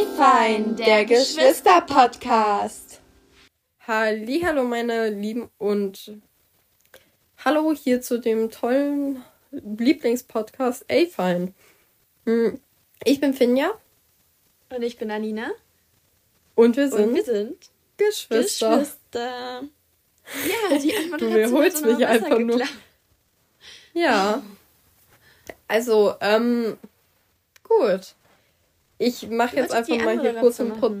Ey 0.00 0.06
fein, 0.16 0.76
der 0.76 1.04
Geschwister-Podcast. 1.04 3.02
Hallo 3.86 4.64
meine 4.64 5.10
Lieben 5.10 5.50
und 5.58 6.16
hallo 7.44 7.74
hier 7.74 8.00
zu 8.00 8.18
dem 8.18 8.50
tollen 8.50 9.22
Lieblingspodcast 9.50 10.86
Ey 10.88 11.06
fein. 11.06 11.54
Hm, 12.24 12.58
ich 13.04 13.20
bin 13.20 13.34
Finja. 13.34 13.72
Und 14.70 14.80
ich 14.80 14.96
bin 14.96 15.10
Alina. 15.10 15.50
Und 16.54 16.78
wir 16.78 16.88
sind, 16.88 17.08
und 17.08 17.14
wir 17.16 17.24
sind 17.24 17.70
Geschwister. 17.98 18.78
Geschwister. 18.78 19.64
Ja, 20.46 20.78
die 20.78 20.96
Antwort 20.96 21.20
du 21.20 21.30
hat 21.30 21.36
wiederholst 21.36 21.84
mich 21.84 22.06
einfach 22.06 22.38
geklappt. 22.38 22.72
nur. 23.92 24.02
Ja. 24.02 24.42
Also, 25.68 26.14
ähm, 26.22 26.78
gut. 27.64 28.14
Ich 29.02 29.30
mache 29.30 29.56
jetzt 29.56 29.72
einfach 29.72 29.96
mal 29.96 30.20
hier 30.20 30.34
kurz 30.34 30.60
einen 30.60 30.74
Pro 30.74 30.94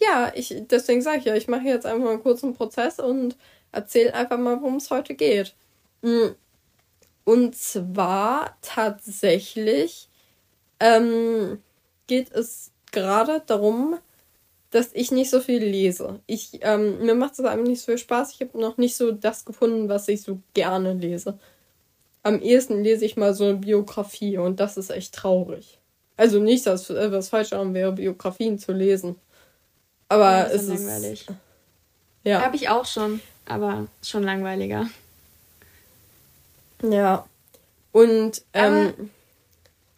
Ja, 0.00 0.32
ich, 0.34 0.56
deswegen 0.68 1.02
sage 1.02 1.18
ich 1.18 1.24
ja, 1.26 1.36
ich 1.36 1.46
mache 1.46 1.68
jetzt 1.68 1.86
einfach 1.86 2.04
mal 2.04 2.18
kurz 2.18 2.42
einen 2.42 2.54
Prozess 2.54 2.98
und 2.98 3.36
erzähle 3.70 4.12
einfach 4.12 4.38
mal, 4.38 4.60
worum 4.60 4.76
es 4.76 4.90
heute 4.90 5.14
geht. 5.14 5.54
Mm. 6.02 6.30
Und 7.22 7.54
zwar 7.54 8.58
tatsächlich 8.60 10.08
ähm, 10.80 11.62
geht 12.08 12.32
es 12.32 12.72
gerade 12.90 13.40
darum, 13.46 13.98
dass 14.70 14.90
ich 14.92 15.12
nicht 15.12 15.30
so 15.30 15.38
viel 15.38 15.62
lese. 15.62 16.18
Ich, 16.26 16.58
ähm, 16.62 16.98
mir 17.04 17.14
macht 17.14 17.34
es 17.34 17.40
einfach 17.44 17.64
nicht 17.64 17.82
so 17.82 17.92
viel 17.92 17.98
Spaß. 17.98 18.32
Ich 18.32 18.40
habe 18.40 18.58
noch 18.58 18.78
nicht 18.78 18.96
so 18.96 19.12
das 19.12 19.44
gefunden, 19.44 19.88
was 19.88 20.08
ich 20.08 20.22
so 20.22 20.40
gerne 20.54 20.94
lese. 20.94 21.38
Am 22.24 22.42
ehesten 22.42 22.82
lese 22.82 23.04
ich 23.04 23.16
mal 23.16 23.32
so 23.32 23.44
eine 23.44 23.58
Biografie 23.58 24.38
und 24.38 24.58
das 24.58 24.76
ist 24.76 24.90
echt 24.90 25.14
traurig. 25.14 25.78
Also 26.16 26.40
nicht, 26.40 26.66
dass 26.66 26.90
äh, 26.90 27.10
was 27.10 27.28
falsch 27.28 27.50
daran 27.50 27.74
wäre, 27.74 27.92
Biografien 27.92 28.58
zu 28.58 28.72
lesen. 28.72 29.16
Aber 30.08 30.30
Ja, 30.30 30.46
es 30.46 30.62
ist 30.64 30.68
langweilig. 30.68 31.26
Ja. 32.24 32.42
Habe 32.42 32.56
ich 32.56 32.68
auch 32.68 32.86
schon, 32.86 33.20
aber 33.46 33.86
schon 34.02 34.22
langweiliger. 34.22 34.88
Ja. 36.82 37.26
Und 37.92 38.42
ähm, 38.52 39.10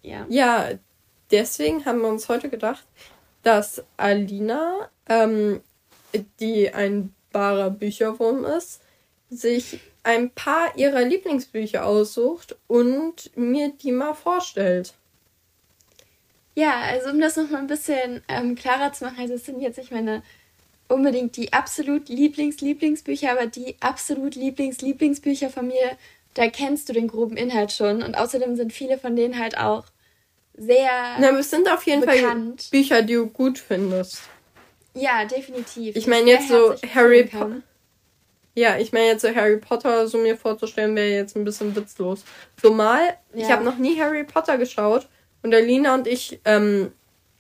Ja. 0.02 0.26
ja, 0.28 0.70
deswegen 1.30 1.84
haben 1.84 2.00
wir 2.00 2.08
uns 2.08 2.28
heute 2.28 2.48
gedacht, 2.48 2.84
dass 3.42 3.82
Alina, 3.96 4.88
ähm, 5.08 5.60
die 6.40 6.72
ein 6.72 7.14
wahrer 7.32 7.70
Bücherwurm 7.70 8.44
ist, 8.44 8.80
sich 9.30 9.80
ein 10.02 10.30
paar 10.30 10.76
ihrer 10.76 11.02
Lieblingsbücher 11.02 11.84
aussucht 11.84 12.56
und 12.68 13.36
mir 13.36 13.72
die 13.72 13.92
mal 13.92 14.14
vorstellt. 14.14 14.94
Ja, 16.54 16.80
also 16.82 17.10
um 17.10 17.20
das 17.20 17.36
nochmal 17.36 17.60
ein 17.60 17.66
bisschen 17.66 18.22
ähm, 18.28 18.54
klarer 18.54 18.92
zu 18.92 19.04
machen, 19.04 19.18
also 19.18 19.34
es 19.34 19.44
sind 19.44 19.60
jetzt 19.60 19.78
nicht 19.78 19.90
meine 19.90 20.22
unbedingt 20.86 21.36
die 21.36 21.52
absolut 21.52 22.08
Lieblings-Lieblingsbücher, 22.08 23.32
aber 23.32 23.46
die 23.46 23.76
absolut 23.80 24.34
Lieblings-Lieblingsbücher 24.36 25.50
von 25.50 25.66
mir, 25.66 25.96
da 26.34 26.48
kennst 26.48 26.88
du 26.88 26.92
den 26.92 27.08
groben 27.08 27.36
Inhalt 27.36 27.72
schon. 27.72 28.02
Und 28.02 28.16
außerdem 28.16 28.54
sind 28.56 28.72
viele 28.72 28.98
von 28.98 29.16
denen 29.16 29.38
halt 29.38 29.56
auch 29.58 29.84
sehr. 30.56 31.16
Na, 31.18 31.30
es 31.38 31.50
sind 31.50 31.68
auf 31.68 31.84
jeden 31.86 32.02
Bekannt. 32.02 32.62
Fall 32.62 32.70
Bücher, 32.70 33.02
die 33.02 33.14
du 33.14 33.26
gut 33.26 33.58
findest. 33.58 34.22
Ja, 34.94 35.24
definitiv. 35.24 35.96
Ich 35.96 36.06
meine 36.06 36.30
jetzt 36.30 36.48
so 36.48 36.74
Harry 36.94 37.24
Potter. 37.24 37.62
Ja, 38.54 38.78
ich 38.78 38.92
meine 38.92 39.06
jetzt 39.06 39.22
so 39.22 39.34
Harry 39.34 39.56
Potter 39.56 40.06
so 40.06 40.18
mir 40.18 40.36
vorzustellen, 40.36 40.94
wäre 40.94 41.08
jetzt 41.08 41.34
ein 41.34 41.44
bisschen 41.44 41.74
witzlos. 41.74 42.24
Zumal, 42.60 43.16
ich 43.32 43.48
Ja. 43.48 43.48
habe 43.50 43.64
noch 43.64 43.78
nie 43.78 43.98
Harry 44.00 44.22
Potter 44.22 44.58
geschaut 44.58 45.08
und 45.44 45.54
Alina 45.54 45.94
und 45.94 46.06
ich, 46.08 46.40
ähm, 46.44 46.90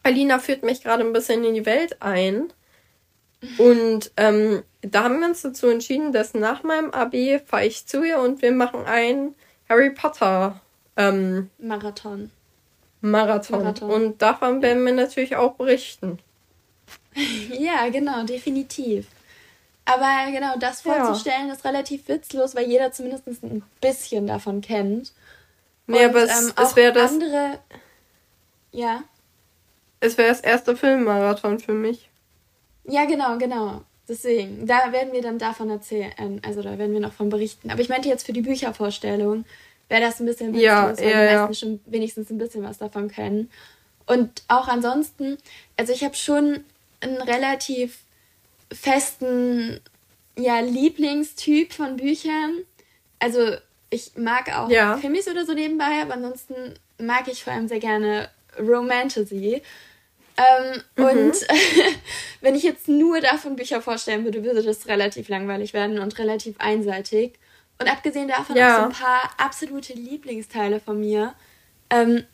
Alina 0.02 0.38
führt 0.38 0.62
mich 0.62 0.82
gerade 0.82 1.02
ein 1.02 1.12
bisschen 1.14 1.42
in 1.42 1.54
die 1.54 1.66
Welt 1.66 2.00
ein. 2.00 2.52
Und 3.58 4.10
ähm, 4.16 4.62
da 4.82 5.04
haben 5.04 5.20
wir 5.20 5.26
uns 5.28 5.42
dazu 5.42 5.68
entschieden, 5.68 6.12
dass 6.12 6.34
nach 6.34 6.62
meinem 6.62 6.90
AB 6.90 7.40
fahre 7.46 7.66
ich 7.66 7.86
zu 7.86 8.04
ihr 8.04 8.18
und 8.18 8.42
wir 8.42 8.52
machen 8.52 8.84
einen 8.84 9.34
Harry 9.68 9.90
Potter 9.90 10.60
ähm, 10.96 11.50
Marathon. 11.58 12.30
Marathon. 13.00 13.58
Marathon. 13.62 13.90
Und 13.90 14.22
davon 14.22 14.62
werden 14.62 14.84
wir 14.84 14.92
natürlich 14.92 15.36
auch 15.36 15.54
berichten. 15.54 16.18
Ja, 17.50 17.88
genau, 17.90 18.24
definitiv. 18.24 19.06
Aber 19.84 20.30
genau, 20.32 20.56
das 20.58 20.82
Ja. 20.84 20.94
vorzustellen 20.94 21.48
ist 21.48 21.64
relativ 21.64 22.08
witzlos, 22.08 22.54
weil 22.56 22.66
jeder 22.66 22.90
zumindest 22.92 23.26
ein 23.28 23.62
bisschen 23.80 24.26
davon 24.26 24.60
kennt. 24.60 25.12
Nee, 25.86 26.04
Und, 26.04 26.10
aber 26.10 26.24
es, 26.24 26.42
ähm, 26.48 26.52
es 26.60 26.74
wäre 26.76 26.92
das, 26.92 27.12
andere. 27.12 27.60
Ja. 28.74 29.04
es 30.00 30.18
wäre 30.18 30.28
das 30.28 30.40
erste 30.40 30.76
Filmmarathon 30.76 31.58
für 31.60 31.72
mich. 31.72 32.08
Ja, 32.84 33.04
genau, 33.06 33.38
genau. 33.38 33.82
Deswegen, 34.08 34.66
da 34.66 34.92
werden 34.92 35.12
wir 35.14 35.22
dann 35.22 35.38
davon 35.38 35.70
erzählen, 35.70 36.42
also 36.44 36.60
da 36.60 36.76
werden 36.76 36.92
wir 36.92 37.00
noch 37.00 37.14
von 37.14 37.30
berichten. 37.30 37.70
Aber 37.70 37.80
ich 37.80 37.88
meinte 37.88 38.08
jetzt 38.10 38.26
für 38.26 38.34
die 38.34 38.42
Büchervorstellung, 38.42 39.46
wäre 39.88 40.02
das 40.02 40.20
ein 40.20 40.26
bisschen 40.26 40.54
Ja, 40.54 40.94
weil 40.98 41.08
ja, 41.08 41.20
die 41.26 41.32
ja. 41.32 41.40
meisten 41.40 41.54
schon 41.54 41.80
wenigstens 41.86 42.28
ein 42.30 42.36
bisschen 42.36 42.62
was 42.64 42.76
davon 42.78 43.08
können. 43.10 43.50
Und 44.06 44.42
auch 44.48 44.68
ansonsten, 44.68 45.38
also 45.78 45.92
ich 45.94 46.04
habe 46.04 46.16
schon 46.16 46.64
einen 47.00 47.16
relativ 47.22 48.00
festen, 48.70 49.80
ja, 50.36 50.60
Lieblingstyp 50.60 51.72
von 51.72 51.96
Büchern. 51.96 52.58
Also 53.20 53.56
ich 53.88 54.12
mag 54.16 54.54
auch 54.54 54.68
Ja. 54.68 54.98
Krimis 55.00 55.28
oder 55.28 55.46
so 55.46 55.54
nebenbei, 55.54 56.02
aber 56.02 56.14
ansonsten 56.14 56.74
mag 56.98 57.28
ich 57.28 57.44
vor 57.44 57.52
allem 57.54 57.68
sehr 57.68 57.80
gerne 57.80 58.28
Romantasy. 58.58 59.62
Ähm, 60.36 60.82
Mhm. 60.96 61.04
Und 61.04 61.46
wenn 62.40 62.54
ich 62.54 62.62
jetzt 62.62 62.88
nur 62.88 63.20
davon 63.20 63.56
Bücher 63.56 63.80
vorstellen 63.80 64.24
würde, 64.24 64.42
würde 64.44 64.62
das 64.62 64.86
relativ 64.88 65.28
langweilig 65.28 65.72
werden 65.72 65.98
und 65.98 66.18
relativ 66.18 66.56
einseitig. 66.58 67.34
Und 67.78 67.90
abgesehen 67.90 68.28
davon 68.28 68.56
Ja. 68.56 68.72
auch 68.74 68.80
so 68.80 68.86
ein 68.86 68.92
paar 68.92 69.30
absolute 69.38 69.92
Lieblingsteile 69.94 70.80
von 70.80 70.98
mir. 71.00 71.34
Ähm, 71.90 72.24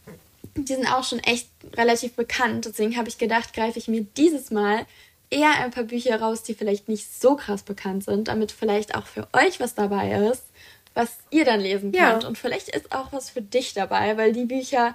die 0.56 0.74
sind 0.74 0.86
auch 0.92 1.04
schon 1.04 1.18
echt 1.20 1.48
relativ 1.76 2.14
bekannt. 2.14 2.64
Deswegen 2.66 2.96
habe 2.96 3.08
ich 3.08 3.18
gedacht, 3.18 3.54
greife 3.54 3.78
ich 3.78 3.88
mir 3.88 4.02
dieses 4.16 4.50
Mal 4.50 4.86
eher 5.30 5.52
ein 5.60 5.70
paar 5.70 5.84
Bücher 5.84 6.20
raus, 6.20 6.42
die 6.42 6.54
vielleicht 6.54 6.88
nicht 6.88 7.06
so 7.20 7.36
krass 7.36 7.62
bekannt 7.62 8.04
sind, 8.04 8.28
damit 8.28 8.50
vielleicht 8.52 8.94
auch 8.94 9.06
für 9.06 9.28
euch 9.32 9.60
was 9.60 9.74
dabei 9.74 10.28
ist, 10.30 10.44
was 10.94 11.18
ihr 11.30 11.44
dann 11.44 11.60
lesen 11.60 11.92
Ja. 11.92 12.10
könnt. 12.12 12.24
Und 12.24 12.36
vielleicht 12.36 12.68
ist 12.68 12.92
auch 12.92 13.12
was 13.12 13.30
für 13.30 13.42
dich 13.42 13.72
dabei, 13.74 14.16
weil 14.16 14.32
die 14.32 14.44
Bücher, 14.46 14.94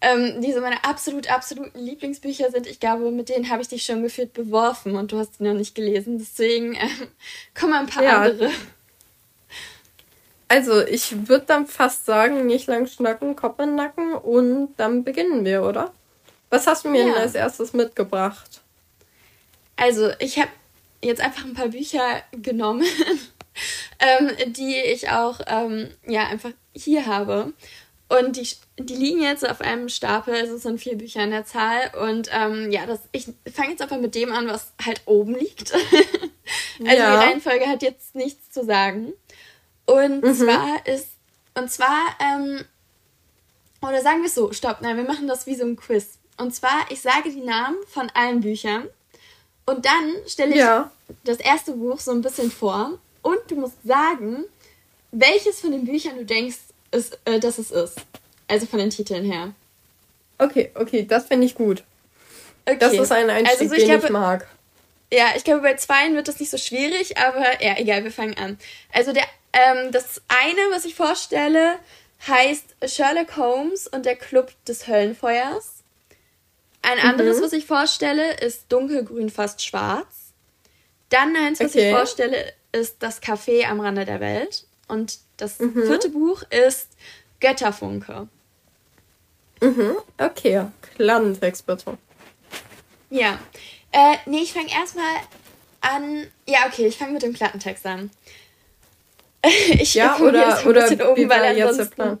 ähm, 0.00 0.40
die 0.40 0.52
so 0.52 0.60
meine 0.60 0.82
absolut, 0.84 1.30
absoluten 1.30 1.78
Lieblingsbücher 1.78 2.50
sind, 2.50 2.66
ich 2.66 2.80
glaube, 2.80 3.10
mit 3.10 3.28
denen 3.28 3.50
habe 3.50 3.62
ich 3.62 3.68
dich 3.68 3.84
schon 3.84 4.02
gefühlt 4.02 4.32
beworfen 4.32 4.96
und 4.96 5.12
du 5.12 5.18
hast 5.18 5.38
sie 5.38 5.44
noch 5.44 5.54
nicht 5.54 5.74
gelesen. 5.74 6.18
Deswegen 6.18 6.74
ähm, 6.74 7.08
kommen 7.58 7.74
ein 7.74 7.86
paar 7.86 8.02
Ja. 8.02 8.22
andere. 8.22 8.50
Also, 10.48 10.84
ich 10.84 11.28
würde 11.28 11.44
dann 11.46 11.66
fast 11.66 12.06
sagen, 12.06 12.46
nicht 12.46 12.66
lang 12.66 12.86
schnacken, 12.88 13.36
Kopf 13.36 13.60
in 13.60 13.66
den 13.68 13.74
Nacken 13.76 14.14
und 14.14 14.74
dann 14.78 15.04
beginnen 15.04 15.44
wir, 15.44 15.62
oder? 15.62 15.92
Was 16.48 16.66
hast 16.66 16.84
du 16.84 16.88
mir 16.88 17.00
Ja. 17.02 17.06
denn 17.06 17.14
als 17.22 17.34
erstes 17.36 17.72
mitgebracht? 17.72 18.60
Also, 19.76 20.10
ich 20.18 20.38
habe 20.38 20.50
jetzt 21.02 21.20
einfach 21.20 21.44
ein 21.44 21.54
paar 21.54 21.68
Bücher 21.68 22.22
genommen, 22.32 22.84
ähm, 24.00 24.52
die 24.52 24.76
ich 24.76 25.08
auch 25.10 25.40
ähm, 25.46 25.88
ja 26.06 26.26
einfach 26.26 26.50
hier 26.74 27.06
habe. 27.06 27.52
Und 28.18 28.36
die, 28.36 28.46
die 28.78 28.96
liegen 28.96 29.22
jetzt 29.22 29.48
auf 29.48 29.60
einem 29.60 29.88
Stapel, 29.88 30.34
also 30.34 30.56
es 30.56 30.62
sind 30.64 30.80
vier 30.80 30.98
Bücher 30.98 31.20
an 31.20 31.30
der 31.30 31.46
Zahl. 31.46 31.92
Und 32.02 32.28
ähm, 32.32 32.70
ja, 32.72 32.84
das, 32.84 32.98
ich 33.12 33.28
fange 33.54 33.70
jetzt 33.70 33.82
einfach 33.82 34.00
mit 34.00 34.14
dem 34.16 34.32
an, 34.32 34.48
was 34.48 34.72
halt 34.84 35.00
oben 35.06 35.36
liegt. 35.36 35.72
also 35.74 35.84
Ja. 36.80 37.10
die 37.20 37.24
Reihenfolge 37.24 37.66
hat 37.68 37.82
jetzt 37.82 38.16
nichts 38.16 38.50
zu 38.50 38.64
sagen. 38.64 39.12
Und 39.86 40.22
Mhm. 40.24 40.34
zwar 40.34 40.86
ist, 40.86 41.06
und 41.54 41.70
zwar, 41.70 41.98
ähm, 42.20 42.64
oder 43.82 44.02
sagen 44.02 44.20
wir 44.22 44.26
es 44.26 44.34
so, 44.34 44.52
stopp, 44.52 44.80
nein, 44.80 44.96
wir 44.96 45.04
machen 45.04 45.28
das 45.28 45.46
wie 45.46 45.54
so 45.54 45.64
ein 45.64 45.76
Quiz. 45.76 46.18
Und 46.36 46.54
zwar, 46.54 46.86
ich 46.90 47.00
sage 47.00 47.30
die 47.30 47.40
Namen 47.42 47.76
von 47.88 48.10
allen 48.14 48.40
Büchern 48.40 48.88
und 49.66 49.84
dann 49.86 50.14
stelle 50.26 50.50
ich 50.52 50.56
Ja. 50.58 50.90
das 51.24 51.38
erste 51.38 51.72
Buch 51.72 52.00
so 52.00 52.10
ein 52.10 52.22
bisschen 52.22 52.50
vor 52.50 52.98
und 53.22 53.38
du 53.48 53.54
musst 53.56 53.76
sagen, 53.84 54.44
welches 55.12 55.60
von 55.60 55.70
den 55.72 55.84
Büchern 55.84 56.16
du 56.16 56.24
denkst, 56.24 56.56
ist, 56.92 57.18
äh, 57.24 57.38
dass 57.40 57.58
es 57.58 57.70
ist. 57.70 57.96
Also 58.48 58.66
von 58.66 58.78
den 58.78 58.90
Titeln 58.90 59.24
her. 59.24 59.52
Okay, 60.38 60.70
okay, 60.74 61.06
das 61.06 61.26
finde 61.26 61.46
ich 61.46 61.54
gut. 61.54 61.84
Okay. 62.66 62.78
Das 62.78 62.92
ist 62.94 63.12
ein 63.12 63.30
Einstieg, 63.30 63.60
Also 63.60 63.74
ich 63.74 63.80
den 63.80 63.88
glaube- 63.90 64.06
ich 64.06 64.12
mag. 64.12 64.48
Ja, 65.12 65.26
ich 65.36 65.42
glaube, 65.44 65.62
bei 65.62 65.74
zweien 65.74 66.14
wird 66.14 66.28
das 66.28 66.38
nicht 66.38 66.50
so 66.50 66.56
schwierig, 66.58 67.18
aber 67.18 67.62
ja, 67.62 67.76
egal, 67.78 68.04
wir 68.04 68.12
fangen 68.12 68.36
an. 68.38 68.58
Also 68.92 69.12
der, 69.12 69.24
ähm, 69.52 69.90
das 69.92 70.22
eine, 70.28 70.60
was 70.70 70.84
ich 70.84 70.94
vorstelle, 70.94 71.78
heißt 72.28 72.64
Sherlock 72.86 73.36
Holmes 73.36 73.86
und 73.88 74.06
der 74.06 74.14
Club 74.16 74.52
des 74.66 74.86
Höllenfeuers. 74.86 75.82
Ein 76.82 76.98
anderes, 77.00 77.42
was 77.42 77.52
ich 77.52 77.66
vorstelle, 77.66 78.34
ist 78.40 78.64
Dunkelgrün 78.70 79.30
fast 79.30 79.64
schwarz. 79.64 80.06
Dann 81.08 81.34
eins, 81.36 81.60
was 81.60 81.74
ich 81.74 81.80
Okay. 81.82 81.90
vorstelle, 81.92 82.52
ist 82.72 82.96
Das 83.00 83.20
Café 83.20 83.64
am 83.66 83.80
Rande 83.80 84.04
der 84.04 84.20
Welt. 84.20 84.64
Und 84.86 85.18
das 85.40 85.56
vierte 85.56 86.10
Buch 86.10 86.42
ist 86.50 86.88
Götterfunke. 87.40 88.28
Mhm, 89.60 89.96
okay. 90.18 90.66
Klappentext 90.96 91.66
bitte. 91.66 91.98
Ja. 93.10 93.38
Äh, 93.92 94.16
nee, 94.26 94.40
ich 94.40 94.52
fange 94.52 94.70
erstmal 94.70 95.16
an. 95.80 96.26
Ja, 96.46 96.66
okay, 96.66 96.86
ich 96.86 96.96
fange 96.96 97.12
mit 97.12 97.22
dem 97.22 97.32
Klappentext 97.32 97.86
an. 97.86 98.10
ich 99.42 99.94
ja, 99.94 100.18
oder, 100.18 100.66
oder 100.66 100.84
ein 100.84 100.98
bisschen 100.98 101.06
um, 101.06 101.28
weil 101.28 101.86
Plan? 101.90 102.18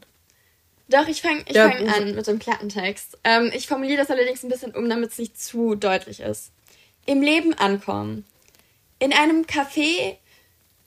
Doch, 0.88 1.06
ich 1.06 1.22
fange 1.22 1.44
ich 1.46 1.54
ja, 1.54 1.70
fang 1.70 1.88
an 1.88 2.14
mit 2.14 2.26
dem 2.26 2.38
Klappentext. 2.38 3.18
Ähm, 3.22 3.52
ich 3.54 3.68
formuliere 3.68 3.98
das 3.98 4.10
allerdings 4.10 4.42
ein 4.42 4.48
bisschen 4.48 4.74
um, 4.74 4.88
damit 4.88 5.12
es 5.12 5.18
nicht 5.18 5.40
zu 5.40 5.76
deutlich 5.76 6.20
ist. 6.20 6.50
Im 7.06 7.22
Leben 7.22 7.54
ankommen. 7.54 8.24
In 8.98 9.12
einem 9.12 9.44
Café 9.44 10.16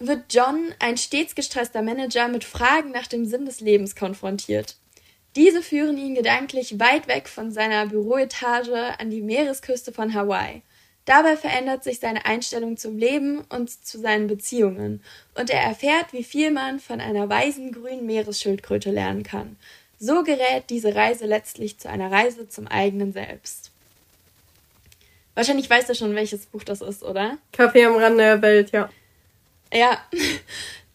wird 0.08 0.34
John, 0.34 0.74
ein 0.80 0.98
stets 0.98 1.36
gestresster 1.36 1.82
Manager, 1.82 2.28
mit 2.28 2.44
Fragen 2.44 2.92
nach 2.92 3.08
dem 3.08 3.26
Sinn 3.26 3.46
des 3.46 3.60
Lebens 3.60 3.96
konfrontiert. 3.96 4.76
Diese 5.36 5.64
führen 5.64 5.98
ihn 5.98 6.16
gedanklich 6.16 6.80
weit 6.80 7.08
weg 7.08 7.28
von 7.28 7.52
seiner 7.52 7.88
Büroetage 7.88 9.00
an 9.00 9.10
die 9.10 9.22
Meeresküste 9.22 9.92
von 9.92 10.14
Hawaii. 10.14 10.62
Dabei 11.06 11.36
verändert 11.36 11.84
sich 11.84 12.00
seine 12.00 12.26
Einstellung 12.26 12.78
zum 12.78 12.98
Leben 12.98 13.42
und 13.50 13.70
zu 13.70 14.00
seinen 14.00 14.28
Beziehungen, 14.28 15.04
und 15.36 15.50
er 15.50 15.62
erfährt, 15.62 16.14
wie 16.14 16.24
viel 16.24 16.52
man 16.52 16.80
von 16.80 17.02
einer 17.02 17.28
weisen 17.28 17.72
grünen 17.72 18.06
Meeresschildkröte 18.06 18.92
lernen 18.92 19.24
kann. 19.24 19.58
So 20.00 20.24
gerät 20.24 20.70
diese 20.70 20.96
Reise 20.96 21.26
letztlich 21.26 21.78
zu 21.80 21.90
einer 21.90 22.12
Reise 22.12 22.48
zum 22.48 22.68
eigenen 22.68 23.12
Selbst. 23.12 23.72
Wahrscheinlich 25.36 25.70
weißt 25.70 25.90
du 25.90 25.96
schon, 25.96 26.16
welches 26.16 26.46
Buch 26.46 26.64
das 26.64 26.82
ist, 26.82 27.04
oder? 27.04 27.38
Kaffee 27.52 27.86
am 27.86 27.96
Rande 27.96 28.24
der 28.24 28.42
Welt, 28.42 28.72
ja. 28.72 28.90
Ja, 29.74 29.98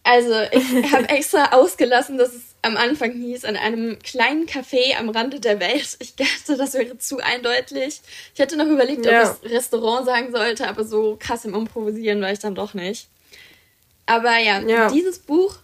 also 0.03 0.33
ich 0.51 0.91
habe 0.91 1.09
extra 1.09 1.51
ausgelassen, 1.51 2.17
dass 2.17 2.33
es 2.33 2.55
am 2.61 2.77
Anfang 2.77 3.11
hieß, 3.11 3.45
an 3.45 3.55
einem 3.55 3.99
kleinen 3.99 4.45
Café 4.47 4.97
am 4.97 5.09
Rande 5.09 5.39
der 5.39 5.59
Welt. 5.59 5.97
Ich 5.99 6.15
dachte, 6.15 6.57
das 6.57 6.73
wäre 6.73 6.97
zu 6.97 7.19
eindeutig. 7.19 8.01
Ich 8.33 8.39
hätte 8.39 8.57
noch 8.57 8.65
überlegt, 8.65 9.05
ja. 9.05 9.31
ob 9.31 9.43
ich 9.43 9.51
Restaurant 9.51 10.05
sagen 10.05 10.31
sollte, 10.31 10.67
aber 10.67 10.83
so 10.83 11.17
krass 11.19 11.45
im 11.45 11.53
Improvisieren 11.53 12.21
war 12.21 12.31
ich 12.31 12.39
dann 12.39 12.55
doch 12.55 12.73
nicht. 12.73 13.07
Aber 14.05 14.37
ja, 14.37 14.59
ja. 14.61 14.89
dieses 14.89 15.19
Buch 15.19 15.55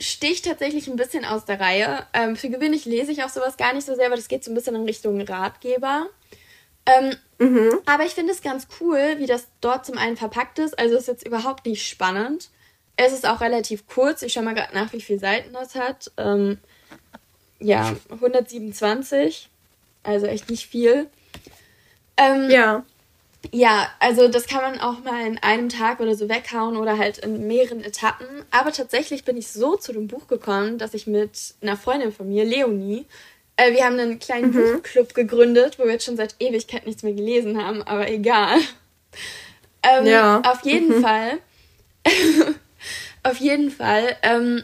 sticht 0.00 0.44
tatsächlich 0.44 0.86
ein 0.88 0.96
bisschen 0.96 1.24
aus 1.24 1.44
der 1.44 1.58
Reihe. 1.58 2.06
Ähm, 2.12 2.36
für 2.36 2.50
gewöhnlich 2.50 2.84
lese 2.84 3.12
ich 3.12 3.24
auch 3.24 3.30
sowas 3.30 3.56
gar 3.56 3.72
nicht 3.72 3.86
so 3.86 3.94
sehr, 3.94 4.06
aber 4.06 4.16
das 4.16 4.28
geht 4.28 4.44
so 4.44 4.50
ein 4.50 4.54
bisschen 4.54 4.74
in 4.74 4.84
Richtung 4.84 5.20
Ratgeber. 5.20 6.08
Ähm, 6.88 7.16
mhm. 7.38 7.78
Aber 7.86 8.04
ich 8.04 8.12
finde 8.12 8.32
es 8.32 8.42
ganz 8.42 8.66
cool, 8.80 9.16
wie 9.18 9.26
das 9.26 9.48
dort 9.60 9.84
zum 9.84 9.98
einen 9.98 10.16
verpackt 10.16 10.58
ist. 10.58 10.78
Also 10.78 10.94
es 10.94 11.02
ist 11.02 11.08
jetzt 11.08 11.26
überhaupt 11.26 11.66
nicht 11.66 11.86
spannend. 11.86 12.50
Es 12.96 13.12
ist 13.12 13.28
auch 13.28 13.40
relativ 13.40 13.86
kurz. 13.86 14.22
Ich 14.22 14.32
schaue 14.32 14.44
mal 14.44 14.54
gerade 14.54 14.74
nach, 14.74 14.92
wie 14.92 15.00
viele 15.00 15.18
Seiten 15.18 15.52
das 15.52 15.74
hat. 15.74 16.10
Ähm, 16.16 16.58
ja, 17.60 17.94
127. 18.10 19.50
Also 20.02 20.26
echt 20.26 20.50
nicht 20.50 20.66
viel. 20.66 21.08
Ähm, 22.16 22.50
ja. 22.50 22.84
Ja, 23.52 23.88
also 24.00 24.26
das 24.26 24.46
kann 24.46 24.62
man 24.62 24.80
auch 24.80 25.04
mal 25.04 25.24
in 25.24 25.38
einem 25.38 25.68
Tag 25.68 26.00
oder 26.00 26.16
so 26.16 26.28
weghauen 26.28 26.76
oder 26.76 26.98
halt 26.98 27.18
in 27.18 27.46
mehreren 27.46 27.84
Etappen. 27.84 28.26
Aber 28.50 28.72
tatsächlich 28.72 29.24
bin 29.24 29.36
ich 29.36 29.48
so 29.48 29.76
zu 29.76 29.92
dem 29.92 30.08
Buch 30.08 30.26
gekommen, 30.26 30.78
dass 30.78 30.92
ich 30.92 31.06
mit 31.06 31.54
einer 31.62 31.76
Freundin 31.76 32.12
von 32.12 32.28
mir, 32.28 32.44
Leonie, 32.44 33.06
äh, 33.58 33.72
wir 33.72 33.84
haben 33.84 33.98
einen 33.98 34.18
kleinen 34.18 34.50
mhm. 34.50 34.54
Buchclub 34.54 35.12
gegründet, 35.12 35.78
wo 35.78 35.84
wir 35.84 35.92
jetzt 35.92 36.06
schon 36.06 36.16
seit 36.16 36.34
Ewigkeit 36.40 36.86
nichts 36.86 37.02
mehr 37.02 37.12
gelesen 37.12 37.62
haben, 37.62 37.82
aber 37.82 38.10
egal. 38.10 38.58
Ähm, 39.82 40.06
ja. 40.06 40.40
Auf 40.40 40.64
jeden 40.64 40.96
mhm. 40.96 41.02
Fall 41.02 41.38
Auf 43.22 43.38
jeden 43.38 43.70
Fall, 43.70 44.16
ähm, 44.22 44.62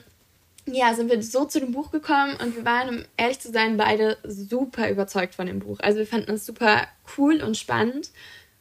ja, 0.66 0.94
sind 0.94 1.10
wir 1.10 1.22
so 1.22 1.44
zu 1.44 1.60
dem 1.60 1.72
Buch 1.72 1.90
gekommen 1.90 2.36
und 2.42 2.56
wir 2.56 2.64
waren, 2.64 2.88
um 2.88 3.04
ehrlich 3.16 3.40
zu 3.40 3.52
sein, 3.52 3.76
beide 3.76 4.16
super 4.24 4.88
überzeugt 4.90 5.34
von 5.34 5.46
dem 5.46 5.58
Buch. 5.58 5.78
Also 5.80 5.98
wir 5.98 6.06
fanden 6.06 6.32
es 6.32 6.46
super 6.46 6.86
cool 7.18 7.42
und 7.42 7.56
spannend, 7.56 8.10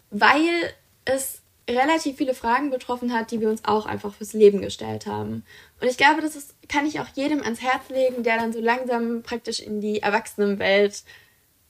weil 0.09 0.73
es 1.05 1.41
relativ 1.69 2.17
viele 2.17 2.33
Fragen 2.33 2.69
betroffen 2.69 3.13
hat, 3.13 3.31
die 3.31 3.39
wir 3.39 3.49
uns 3.49 3.63
auch 3.65 3.85
einfach 3.85 4.13
fürs 4.13 4.33
Leben 4.33 4.61
gestellt 4.61 5.05
haben. 5.05 5.45
Und 5.79 5.87
ich 5.87 5.97
glaube, 5.97 6.21
das 6.21 6.35
ist, 6.35 6.55
kann 6.67 6.85
ich 6.85 6.99
auch 6.99 7.07
jedem 7.15 7.41
ans 7.41 7.61
Herz 7.61 7.89
legen, 7.89 8.23
der 8.23 8.37
dann 8.37 8.53
so 8.53 8.59
langsam 8.59 9.23
praktisch 9.23 9.59
in 9.59 9.79
die 9.79 10.01
Erwachsenenwelt 10.01 11.03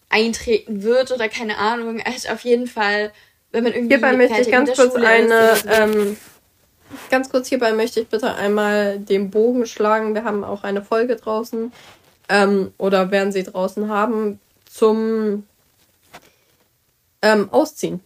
eintreten 0.09 0.83
wird 0.83 1.11
oder 1.11 1.29
keine 1.29 1.57
Ahnung. 1.57 2.01
Also 2.03 2.29
auf 2.29 2.41
jeden 2.41 2.67
Fall, 2.67 3.11
wenn 3.51 3.63
man 3.63 3.73
irgendwie. 3.73 3.95
Hierbei 3.95 4.17
möchte 4.17 4.41
ich 4.41 4.51
ganz 4.51 4.73
kurz 4.73 4.95
eine 4.95 5.55
ähm, 5.67 6.17
Ganz 7.09 7.29
kurz 7.29 7.47
hierbei 7.47 7.73
möchte 7.73 8.01
ich 8.01 8.07
bitte 8.07 8.33
einmal 8.35 8.99
den 8.99 9.29
Bogen 9.29 9.65
schlagen. 9.65 10.13
Wir 10.13 10.23
haben 10.23 10.43
auch 10.43 10.63
eine 10.63 10.83
Folge 10.83 11.15
draußen 11.15 11.71
ähm, 12.29 12.73
oder 12.77 13.11
werden 13.11 13.31
sie 13.31 13.43
draußen 13.43 13.89
haben 13.89 14.39
zum 14.65 15.45
ähm, 17.21 17.49
Ausziehen 17.51 18.01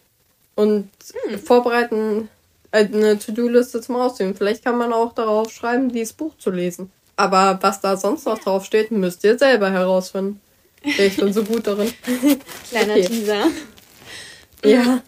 und 0.57 0.89
hm. 1.27 1.39
vorbereiten 1.39 2.29
äh, 2.71 2.85
eine 2.85 3.17
To-Do-Liste 3.17 3.79
zum 3.79 3.95
Ausziehen. 3.95 4.35
Vielleicht 4.35 4.65
kann 4.65 4.77
man 4.77 4.91
auch 4.91 5.13
darauf 5.13 5.51
schreiben, 5.51 5.89
dieses 5.89 6.13
Buch 6.13 6.35
zu 6.37 6.49
lesen. 6.49 6.91
Aber 7.15 7.59
was 7.61 7.79
da 7.79 7.95
sonst 7.95 8.25
noch 8.25 8.39
drauf 8.39 8.65
steht, 8.65 8.91
müsst 8.91 9.23
ihr 9.23 9.37
selber 9.37 9.71
herausfinden. 9.71 10.41
Ich 10.83 11.17
bin 11.17 11.31
so 11.31 11.43
gut 11.43 11.67
darin. 11.67 11.93
Kleiner 12.69 12.93
okay. 12.93 13.05
Teaser. 13.05 13.47
Ja. 14.63 15.01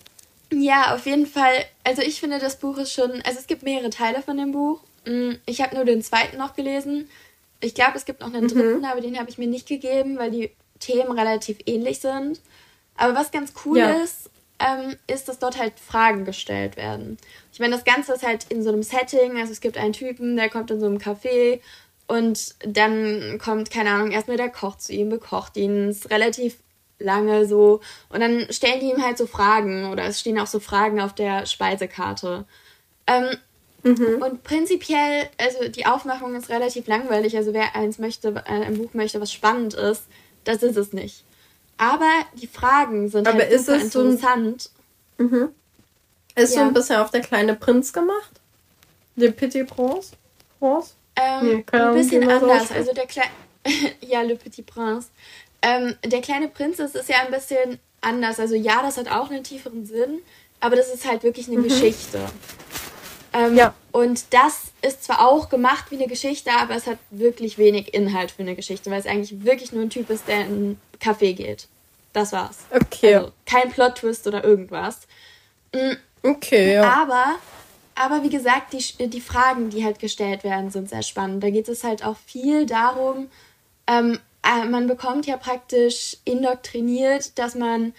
Ja, 0.52 0.96
auf 0.96 1.06
jeden 1.06 1.28
Fall. 1.28 1.66
Also 1.84 2.02
ich 2.02 2.20
finde, 2.20 2.40
das 2.40 2.58
Buch 2.58 2.78
ist 2.78 2.94
schon. 2.94 3.22
Also 3.24 3.40
es 3.40 3.48
gibt 3.48 3.64
mehrere 3.64 3.90
Teile 3.90 4.22
von 4.22 4.38
dem 4.38 4.52
Buch. 4.52 4.82
Mm, 5.06 5.34
ich 5.46 5.62
habe 5.62 5.76
nur 5.76 5.86
den 5.86 6.02
zweiten 6.02 6.38
noch 6.38 6.56
gelesen. 6.56 7.08
Ich 7.60 7.76
glaube, 7.76 7.94
es 7.96 8.06
gibt 8.06 8.22
noch 8.22 8.34
einen 8.34 8.46
mhm. 8.46 8.50
dritten, 8.50 8.86
aber 8.86 9.02
den 9.02 9.20
habe 9.20 9.30
ich 9.30 9.38
mir 9.38 9.48
nicht 9.48 9.68
gegeben, 9.68 10.18
weil 10.18 10.32
die 10.32 10.52
Themen 10.80 11.12
relativ 11.12 11.58
ähnlich 11.66 12.00
sind. 12.00 12.40
Aber 12.98 13.16
was 13.16 13.32
ganz 13.32 13.54
cool 13.66 13.78
ja. 13.78 13.92
ist, 14.04 14.30
ähm, 14.60 14.96
ist, 15.08 15.28
dass 15.28 15.40
dort 15.40 15.58
halt 15.58 15.80
Fragen 15.80 16.26
gestellt 16.26 16.78
werden. 16.78 17.18
Ich 17.52 17.60
meine, 17.60 17.76
das 17.76 17.86
Ganze 17.86 18.14
ist 18.14 18.26
halt 18.26 18.46
in 18.50 18.62
so 18.62 18.70
einem 18.70 18.84
Setting. 18.84 19.38
Also 19.38 19.52
es 19.52 19.62
gibt 19.62 19.78
einen 19.78 19.94
Typen, 19.94 20.36
der 20.36 20.50
kommt 20.50 20.72
in 20.72 20.80
so 20.80 20.86
einem 20.86 20.98
Café 20.98 21.62
und 22.08 22.56
dann 22.66 23.40
kommt, 23.40 23.72
keine 23.72 23.92
Ahnung, 23.92 24.12
erstmal 24.12 24.38
der 24.38 24.50
Koch 24.50 24.78
zu 24.78 24.94
ihm, 24.94 25.10
bekocht 25.10 25.56
ihn. 25.58 25.90
Es 25.90 26.00
ist 26.00 26.12
relativ 26.12 26.58
lange 26.98 27.46
so. 27.46 27.82
Und 28.10 28.20
dann 28.20 28.48
stellen 28.52 28.80
die 28.80 28.90
ihm 28.92 29.04
halt 29.04 29.18
so 29.18 29.28
Fragen 29.28 29.90
oder 29.92 30.06
es 30.06 30.20
stehen 30.20 30.40
auch 30.40 30.48
so 30.48 30.60
Fragen 30.60 31.00
auf 31.00 31.14
der 31.14 31.46
Speisekarte. 31.46 32.46
Ähm, 33.08 33.38
mhm. 33.84 34.22
Und 34.22 34.44
prinzipiell, 34.44 35.30
also 35.38 35.70
die 35.70 35.86
Aufmachung 35.86 36.36
ist 36.36 36.50
relativ 36.50 36.88
langweilig. 36.88 37.38
Also 37.38 37.54
wer 37.54 37.76
eins 37.76 38.00
möchte, 38.00 38.30
äh, 38.30 38.66
ein 38.66 38.78
Buch 38.78 38.94
möchte, 38.94 39.22
was 39.22 39.32
spannend 39.32 39.74
ist, 39.74 40.04
das 40.44 40.64
ist 40.64 40.78
es 40.78 40.94
nicht. 40.94 41.24
Aber 41.80 42.12
die 42.34 42.48
Fragen 42.48 43.08
sind 43.08 43.26
Aber 43.26 43.40
halt 43.40 43.52
ist 43.52 43.66
super 43.66 43.78
es 43.78 43.96
interessant. 43.96 44.70
So 45.18 45.24
ein, 45.24 45.30
mhm. 45.30 45.50
Ist 46.36 46.54
ja. 46.54 46.62
so 46.62 46.68
ein 46.68 46.74
bisschen 46.74 46.98
auf 46.98 47.10
der 47.10 47.22
kleine 47.22 47.56
Prinz 47.56 47.94
gemacht? 47.94 48.32
Der 49.16 49.32
Petit 49.32 49.66
Prince? 49.66 50.12
Prince? 50.60 50.94
Ähm, 51.16 51.64
nee, 51.72 51.78
ein 51.78 51.94
bisschen 51.94 52.30
anders. 52.30 52.72
Also 52.72 52.94
der 52.94 53.08
kleine. 53.08 53.32
ja, 54.02 54.22
Le 54.22 54.36
Petit 54.36 54.66
Prince. 54.66 55.08
Ähm, 55.62 55.96
der 56.04 56.22
kleine 56.22 56.50
Prinz 56.50 56.80
ist, 56.80 56.96
ist 56.96 57.10
ja 57.10 57.18
ein 57.26 57.32
bisschen 57.32 57.80
anders. 58.02 58.42
Also 58.42 58.56
ja, 58.56 58.82
das 58.82 58.98
hat 58.98 59.10
auch 59.10 59.30
einen 59.30 59.44
tieferen 59.44 59.86
Sinn, 59.86 60.20
aber 60.60 60.76
das 60.76 60.94
ist 60.94 61.08
halt 61.08 61.24
wirklich 61.24 61.48
eine 61.48 61.60
mhm. 61.60 61.64
Geschichte. 61.64 62.26
Ähm, 63.32 63.56
ja. 63.56 63.74
Und 63.94 64.34
das 64.34 64.74
ist 64.82 65.06
zwar 65.06 65.26
auch 65.26 65.48
gemacht 65.48 65.86
wie 65.92 65.96
eine 65.96 66.08
Geschichte, 66.08 66.52
aber 66.52 66.76
es 66.76 66.88
hat 66.88 66.98
wirklich 67.10 67.58
wenig 67.58 67.94
Inhalt 67.94 68.32
für 68.32 68.42
eine 68.42 68.56
Geschichte, 68.56 68.92
weil 68.92 69.00
es 69.00 69.06
eigentlich 69.06 69.46
wirklich 69.46 69.72
nur 69.72 69.84
ein 69.84 69.90
Typ 69.90 70.10
ist, 70.10 70.28
der 70.28 70.42
in 70.42 70.78
Café 71.02 71.34
geht. 71.34 71.68
Das 72.14 72.32
war's. 72.32 72.58
Okay. 72.72 73.16
Also 73.16 73.32
kein 73.46 73.70
Plot-Twist 73.72 74.28
oder 74.28 74.44
irgendwas. 74.44 75.08
Mhm. 75.74 75.98
Okay, 76.24 76.74
ja. 76.74 77.02
Aber, 77.02 77.36
aber 77.96 78.24
wie 78.24 78.30
gesagt, 78.30 78.74
die, 78.74 79.10
die 79.10 79.22
Fragen, 79.22 79.70
die 79.70 79.86
halt 79.86 80.00
gestellt 80.00 80.44
werden, 80.44 80.70
sind 80.70 80.90
sehr 80.90 81.04
spannend. 81.04 81.44
Da 81.44 81.50
geht 81.50 81.70
es 81.70 81.84
halt 81.84 82.04
auch 82.04 82.18
viel 82.18 82.66
darum, 82.66 83.30
ähm, 83.88 84.20
äh, 84.44 84.66
man 84.66 84.88
bekommt 84.88 85.26
ja 85.28 85.38
praktisch 85.38 86.18
indoktriniert, 86.26 87.38
dass 87.38 87.56
man 87.56 87.94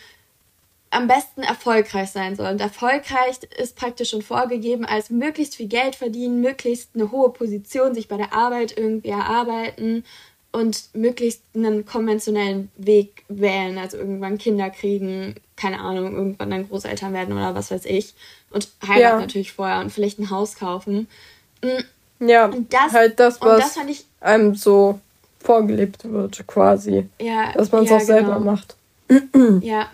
am 0.91 1.07
besten 1.07 1.43
erfolgreich 1.43 2.11
sein 2.11 2.35
soll. 2.35 2.51
Und 2.51 2.61
erfolgreich 2.61 3.39
ist 3.59 3.77
praktisch 3.77 4.11
schon 4.11 4.23
vorgegeben 4.23 4.85
als 4.85 5.11
möglichst 5.11 5.55
viel 5.57 5.69
Geld 5.69 5.95
verdienen, 5.95 6.41
möglichst 6.41 6.91
eine 6.95 7.13
hohe 7.13 7.31
Position 7.31 7.95
sich 7.95 8.09
bei 8.09 8.17
der 8.17 8.33
Arbeit 8.33 8.77
irgendwie 8.77 9.11
erarbeiten 9.11 10.05
und 10.53 10.95
möglichst 10.95 11.43
einen 11.55 11.87
konventionellen 11.87 12.71
Weg 12.77 13.25
wählen, 13.29 13.79
also 13.79 13.97
irgendwann 13.97 14.39
Kinder 14.39 14.71
kriegen, 14.71 15.37
keine 15.57 15.81
Ahnung, 15.81 16.15
irgendwann 16.15 16.51
dann 16.51 16.69
Großeltern 16.69 17.13
werden 17.13 17.35
oder 17.35 17.55
was 17.55 17.71
weiß 17.71 17.85
ich 17.85 18.15
und 18.51 18.69
heiraten 18.87 19.01
ja. 19.01 19.21
natürlich 19.21 19.53
vorher 19.53 19.81
und 19.81 19.91
vielleicht 19.91 20.19
ein 20.19 20.31
Haus 20.31 20.57
kaufen. 20.57 21.09
Mm, 21.63 22.27
ja, 22.27 22.47
und 22.47 22.73
das, 22.73 22.93
halt 22.93 23.21
das, 23.21 23.41
was 23.41 23.75
das 23.75 24.05
einem 24.21 24.55
so 24.55 25.01
vorgelebt 25.39 26.11
wird, 26.11 26.47
quasi. 26.47 27.09
Ja, 27.21 27.53
dass 27.53 27.71
man 27.73 27.85
es 27.85 27.91
ja, 27.91 27.97
auch 27.97 28.01
selber 28.01 28.35
genau. 28.35 28.41
macht. 28.41 28.77
ja. 29.63 29.89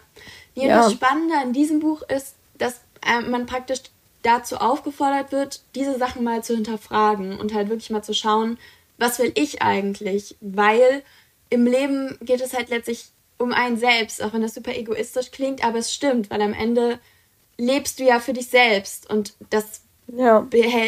Nee, 0.54 0.68
ja. 0.68 0.82
Das 0.82 0.92
Spannende 0.92 1.36
an 1.36 1.52
diesem 1.52 1.80
Buch 1.80 2.02
ist, 2.02 2.34
dass 2.58 2.80
äh, 3.02 3.20
man 3.20 3.46
praktisch 3.46 3.82
dazu 4.22 4.56
aufgefordert 4.56 5.30
wird, 5.30 5.60
diese 5.74 5.98
Sachen 5.98 6.24
mal 6.24 6.42
zu 6.42 6.54
hinterfragen 6.54 7.38
und 7.38 7.54
halt 7.54 7.68
wirklich 7.68 7.90
mal 7.90 8.02
zu 8.02 8.14
schauen, 8.14 8.58
was 8.98 9.18
will 9.18 9.32
ich 9.34 9.62
eigentlich? 9.62 10.36
Weil 10.40 11.02
im 11.50 11.66
Leben 11.66 12.18
geht 12.22 12.40
es 12.40 12.54
halt 12.54 12.70
letztlich 12.70 13.06
um 13.38 13.52
einen 13.52 13.76
selbst, 13.76 14.22
auch 14.22 14.32
wenn 14.32 14.42
das 14.42 14.54
super 14.54 14.74
egoistisch 14.74 15.30
klingt, 15.30 15.64
aber 15.64 15.78
es 15.78 15.92
stimmt, 15.92 16.30
weil 16.30 16.40
am 16.40 16.54
Ende 16.54 16.98
lebst 17.58 17.98
du 17.98 18.04
ja 18.04 18.20
für 18.20 18.32
dich 18.32 18.48
selbst 18.48 19.08
und 19.10 19.34
das 19.50 19.82
ja. 20.08 20.46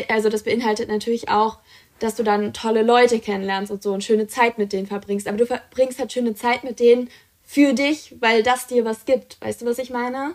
also 0.09 0.29
das 0.29 0.45
beinhaltet 0.45 0.88
natürlich 0.88 1.29
auch, 1.29 1.59
dass 1.99 2.15
du 2.15 2.23
dann 2.23 2.53
tolle 2.53 2.83
Leute 2.83 3.19
kennenlernst 3.19 3.73
und 3.73 3.83
so 3.83 3.93
und 3.93 4.05
schöne 4.05 4.29
Zeit 4.29 4.59
mit 4.59 4.73
denen 4.73 4.87
verbringst. 4.87 5.27
Aber 5.27 5.37
du 5.37 5.47
verbringst 5.47 5.99
halt 5.99 6.12
schöne 6.12 6.35
Zeit 6.35 6.62
mit 6.65 6.79
denen 6.79 7.11
für 7.43 7.73
dich, 7.73 8.17
weil 8.21 8.43
das 8.43 8.67
dir 8.67 8.85
was 8.85 9.05
gibt. 9.05 9.41
Weißt 9.41 9.62
du, 9.62 9.67
was 9.67 9.79
ich 9.79 9.91
meine? 9.91 10.35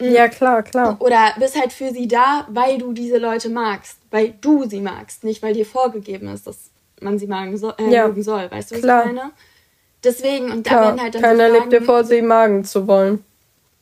Mhm. 0.00 0.12
Ja, 0.12 0.28
klar, 0.28 0.62
klar. 0.62 0.96
Oder 1.00 1.34
bist 1.38 1.58
halt 1.58 1.72
für 1.72 1.92
sie 1.92 2.08
da, 2.08 2.46
weil 2.50 2.78
du 2.78 2.92
diese 2.92 3.18
Leute 3.18 3.48
magst. 3.48 3.98
Weil 4.10 4.34
du 4.40 4.68
sie 4.68 4.80
magst, 4.80 5.24
nicht 5.24 5.42
weil 5.42 5.54
dir 5.54 5.64
vorgegeben 5.64 6.28
ist, 6.28 6.46
dass 6.46 6.65
man 7.00 7.18
sie 7.18 7.26
magen 7.26 7.56
so, 7.56 7.72
äh, 7.76 7.90
ja, 7.90 8.06
mögen 8.06 8.22
soll. 8.22 8.50
Weißt 8.50 8.70
du, 8.70 8.76
was 8.76 8.82
klar. 8.82 9.06
ich 9.06 9.12
meine? 9.12 9.30
Deswegen, 10.04 10.50
und 10.50 10.66
da 10.66 10.70
klar. 10.70 10.84
werden 10.84 11.00
halt 11.00 11.14
dann 11.14 11.22
Keiner 11.22 11.48
so 11.48 11.54
Fragen, 11.54 11.70
lebt 11.70 11.82
dir 11.82 11.86
vor, 11.86 12.04
sie 12.04 12.22
magen 12.22 12.64
zu 12.64 12.86
wollen. 12.86 13.24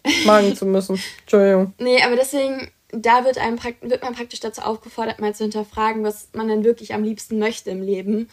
Magen 0.26 0.54
zu 0.54 0.66
müssen. 0.66 1.00
Entschuldigung. 1.22 1.72
Nee, 1.78 2.02
aber 2.02 2.16
deswegen 2.16 2.70
da 2.96 3.24
wird, 3.24 3.38
einem, 3.38 3.58
wird 3.80 4.02
man 4.02 4.14
praktisch 4.14 4.40
dazu 4.40 4.62
aufgefordert, 4.62 5.20
mal 5.20 5.34
zu 5.34 5.44
hinterfragen, 5.44 6.04
was 6.04 6.28
man 6.32 6.48
denn 6.48 6.64
wirklich 6.64 6.94
am 6.94 7.02
liebsten 7.02 7.38
möchte 7.38 7.70
im 7.70 7.82
Leben. 7.82 8.28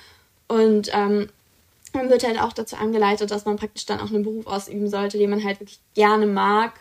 Und 0.48 0.92
ähm, 0.94 1.30
man 1.94 2.10
wird 2.10 2.26
halt 2.26 2.40
auch 2.40 2.54
dazu 2.54 2.76
angeleitet, 2.76 3.32
dass 3.32 3.46
man 3.46 3.58
praktisch 3.58 3.86
dann 3.86 4.00
auch 4.00 4.10
einen 4.10 4.24
Beruf 4.24 4.48
ausüben 4.48 4.88
sollte, 4.90 5.18
den 5.18 5.30
man 5.30 5.44
halt 5.44 5.60
wirklich 5.60 5.80
gerne 5.94 6.28
mag, 6.28 6.74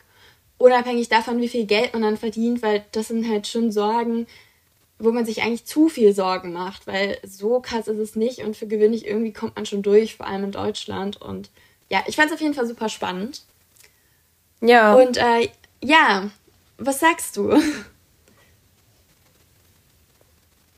unabhängig 0.59 1.09
davon, 1.09 1.41
wie 1.41 1.49
viel 1.49 1.67
Geld 1.67 1.93
man 1.93 2.03
dann 2.03 2.17
verdient, 2.17 2.63
weil 2.63 2.85
das 2.93 3.09
sind 3.09 3.29
halt 3.29 3.47
schon 3.47 3.73
Sorgen, 3.73 4.27
wo 5.01 5.13
man 5.13 5.25
sich 5.25 5.43
eigentlich 5.43 5.65
zu 5.65 5.89
viel 5.89 6.15
Sorgen 6.15 6.53
macht, 6.53 6.87
weil 6.87 7.19
so 7.27 7.61
krass 7.61 7.89
ist 7.89 7.99
es 7.99 8.17
nicht 8.17 8.41
und 8.41 8.57
für 8.57 8.67
gewöhnlich 8.67 9.07
irgendwie 9.07 9.33
kommt 9.33 9.57
man 9.57 9.67
schon 9.67 9.83
durch, 9.83 10.17
vor 10.17 10.27
allem 10.27 10.45
in 10.45 10.53
Deutschland. 10.53 11.21
Und 11.21 11.51
ja, 11.89 12.05
ich 12.07 12.17
fand 12.17 12.29
es 12.29 12.35
auf 12.35 12.41
jeden 12.41 12.55
Fall 12.55 12.67
super 12.67 12.89
spannend. 12.89 13.43
Ja. 14.61 14.95
Und 14.95 15.17
äh, 15.17 15.49
ja, 15.83 16.31
was 16.79 17.01
sagst 17.01 17.37
du? 17.37 17.59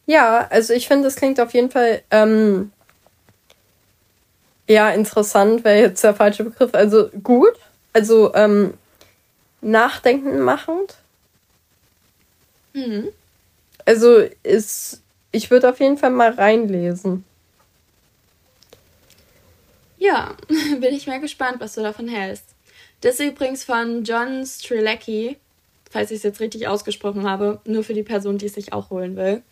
Ja, 0.06 0.48
also 0.50 0.72
ich 0.72 0.88
finde, 0.88 1.04
das 1.04 1.16
klingt 1.16 1.40
auf 1.40 1.54
jeden 1.54 1.70
Fall 1.70 2.02
ähm, 2.10 2.72
ja 4.68 4.90
interessant, 4.90 5.64
wäre 5.64 5.80
jetzt 5.80 6.02
der 6.02 6.14
falsche 6.14 6.44
Begriff. 6.44 6.74
Also 6.74 7.08
gut, 7.22 7.54
also 7.92 8.34
ähm, 8.34 8.74
nachdenken 9.60 10.40
machend. 10.40 10.96
Mhm. 12.72 13.08
Also 13.84 14.24
ist, 14.42 15.02
ich 15.32 15.50
würde 15.50 15.70
auf 15.70 15.80
jeden 15.80 15.98
Fall 15.98 16.10
mal 16.10 16.30
reinlesen. 16.30 17.24
Ja, 19.98 20.36
bin 20.48 20.94
ich 20.94 21.06
mal 21.06 21.20
gespannt, 21.20 21.60
was 21.60 21.74
du 21.74 21.82
davon 21.82 22.08
hältst. 22.08 22.44
Das 23.00 23.18
ist 23.18 23.26
übrigens 23.26 23.64
von 23.64 24.04
John 24.04 24.46
Strilecki 24.46 25.36
falls 25.92 26.10
ich 26.10 26.16
es 26.18 26.22
jetzt 26.22 26.40
richtig 26.40 26.66
ausgesprochen 26.66 27.28
habe, 27.28 27.60
nur 27.64 27.84
für 27.84 27.94
die 27.94 28.02
Person, 28.02 28.38
die 28.38 28.46
es 28.46 28.54
sich 28.54 28.72
auch 28.72 28.90
holen 28.90 29.14
will. 29.16 29.42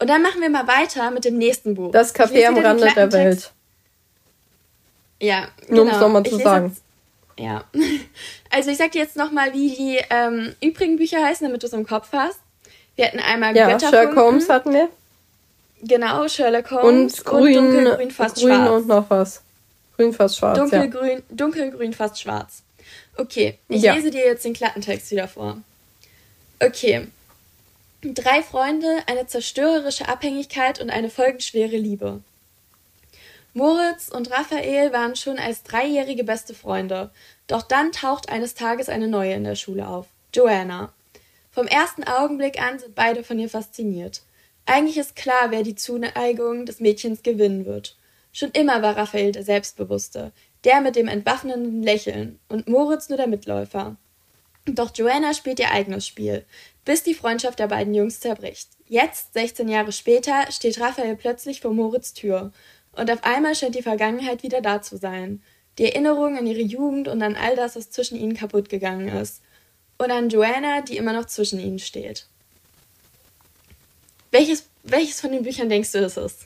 Und 0.00 0.10
dann 0.10 0.20
machen 0.20 0.40
wir 0.40 0.50
mal 0.50 0.66
weiter 0.66 1.12
mit 1.12 1.24
dem 1.24 1.38
nächsten 1.38 1.74
Buch. 1.74 1.92
Das 1.92 2.14
Café 2.14 2.46
am 2.46 2.58
Rande 2.58 2.90
der 2.94 3.12
Welt. 3.12 3.52
Ja, 5.20 5.48
nur 5.68 5.68
genau. 5.68 5.82
um 5.82 5.88
es 5.88 6.00
nochmal 6.00 6.22
zu 6.24 6.36
sagen. 6.38 6.66
Jetzt, 6.66 6.82
ja. 7.38 7.64
Also 8.54 8.70
ich 8.70 8.76
sag 8.76 8.92
dir 8.92 9.00
jetzt 9.00 9.16
nochmal, 9.16 9.54
wie 9.54 9.70
die 9.70 9.98
ähm, 10.10 10.54
übrigen 10.60 10.96
Bücher 10.96 11.24
heißen, 11.24 11.46
damit 11.46 11.62
du 11.62 11.66
es 11.66 11.72
im 11.72 11.86
Kopf 11.86 12.08
hast. 12.12 12.38
Wir 12.96 13.06
hatten 13.06 13.20
einmal 13.20 13.56
ja. 13.56 13.78
Sherlock 13.78 14.16
Holmes 14.16 14.48
hatten 14.48 14.72
wir. 14.72 14.88
Genau, 15.82 16.28
Sherlock 16.28 16.70
Holmes. 16.70 17.20
Und 17.20 17.24
grün, 17.24 17.58
und 17.58 17.74
dunkelgrün 17.74 18.10
fast 18.10 18.36
grün 18.36 18.54
schwarz. 18.54 18.70
und 18.70 18.88
noch 18.88 19.10
was. 19.10 19.42
Grün 19.96 20.12
fast 20.12 20.38
schwarz, 20.38 20.58
Dunkelgrün, 20.58 21.18
ja. 21.18 21.22
dunkelgrün 21.30 21.92
fast 21.92 22.20
schwarz. 22.20 22.62
Okay, 23.16 23.58
ich 23.68 23.82
ja. 23.82 23.94
lese 23.94 24.10
dir 24.10 24.24
jetzt 24.24 24.44
den 24.44 24.54
Klappentext 24.54 25.10
wieder 25.10 25.28
vor. 25.28 25.58
Okay. 26.60 27.08
Drei 28.02 28.42
Freunde, 28.42 29.02
eine 29.06 29.26
zerstörerische 29.26 30.08
Abhängigkeit 30.08 30.80
und 30.80 30.90
eine 30.90 31.10
folgenschwere 31.10 31.76
Liebe. 31.76 32.20
Moritz 33.54 34.08
und 34.08 34.30
Raphael 34.30 34.92
waren 34.92 35.14
schon 35.14 35.38
als 35.38 35.62
Dreijährige 35.62 36.24
beste 36.24 36.54
Freunde, 36.54 37.10
doch 37.46 37.62
dann 37.62 37.92
taucht 37.92 38.30
eines 38.30 38.54
Tages 38.54 38.88
eine 38.88 39.08
neue 39.08 39.34
in 39.34 39.44
der 39.44 39.56
Schule 39.56 39.86
auf, 39.86 40.06
Joanna. 40.34 40.92
Vom 41.52 41.66
ersten 41.66 42.02
Augenblick 42.04 42.60
an 42.60 42.78
sind 42.78 42.94
beide 42.94 43.22
von 43.22 43.38
ihr 43.38 43.50
fasziniert. 43.50 44.22
Eigentlich 44.64 44.96
ist 44.96 45.16
klar, 45.16 45.50
wer 45.50 45.62
die 45.62 45.74
Zuneigung 45.74 46.64
des 46.64 46.80
Mädchens 46.80 47.22
gewinnen 47.22 47.66
wird. 47.66 47.98
Schon 48.32 48.50
immer 48.52 48.80
war 48.80 48.96
Raphael 48.96 49.32
der 49.32 49.42
Selbstbewusste, 49.42 50.32
der 50.64 50.80
mit 50.80 50.96
dem 50.96 51.08
entwaffnenden 51.08 51.82
Lächeln 51.82 52.38
und 52.48 52.68
Moritz 52.68 53.10
nur 53.10 53.18
der 53.18 53.26
Mitläufer. 53.26 53.96
Doch 54.64 54.92
Joanna 54.94 55.34
spielt 55.34 55.58
ihr 55.58 55.70
eigenes 55.72 56.06
Spiel, 56.06 56.46
bis 56.86 57.02
die 57.02 57.14
Freundschaft 57.14 57.58
der 57.58 57.66
beiden 57.66 57.92
Jungs 57.92 58.20
zerbricht. 58.20 58.70
Jetzt, 58.86 59.34
16 59.34 59.68
Jahre 59.68 59.92
später, 59.92 60.50
steht 60.50 60.80
Raphael 60.80 61.16
plötzlich 61.16 61.60
vor 61.60 61.74
Moritz 61.74 62.14
Tür 62.14 62.52
und 62.92 63.10
auf 63.10 63.24
einmal 63.24 63.54
scheint 63.54 63.74
die 63.74 63.82
Vergangenheit 63.82 64.42
wieder 64.42 64.62
da 64.62 64.80
zu 64.80 64.96
sein. 64.96 65.42
Die 65.76 65.84
Erinnerung 65.84 66.38
an 66.38 66.46
ihre 66.46 66.62
Jugend 66.62 67.08
und 67.08 67.22
an 67.22 67.36
all 67.36 67.56
das, 67.56 67.76
was 67.76 67.90
zwischen 67.90 68.16
ihnen 68.16 68.34
kaputt 68.34 68.70
gegangen 68.70 69.08
ist. 69.08 69.42
Und 70.02 70.10
an 70.10 70.30
Joanna, 70.30 70.80
die 70.80 70.96
immer 70.96 71.12
noch 71.12 71.26
zwischen 71.26 71.60
ihnen 71.60 71.78
steht. 71.78 72.26
Welches, 74.32 74.66
welches 74.82 75.20
von 75.20 75.30
den 75.30 75.44
Büchern 75.44 75.68
denkst 75.68 75.92
du, 75.92 75.98
ist 75.98 76.16
es? 76.16 76.38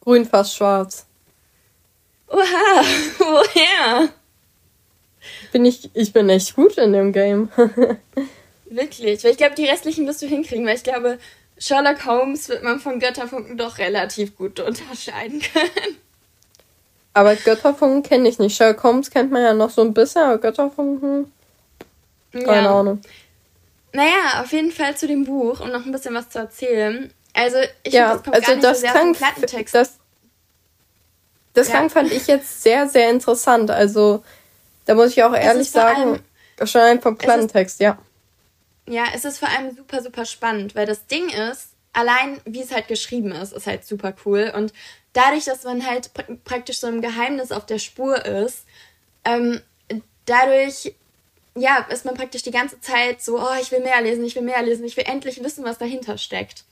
Grün 0.00 0.24
fast 0.24 0.56
schwarz. 0.56 1.04
Oha, 2.28 2.38
woher? 3.18 4.08
Bin 5.52 5.66
ich, 5.66 5.90
ich 5.92 6.14
bin 6.14 6.30
echt 6.30 6.56
gut 6.56 6.78
in 6.78 6.94
dem 6.94 7.12
Game. 7.12 7.50
Wirklich, 8.64 9.22
weil 9.22 9.32
ich 9.32 9.36
glaube, 9.36 9.54
die 9.54 9.66
restlichen 9.66 10.06
wirst 10.06 10.22
du 10.22 10.26
hinkriegen, 10.26 10.64
weil 10.64 10.76
ich 10.76 10.82
glaube, 10.82 11.18
Sherlock 11.58 12.06
Holmes 12.06 12.48
wird 12.48 12.62
man 12.62 12.80
von 12.80 13.00
Götterfunken 13.00 13.58
doch 13.58 13.76
relativ 13.76 14.34
gut 14.34 14.60
unterscheiden 14.60 15.42
können. 15.42 15.98
Aber 17.12 17.36
Götterfunken 17.36 18.02
kenne 18.02 18.30
ich 18.30 18.38
nicht. 18.38 18.56
Sherlock 18.56 18.82
Holmes 18.82 19.10
kennt 19.10 19.30
man 19.30 19.42
ja 19.42 19.52
noch 19.52 19.68
so 19.68 19.82
ein 19.82 19.92
bisschen, 19.92 20.22
aber 20.22 20.38
Götterfunken. 20.38 21.30
Keine 22.32 22.46
ja. 22.46 22.80
Ahnung. 22.80 23.00
Naja, 23.92 24.40
auf 24.42 24.52
jeden 24.52 24.72
Fall 24.72 24.96
zu 24.96 25.06
dem 25.06 25.24
Buch, 25.24 25.60
um 25.60 25.70
noch 25.70 25.84
ein 25.84 25.92
bisschen 25.92 26.14
was 26.14 26.30
zu 26.30 26.38
erzählen. 26.38 27.12
Also, 27.34 27.58
ich 27.82 27.92
ja, 27.92 28.12
finde, 28.12 28.14
das 28.14 28.22
kommt 28.24 28.36
also 28.36 28.46
gar 28.46 28.54
nicht 28.54 28.64
das 28.64 28.76
so 28.76 28.80
sehr 28.80 28.92
klang, 28.92 29.14
Plattentext. 29.14 29.74
Das, 29.74 29.98
das 31.52 31.68
ja. 31.68 31.74
klang, 31.74 31.90
fand 31.90 32.12
ich 32.12 32.26
jetzt 32.26 32.62
sehr, 32.62 32.88
sehr 32.88 33.10
interessant. 33.10 33.70
Also, 33.70 34.24
da 34.86 34.94
muss 34.94 35.10
ich 35.10 35.22
auch 35.22 35.34
ehrlich 35.34 35.70
sagen, 35.70 36.20
schon 36.64 36.80
ein 36.80 37.00
vom 37.00 37.16
Plattentext, 37.16 37.80
ja. 37.80 37.98
Ja, 38.88 39.04
es 39.14 39.24
ist 39.24 39.38
vor 39.38 39.48
allem 39.48 39.76
super, 39.76 40.02
super 40.02 40.24
spannend, 40.24 40.74
weil 40.74 40.86
das 40.86 41.06
Ding 41.06 41.28
ist, 41.28 41.68
allein 41.92 42.40
wie 42.44 42.62
es 42.62 42.72
halt 42.72 42.88
geschrieben 42.88 43.32
ist, 43.32 43.52
ist 43.52 43.66
halt 43.66 43.84
super 43.84 44.14
cool. 44.24 44.52
Und 44.54 44.72
dadurch, 45.12 45.44
dass 45.44 45.64
man 45.64 45.86
halt 45.86 46.12
pr 46.14 46.24
praktisch 46.44 46.80
so 46.80 46.86
ein 46.86 47.00
Geheimnis 47.00 47.52
auf 47.52 47.66
der 47.66 47.78
Spur 47.78 48.24
ist, 48.24 48.64
ähm, 49.24 49.60
dadurch, 50.24 50.94
ja, 51.54 51.86
ist 51.90 52.04
man 52.04 52.14
praktisch 52.14 52.42
die 52.42 52.50
ganze 52.50 52.80
Zeit 52.80 53.22
so, 53.22 53.38
oh, 53.38 53.54
ich 53.60 53.70
will 53.72 53.80
mehr 53.80 54.00
lesen, 54.00 54.24
ich 54.24 54.34
will 54.34 54.42
mehr 54.42 54.62
lesen, 54.62 54.84
ich 54.84 54.96
will 54.96 55.04
endlich 55.06 55.42
wissen, 55.42 55.64
was 55.64 55.78
dahinter 55.78 56.18
steckt. 56.18 56.64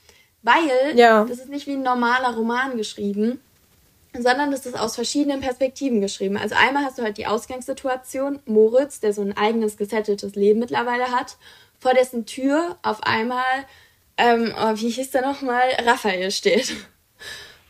Weil 0.42 0.96
ja. 0.96 1.25
das 1.25 1.38
ist 1.38 1.50
nicht 1.50 1.66
wie 1.66 1.75
ein 1.75 1.82
normaler 1.82 2.34
Roman 2.34 2.76
geschrieben, 2.76 3.40
sondern 4.18 4.50
das 4.50 4.66
ist 4.66 4.78
aus 4.78 4.94
verschiedenen 4.94 5.40
Perspektiven 5.40 6.00
geschrieben. 6.00 6.37
Also 6.37 6.54
einmal 6.54 6.84
hast 6.84 6.99
du 6.99 7.02
halt 7.02 7.18
die 7.18 7.26
Ausgangssituation, 7.26 8.40
Moritz, 8.46 9.00
der 9.00 9.12
so 9.12 9.22
ein 9.22 9.37
eigenes 9.37 9.76
gesetteltes 9.76 10.34
Leben 10.34 10.60
mittlerweile 10.60 11.10
hat, 11.10 11.37
vor 11.78 11.94
dessen 11.94 12.26
Tür 12.26 12.76
auf 12.82 13.02
einmal, 13.02 13.66
ähm, 14.16 14.54
oh, 14.58 14.72
wie 14.75 14.90
hieß 14.90 15.10
der 15.10 15.22
nochmal, 15.22 15.68
Raphael 15.84 16.30
steht. 16.30 16.75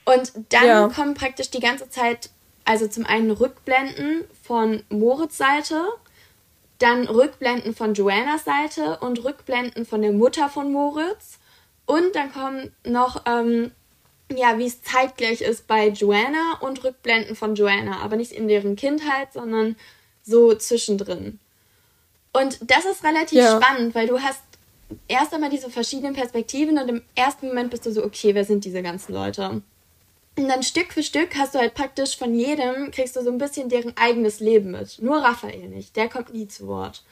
Und 0.05 0.33
dann 0.51 0.67
ja. 0.67 0.89
kommen 0.89 1.15
praktisch 1.15 1.51
die 1.51 1.61
ganze 1.61 1.89
Zeit, 1.91 2.31
also 2.65 2.87
zum 2.89 3.05
einen 3.05 3.31
Rückblenden 3.31 4.25
von 4.43 4.83
Moritz 4.89 5.37
Seite, 5.37 5.85
dann 6.81 7.07
Rückblenden 7.07 7.75
von 7.75 7.95
Joannas 7.95 8.45
Seite 8.45 8.99
und 8.99 9.25
Rückblenden 9.25 9.87
von 9.87 10.03
der 10.03 10.13
Mutter 10.13 10.49
von 10.49 10.73
Moritz. 10.73 11.39
Und 11.87 12.15
dann 12.15 12.33
kommen 12.33 12.73
noch 12.85 13.23
ähm, 13.27 13.73
ja, 14.37 14.59
wie 14.59 14.67
es 14.67 14.83
zeitgleich 14.83 15.41
ist 15.41 15.67
bei 15.67 15.89
Joanna 15.89 16.59
und 16.61 16.85
Rückblenden 16.85 17.37
von 17.37 17.55
Joanna, 17.55 18.01
aber 18.01 18.17
nicht 18.17 18.33
in 18.33 18.49
deren 18.49 18.77
Kindheit, 18.77 19.33
sondern 19.33 19.77
so 20.23 20.55
zwischendrin. 20.55 21.39
Und 22.33 22.59
das 22.71 22.85
ist 22.85 23.03
relativ 23.03 23.39
ja. 23.39 23.61
spannend, 23.61 23.95
weil 23.95 24.07
du 24.07 24.21
hast 24.21 24.43
erst 25.09 25.35
einmal 25.35 25.51
diese 25.51 25.71
verschiedenen 25.71 26.15
Perspektiven 26.15 26.79
und 26.79 26.89
im 26.89 27.03
ersten 27.15 27.49
Moment 27.49 27.71
bist 27.71 27.87
du 27.87 27.93
so, 27.93 28.05
okay, 28.05 28.35
wer 28.35 28.45
sind 28.45 28.65
diese 28.65 28.83
ganzen 28.83 29.13
Leute? 29.13 29.63
Und 30.41 30.49
dann 30.49 30.63
Stück 30.63 30.93
für 30.93 31.03
Stück 31.03 31.37
hast 31.37 31.55
du 31.55 31.59
halt 31.59 31.75
praktisch 31.75 32.17
von 32.17 32.35
jedem, 32.35 32.91
kriegst 32.91 33.17
du 33.17 33.23
so 33.23 33.31
ein 33.31 33.39
bisschen 33.39 33.69
deren 33.69 33.97
eigenes 33.97 34.41
Leben 34.41 34.71
mit. 34.71 35.01
Nur 35.01 35.19
Raphael 35.19 35.69
nicht, 35.69 35.97
der 35.97 36.09
kommt 36.09 36.33
nie 36.33 36.49
zu 36.49 36.67
Wort. 36.67 37.03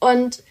Und 0.00 0.42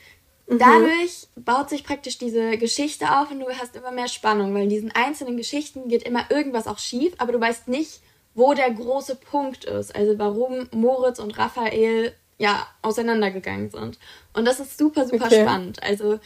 Mhm. 0.48 0.60
Dadurch 0.60 1.28
baut 1.36 1.70
sich 1.70 1.84
praktisch 1.84 2.18
diese 2.18 2.58
Geschichte 2.58 3.20
auf 3.20 3.32
und 3.32 3.42
du 3.42 3.50
hast 3.50 3.76
immer 3.76 3.92
mehr 3.92 4.08
Spannung, 4.08 4.54
weil 4.54 4.64
in 4.64 4.70
diesen 4.70 4.92
einzelnen 4.92 5.36
Geschichten 5.36 5.90
geht 5.90 6.04
immer 6.04 6.32
irgendwas 6.32 6.68
auch 6.68 6.80
schief, 6.80 7.14
aber 7.18 7.34
du 7.34 7.42
weißt 7.42 7.68
nicht, 7.68 8.00
wo 8.34 8.54
der 8.54 8.72
große 8.72 9.16
Punkt 9.16 9.66
ist. 9.66 9.94
Also 9.94 10.18
warum 10.18 10.70
Moritz 10.72 11.20
und 11.20 11.38
Raphael 11.38 12.14
ja 12.38 12.66
auseinandergegangen 12.82 13.72
sind. 13.72 14.00
Und 14.34 14.46
das 14.46 14.60
ist 14.60 14.78
super, 14.78 15.06
super 15.06 15.26
okay. 15.26 15.42
spannend. 15.42 15.84
Also 15.84 16.20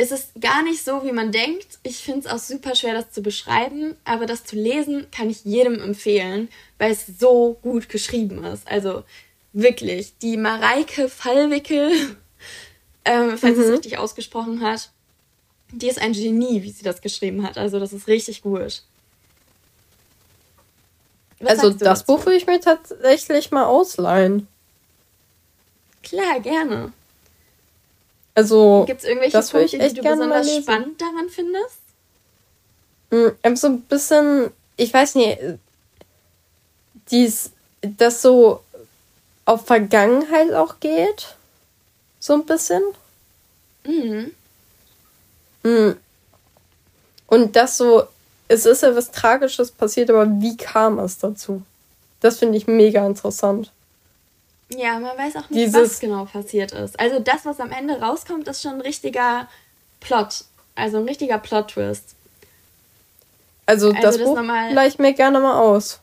es 0.00 0.12
ist 0.12 0.30
gar 0.40 0.62
nicht 0.62 0.82
so, 0.82 1.04
wie 1.04 1.12
man 1.12 1.30
denkt. 1.30 1.78
Ich 1.82 1.98
finde 1.98 2.20
es 2.20 2.26
auch 2.26 2.38
super 2.38 2.74
schwer, 2.74 2.94
das 2.94 3.12
zu 3.12 3.20
beschreiben, 3.20 3.96
aber 4.04 4.24
das 4.24 4.44
zu 4.44 4.56
lesen 4.56 5.06
kann 5.10 5.28
ich 5.28 5.44
jedem 5.44 5.78
empfehlen, 5.78 6.48
weil 6.78 6.92
es 6.92 7.04
so 7.18 7.58
gut 7.60 7.90
geschrieben 7.90 8.42
ist. 8.44 8.66
Also 8.66 9.04
wirklich, 9.52 10.16
die 10.22 10.38
Mareike 10.38 11.10
Fallwickel, 11.10 11.90
ähm, 13.04 13.36
falls 13.36 13.58
mhm. 13.58 13.62
es 13.64 13.72
richtig 13.72 13.98
ausgesprochen 13.98 14.62
hat, 14.62 14.90
die 15.70 15.88
ist 15.88 16.00
ein 16.00 16.14
Genie, 16.14 16.62
wie 16.62 16.70
sie 16.70 16.82
das 16.82 17.02
geschrieben 17.02 17.46
hat. 17.46 17.58
Also 17.58 17.78
das 17.78 17.92
ist 17.92 18.08
richtig 18.08 18.40
gut. 18.40 18.82
Was 21.40 21.58
also 21.58 21.70
das 21.70 22.00
dazu? 22.00 22.06
Buch 22.06 22.24
will 22.24 22.36
ich 22.38 22.46
mir 22.46 22.60
tatsächlich 22.60 23.50
mal 23.50 23.66
ausleihen. 23.66 24.48
Klar, 26.02 26.40
gerne. 26.40 26.94
Also. 28.34 28.84
Gibt 28.86 29.02
es 29.02 29.08
irgendwelche 29.08 29.40
Punkte, 29.40 29.78
die 29.78 29.94
du 29.94 30.02
besonders 30.02 30.56
spannend 30.56 31.00
daran 31.00 31.28
findest? 31.28 31.80
Mm, 33.10 33.56
so 33.56 33.66
ein 33.66 33.80
bisschen, 33.82 34.50
ich 34.76 34.92
weiß 34.94 35.16
nicht, 35.16 35.38
dies, 37.10 37.50
das 37.80 38.22
so 38.22 38.62
auf 39.44 39.66
Vergangenheit 39.66 40.52
auch 40.52 40.78
geht. 40.80 41.34
So 42.20 42.34
ein 42.34 42.46
bisschen. 42.46 42.82
Mhm. 43.84 44.32
Mm. 45.62 45.92
Und 47.26 47.56
das 47.56 47.76
so, 47.76 48.04
es 48.48 48.66
ist 48.66 48.82
ja 48.82 48.94
was 48.94 49.10
Tragisches 49.10 49.70
passiert, 49.70 50.10
aber 50.10 50.26
wie 50.40 50.56
kam 50.56 50.98
es 50.98 51.18
dazu? 51.18 51.62
Das 52.20 52.38
finde 52.38 52.58
ich 52.58 52.66
mega 52.66 53.06
interessant. 53.06 53.72
Ja, 54.76 54.98
man 54.98 55.16
weiß 55.18 55.36
auch 55.36 55.50
nicht, 55.50 55.66
Dieses, 55.66 55.74
was 55.74 56.00
genau 56.00 56.24
passiert 56.26 56.72
ist. 56.72 56.98
Also 56.98 57.18
das, 57.18 57.44
was 57.44 57.58
am 57.60 57.72
Ende 57.72 58.00
rauskommt, 58.00 58.46
ist 58.48 58.62
schon 58.62 58.74
ein 58.74 58.80
richtiger 58.80 59.48
Plot. 60.00 60.44
Also 60.76 60.98
ein 60.98 61.08
richtiger 61.08 61.38
Plot-Twist. 61.38 62.14
Also, 63.66 63.88
also 63.88 64.00
das, 64.00 64.16
das 64.16 64.24
Buch 64.24 64.38
ich 64.86 64.98
mir 64.98 65.12
gerne 65.12 65.40
mal 65.40 65.60
aus. 65.60 66.00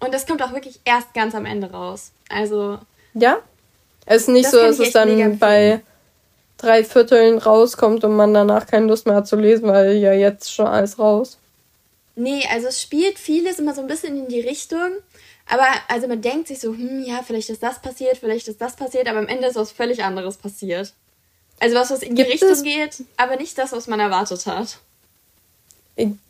Und 0.00 0.12
das 0.12 0.26
kommt 0.26 0.42
auch 0.42 0.52
wirklich 0.52 0.80
erst 0.84 1.14
ganz 1.14 1.34
am 1.34 1.46
Ende 1.46 1.70
raus. 1.70 2.10
Also. 2.28 2.78
Ja? 3.14 3.38
Es 4.06 4.22
ist 4.22 4.28
nicht 4.28 4.50
so, 4.50 4.58
dass 4.58 4.78
es 4.78 4.92
dann 4.92 5.38
bei 5.38 5.80
drei 6.58 6.84
Vierteln 6.84 7.38
rauskommt 7.38 8.04
und 8.04 8.16
man 8.16 8.34
danach 8.34 8.66
keine 8.66 8.86
Lust 8.86 9.06
mehr 9.06 9.16
hat 9.16 9.26
zu 9.26 9.36
lesen, 9.36 9.68
weil 9.68 9.94
ja 9.94 10.12
jetzt 10.12 10.52
schon 10.52 10.66
alles 10.66 10.98
raus. 10.98 11.38
Nee, 12.16 12.46
also 12.50 12.68
es 12.68 12.80
spielt 12.80 13.18
vieles 13.18 13.58
immer 13.58 13.74
so 13.74 13.80
ein 13.80 13.86
bisschen 13.86 14.16
in 14.16 14.28
die 14.28 14.40
Richtung. 14.40 14.90
Aber 15.48 15.66
also 15.88 16.08
man 16.08 16.22
denkt 16.22 16.48
sich 16.48 16.60
so, 16.60 16.72
hm, 16.72 17.04
ja, 17.04 17.22
vielleicht 17.24 17.50
ist 17.50 17.62
das 17.62 17.80
passiert, 17.80 18.16
vielleicht 18.16 18.48
ist 18.48 18.60
das 18.60 18.76
passiert, 18.76 19.08
aber 19.08 19.18
am 19.18 19.28
Ende 19.28 19.46
ist 19.46 19.56
was 19.56 19.72
völlig 19.72 20.02
anderes 20.02 20.36
passiert. 20.36 20.92
Also 21.60 21.76
was, 21.76 21.90
was 21.90 22.02
in 22.02 22.14
die 22.14 22.22
Gibt 22.22 22.42
Richtung 22.42 22.62
geht, 22.62 23.04
aber 23.16 23.36
nicht 23.36 23.56
das, 23.58 23.72
was 23.72 23.86
man 23.86 24.00
erwartet 24.00 24.46
hat. 24.46 24.78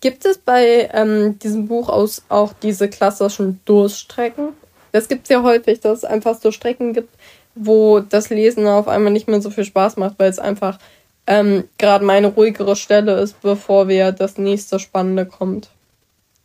Gibt 0.01 0.27
es 0.27 0.37
bei 0.37 0.91
ähm, 0.93 1.39
diesem 1.39 1.69
Buch 1.69 1.89
aus 1.89 2.23
auch 2.29 2.53
diese 2.53 2.89
klassischen 2.89 3.61
Durststrecken? 3.65 4.49
Das 4.93 5.09
gibt 5.09 5.25
es 5.25 5.31
ja 5.31 5.43
häufig, 5.43 5.81
dass 5.81 5.99
es 5.99 6.05
einfach 6.05 6.39
so 6.39 6.53
Strecken 6.53 6.93
gibt, 6.93 7.09
wo 7.55 8.01
das 8.01 8.29
Lesen 8.29 8.67
auf 8.67 8.89
einmal 8.89 9.13
nicht 9.13 9.27
mehr 9.27 9.41
so 9.41 9.51
viel 9.51 9.65
Spaß 9.65 9.97
macht, 9.97 10.19
weil 10.19 10.29
es 10.29 10.39
einfach 10.39 10.79
ähm, 11.27 11.65
gerade 11.79 12.05
meine 12.05 12.29
ruhigere 12.29 12.77
Stelle 12.77 13.19
ist, 13.21 13.41
bevor 13.41 13.89
wir 13.89 14.13
das 14.13 14.37
nächste 14.37 14.79
Spannende 14.79 15.25
kommt. 15.25 15.71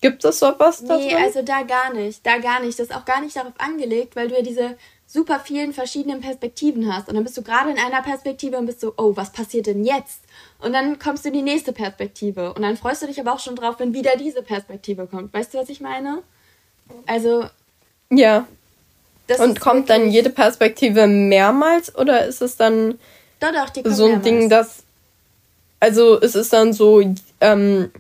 Gibt 0.02 0.24
es 0.24 0.40
sowas 0.40 0.84
da 0.86 0.98
Nee, 0.98 1.10
drin? 1.10 1.24
also 1.24 1.42
da 1.42 1.64
gar 1.64 1.94
nicht. 1.94 2.26
Da 2.26 2.38
gar 2.38 2.62
nicht. 2.62 2.80
Das 2.80 2.88
ist 2.88 2.96
auch 2.96 3.06
gar 3.06 3.22
nicht 3.22 3.36
darauf 3.36 3.54
angelegt, 3.58 4.16
weil 4.16 4.30
du 4.30 4.36
ja 4.36 4.42
diese 4.42 4.78
super 5.06 5.40
vielen 5.40 5.74
verschiedenen 5.74 6.22
Perspektiven 6.22 6.94
hast. 6.94 7.10
Und 7.10 7.16
dann 7.16 7.24
bist 7.24 7.36
du 7.38 7.42
gerade 7.42 7.72
in 7.72 7.78
einer 7.80 8.02
Perspektive 8.02 8.58
und 8.58 8.66
bist 8.68 8.80
so, 8.80 8.94
oh, 8.98 9.16
was 9.16 9.32
passiert 9.32 9.66
denn 9.68 9.84
jetzt? 9.84 10.22
Und 10.60 10.72
dann 10.74 11.00
kommst 11.00 11.26
du 11.26 11.30
in 11.30 11.34
die 11.34 11.42
nächste 11.42 11.74
Perspektive. 11.74 12.54
Und 12.54 12.62
dann 12.62 12.78
freust 12.78 13.02
du 13.02 13.08
dich 13.08 13.20
aber 13.20 13.34
auch 13.34 13.40
schon 13.40 13.56
drauf, 13.56 13.76
wenn 13.80 13.94
wieder 13.94 14.16
diese 14.18 14.42
Perspektive 14.44 15.08
kommt. 15.08 15.34
Weißt 15.34 15.54
du, 15.54 15.58
was 15.58 15.70
ich 15.70 15.82
meine? 15.82 16.22
Also. 17.08 17.46
Ja. 18.12 18.48
und 19.40 19.60
kommt 19.60 19.90
dann 19.90 20.10
jede 20.10 20.30
Perspektive 20.30 21.08
mehrmals 21.08 21.96
oder 21.96 22.26
ist 22.26 22.42
es 22.42 22.56
dann 22.58 22.98
doch, 23.40 23.52
doch, 23.54 23.70
die 23.70 23.82
so 23.90 24.06
ein 24.06 24.10
mehrmals. 24.12 24.24
Ding, 24.24 24.50
das. 24.50 24.84
Also 25.80 26.20
es 26.22 26.36
ist 26.36 26.52
dann 26.54 26.74
so, 26.74 27.02
ähm, 27.42 27.92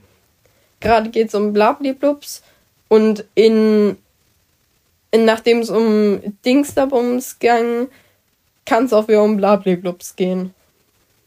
gerade 0.79 1.09
geht 1.09 1.29
es 1.29 1.35
um 1.35 1.53
Blabliblups 1.53 2.43
und 2.87 3.25
in, 3.35 3.97
in 5.11 5.25
nachdem 5.25 5.59
es 5.59 5.69
um 5.69 6.21
Dingsterbums 6.45 7.39
ging, 7.39 7.87
kann 8.65 8.85
es 8.85 8.93
auch 8.93 9.07
wieder 9.07 9.23
um 9.23 9.37
Blabliblups 9.37 10.15
gehen. 10.15 10.53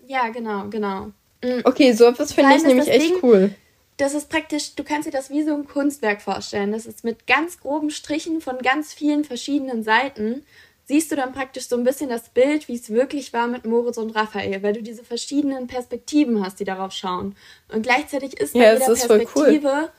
Ja, 0.06 0.28
genau, 0.28 0.68
genau. 0.68 1.12
Mhm. 1.42 1.62
Okay, 1.64 1.92
so 1.92 2.06
etwas 2.06 2.32
finde 2.32 2.56
ich 2.56 2.64
nämlich 2.64 2.88
echt 2.88 3.10
Ding, 3.10 3.18
cool. 3.22 3.54
Das 3.96 4.14
ist 4.14 4.28
praktisch, 4.28 4.74
du 4.74 4.84
kannst 4.84 5.06
dir 5.06 5.12
das 5.12 5.30
wie 5.30 5.42
so 5.42 5.54
ein 5.54 5.66
Kunstwerk 5.66 6.22
vorstellen. 6.22 6.72
Das 6.72 6.86
ist 6.86 7.04
mit 7.04 7.26
ganz 7.26 7.60
groben 7.60 7.90
Strichen 7.90 8.40
von 8.40 8.58
ganz 8.58 8.92
vielen 8.92 9.24
verschiedenen 9.24 9.82
Seiten 9.82 10.44
siehst 10.92 11.10
du 11.10 11.16
dann 11.16 11.32
praktisch 11.32 11.68
so 11.68 11.76
ein 11.76 11.84
bisschen 11.84 12.10
das 12.10 12.28
Bild, 12.28 12.68
wie 12.68 12.74
es 12.74 12.90
wirklich 12.90 13.32
war 13.32 13.46
mit 13.46 13.64
Moritz 13.64 13.96
und 13.96 14.14
Raphael, 14.14 14.62
weil 14.62 14.74
du 14.74 14.82
diese 14.82 15.02
verschiedenen 15.02 15.66
Perspektiven 15.66 16.44
hast, 16.44 16.60
die 16.60 16.64
darauf 16.64 16.92
schauen. 16.92 17.34
Und 17.68 17.82
gleichzeitig 17.82 18.38
ist 18.38 18.52
bei 18.52 18.60
ja, 18.60 18.74
jeder 18.74 18.84
Perspektive 18.84 19.68
cool. 19.68 19.90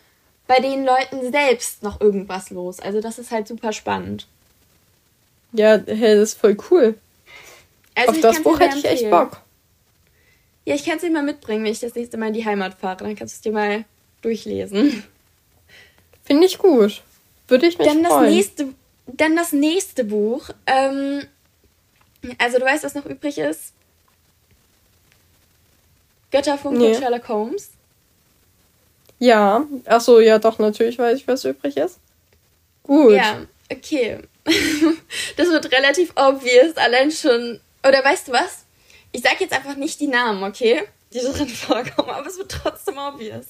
bei 0.46 0.60
den 0.60 0.86
Leuten 0.86 1.32
selbst 1.32 1.82
noch 1.82 2.00
irgendwas 2.00 2.52
los. 2.52 2.80
Also 2.80 3.02
das 3.02 3.18
ist 3.18 3.32
halt 3.32 3.48
super 3.48 3.74
spannend. 3.74 4.28
Ja, 5.54 5.82
hey, 5.84 6.16
das 6.16 6.34
ist 6.34 6.40
voll 6.40 6.58
cool. 6.70 6.94
Also 7.96 8.12
Auf 8.12 8.22
das 8.22 8.44
Buch 8.44 8.60
hätte 8.60 8.78
ich 8.78 8.86
echt 8.86 9.10
Bock. 9.10 9.42
Ja, 10.66 10.76
ich 10.76 10.86
kann 10.86 10.98
es 10.98 11.02
dir 11.02 11.10
mal 11.10 11.24
mitbringen, 11.24 11.64
wenn 11.64 11.72
ich 11.72 11.80
das 11.80 11.96
nächste 11.96 12.18
Mal 12.18 12.28
in 12.28 12.34
die 12.34 12.46
Heimat 12.46 12.76
fahre. 12.76 12.98
Dann 12.98 13.16
kannst 13.16 13.34
du 13.34 13.38
es 13.38 13.42
dir 13.42 13.52
mal 13.52 13.86
durchlesen. 14.22 15.04
Finde 16.24 16.46
ich 16.46 16.60
gut. 16.60 17.02
Würde 17.48 17.66
ich 17.66 17.80
mich 17.80 17.88
Dann 17.88 18.06
freuen. 18.06 18.26
das 18.26 18.32
nächste 18.32 18.74
dann 19.08 19.36
das 19.36 19.52
nächste 19.52 20.04
Buch. 20.04 20.50
Ähm, 20.66 21.28
also 22.38 22.60
du 22.60 22.66
weißt, 22.66 22.84
was 22.84 22.96
noch 22.96 23.06
übrig 23.06 23.38
ist? 23.38 23.74
Götterfunk 26.32 26.78
nee. 26.78 26.88
und 26.88 27.00
Sherlock 27.00 27.28
Holmes. 27.28 27.72
Ja, 29.20 29.66
ach 29.86 30.02
so, 30.02 30.20
ja 30.20 30.40
doch, 30.40 30.60
natürlich 30.60 30.98
weiß 30.98 31.18
ich, 31.18 31.28
was 31.28 31.46
übrig 31.46 31.78
ist. 31.78 32.00
Gut. 32.84 33.14
Ja, 33.14 33.46
okay. 33.72 34.20
das 35.38 35.48
wird 35.48 35.72
relativ 35.72 36.12
obvious, 36.16 36.76
allein 36.76 37.12
schon. 37.12 37.62
Oder 37.88 38.04
weißt 38.04 38.28
du 38.28 38.32
was? 38.34 38.66
Ich 39.12 39.22
sag 39.22 39.40
jetzt 39.40 39.54
einfach 39.54 39.76
nicht 39.76 40.00
die 40.00 40.08
Namen, 40.08 40.44
okay? 40.44 40.84
Die 41.14 41.20
drin 41.20 41.48
vorkommen, 41.48 42.10
aber 42.10 42.28
es 42.28 42.38
wird 42.38 42.52
trotzdem 42.52 42.98
obvious. 42.98 43.46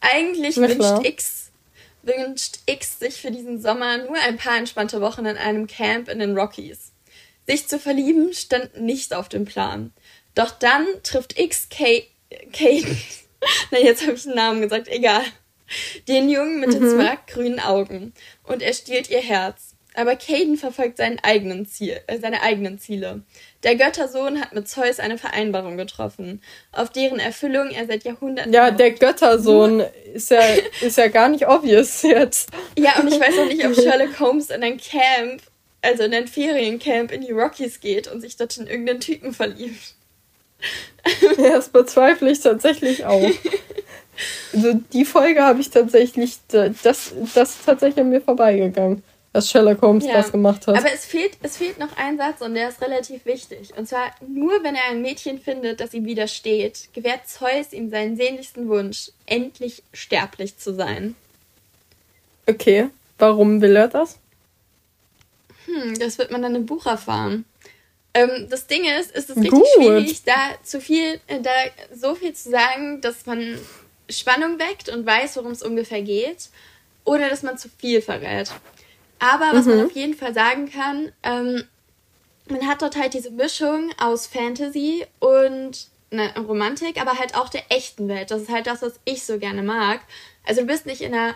Eigentlich 0.00 0.56
wünscht 0.56 1.04
X 1.04 1.45
wünscht 2.06 2.60
X 2.66 2.98
sich 2.98 3.16
für 3.16 3.30
diesen 3.30 3.60
Sommer 3.60 3.98
nur 3.98 4.16
ein 4.16 4.36
paar 4.36 4.56
entspannte 4.56 5.00
Wochen 5.00 5.26
in 5.26 5.36
einem 5.36 5.66
Camp 5.66 6.08
in 6.08 6.18
den 6.18 6.36
Rockies. 6.36 6.92
Sich 7.46 7.68
zu 7.68 7.78
verlieben 7.78 8.32
stand 8.32 8.80
nicht 8.80 9.14
auf 9.14 9.28
dem 9.28 9.44
Plan. 9.44 9.92
Doch 10.34 10.50
dann 10.50 10.86
trifft 11.02 11.38
X 11.38 11.68
Kate. 11.68 12.06
Kate. 12.52 12.96
Na, 13.70 13.78
jetzt 13.78 14.02
habe 14.02 14.14
ich 14.14 14.22
den 14.22 14.34
Namen 14.34 14.62
gesagt, 14.62 14.88
egal. 14.88 15.22
Den 16.08 16.28
Jungen 16.28 16.60
mit 16.60 16.70
mhm. 16.70 16.80
den 16.80 16.90
zwei 16.90 17.18
grünen 17.26 17.60
Augen. 17.60 18.14
Und 18.42 18.62
er 18.62 18.72
stiehlt 18.72 19.10
ihr 19.10 19.20
Herz. 19.20 19.75
Aber 19.96 20.14
Caden 20.14 20.58
verfolgt 20.58 20.98
seinen 20.98 21.18
eigenen 21.22 21.64
Ziel, 21.64 21.98
äh, 22.06 22.18
seine 22.18 22.42
eigenen 22.42 22.78
Ziele. 22.78 23.22
Der 23.62 23.76
Göttersohn 23.76 24.38
hat 24.38 24.52
mit 24.52 24.68
Zeus 24.68 25.00
eine 25.00 25.16
Vereinbarung 25.16 25.78
getroffen, 25.78 26.42
auf 26.70 26.90
deren 26.90 27.18
Erfüllung 27.18 27.70
er 27.70 27.86
seit 27.86 28.04
Jahrhunderten. 28.04 28.52
Ja, 28.52 28.70
der 28.70 28.90
Göttersohn 28.90 29.82
ist 30.12 30.30
ja, 30.30 30.42
ist 30.82 30.98
ja 30.98 31.08
gar 31.08 31.30
nicht 31.30 31.48
obvious 31.48 32.02
jetzt. 32.02 32.50
Ja, 32.78 33.00
und 33.00 33.08
ich 33.08 33.18
weiß 33.18 33.38
auch 33.38 33.46
nicht, 33.46 33.64
ob 33.66 33.74
Sherlock 33.82 34.20
Holmes 34.20 34.50
in 34.50 34.62
ein 34.62 34.76
Camp, 34.76 35.40
also 35.80 36.02
in 36.02 36.12
ein 36.12 36.28
Feriencamp 36.28 37.10
in 37.10 37.22
die 37.22 37.32
Rockies 37.32 37.80
geht 37.80 38.06
und 38.06 38.20
sich 38.20 38.36
dort 38.36 38.54
in 38.58 38.66
irgendeinen 38.66 39.00
Typen 39.00 39.32
verliebt. 39.32 39.94
Ja, 41.38 41.50
das 41.52 41.68
bezweifle 41.68 42.32
ich 42.32 42.40
tatsächlich 42.40 43.04
auch. 43.04 43.30
Also 44.52 44.72
die 44.92 45.04
Folge 45.04 45.40
habe 45.40 45.60
ich 45.60 45.70
tatsächlich, 45.70 46.38
das, 46.48 46.72
das 46.82 47.52
ist 47.52 47.64
tatsächlich 47.64 48.00
an 48.00 48.08
mir 48.08 48.20
vorbeigegangen 48.20 49.04
dass 49.36 49.50
Sherlock 49.50 49.82
Holmes 49.82 50.06
ja. 50.06 50.14
das 50.14 50.32
gemacht 50.32 50.66
hat. 50.66 50.78
Aber 50.78 50.90
es 50.90 51.04
fehlt, 51.04 51.36
es 51.42 51.58
fehlt 51.58 51.78
noch 51.78 51.94
ein 51.98 52.16
Satz 52.16 52.40
und 52.40 52.54
der 52.54 52.70
ist 52.70 52.80
relativ 52.80 53.26
wichtig. 53.26 53.76
Und 53.76 53.86
zwar, 53.86 54.14
nur 54.26 54.64
wenn 54.64 54.74
er 54.74 54.86
ein 54.88 55.02
Mädchen 55.02 55.38
findet, 55.38 55.80
das 55.80 55.92
ihm 55.92 56.06
widersteht, 56.06 56.88
gewährt 56.94 57.28
Zeus 57.28 57.74
ihm 57.74 57.90
seinen 57.90 58.16
sehnlichsten 58.16 58.66
Wunsch, 58.68 59.10
endlich 59.26 59.82
sterblich 59.92 60.56
zu 60.56 60.72
sein. 60.72 61.16
Okay, 62.46 62.88
warum 63.18 63.60
will 63.60 63.76
er 63.76 63.88
das? 63.88 64.18
Hm, 65.66 65.98
das 65.98 66.16
wird 66.16 66.30
man 66.30 66.40
dann 66.40 66.54
im 66.54 66.64
Buch 66.64 66.86
erfahren. 66.86 67.44
Ähm, 68.14 68.46
das 68.48 68.66
Ding 68.66 68.86
ist, 68.86 69.10
ist 69.10 69.28
es 69.28 69.36
richtig 69.36 69.50
Gut. 69.50 69.66
schwierig, 69.76 70.24
da 70.24 70.52
zu 70.62 70.80
viel, 70.80 71.20
äh, 71.26 71.42
da 71.42 71.50
so 71.94 72.14
viel 72.14 72.32
zu 72.32 72.48
sagen, 72.48 73.02
dass 73.02 73.26
man 73.26 73.58
Spannung 74.08 74.58
weckt 74.58 74.88
und 74.88 75.04
weiß, 75.04 75.36
worum 75.36 75.52
es 75.52 75.62
ungefähr 75.62 76.00
geht. 76.00 76.48
ohne 77.04 77.28
dass 77.28 77.44
man 77.44 77.56
zu 77.56 77.68
viel 77.68 78.02
verrät. 78.02 78.50
Aber 79.18 79.52
was 79.52 79.66
mhm. 79.66 79.76
man 79.76 79.86
auf 79.86 79.92
jeden 79.92 80.14
Fall 80.14 80.34
sagen 80.34 80.70
kann, 80.70 81.12
ähm, 81.22 81.64
man 82.48 82.66
hat 82.66 82.82
dort 82.82 82.96
halt 82.96 83.14
diese 83.14 83.30
Mischung 83.30 83.90
aus 83.98 84.26
Fantasy 84.26 85.04
und 85.18 85.88
ne, 86.10 86.32
Romantik, 86.36 87.00
aber 87.00 87.18
halt 87.18 87.34
auch 87.34 87.48
der 87.48 87.64
echten 87.70 88.08
Welt. 88.08 88.30
Das 88.30 88.42
ist 88.42 88.50
halt 88.50 88.66
das, 88.66 88.82
was 88.82 89.00
ich 89.04 89.24
so 89.24 89.38
gerne 89.38 89.62
mag. 89.62 90.00
Also 90.44 90.60
du 90.60 90.66
bist 90.66 90.86
nicht 90.86 91.00
in 91.00 91.14
einer 91.14 91.34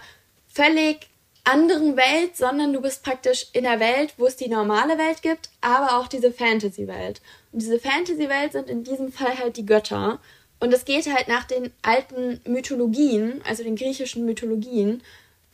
völlig 0.48 1.08
anderen 1.44 1.96
Welt, 1.96 2.36
sondern 2.36 2.72
du 2.72 2.80
bist 2.80 3.02
praktisch 3.02 3.46
in 3.52 3.64
der 3.64 3.80
Welt, 3.80 4.14
wo 4.18 4.26
es 4.26 4.36
die 4.36 4.48
normale 4.48 4.98
Welt 4.98 5.22
gibt, 5.22 5.48
aber 5.60 5.98
auch 5.98 6.06
diese 6.06 6.32
Fantasy-Welt. 6.32 7.20
Und 7.52 7.62
diese 7.62 7.78
Fantasy-Welt 7.78 8.52
sind 8.52 8.68
in 8.68 8.84
diesem 8.84 9.10
Fall 9.10 9.38
halt 9.38 9.56
die 9.56 9.66
Götter. 9.66 10.20
Und 10.60 10.74
es 10.74 10.84
geht 10.84 11.12
halt 11.12 11.28
nach 11.28 11.44
den 11.44 11.72
alten 11.82 12.40
Mythologien, 12.44 13.40
also 13.48 13.64
den 13.64 13.76
griechischen 13.76 14.26
Mythologien, 14.26 15.02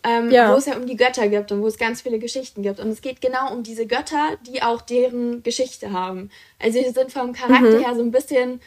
ähm, 0.07 0.31
ja. 0.31 0.53
wo 0.53 0.57
es 0.57 0.67
ja 0.67 0.77
um 0.77 0.87
die 0.87 0.97
Götter 0.97 1.29
gibt 1.29 1.51
und 1.51 1.63
wo 1.63 1.67
es 1.67 1.79
ganz 1.79 2.03
viele 2.03 2.19
Geschichten 2.19 2.63
gibt. 2.63 2.79
Und 2.79 2.89
es 2.91 3.01
geht 3.01 3.21
genau 3.21 3.53
um 3.53 3.63
diese 3.63 3.87
Götter, 3.87 4.37
die 4.47 4.63
auch 4.63 4.81
deren 4.81 5.43
Geschichte 5.43 5.93
haben. 5.93 6.31
Also 6.63 6.81
sie 6.81 6.91
sind 6.91 7.13
vom 7.13 7.33
Charakter 7.33 7.79
mhm. 7.79 7.85
her 7.85 7.95
so 7.95 8.03
ein 8.03 8.13
bisschen 8.13 8.61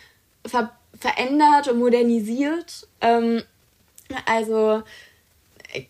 ver 0.45 0.71
verändert 0.99 1.69
und 1.69 1.77
modernisiert. 1.77 2.87
Ähm, 2.99 3.43
also, 4.25 4.81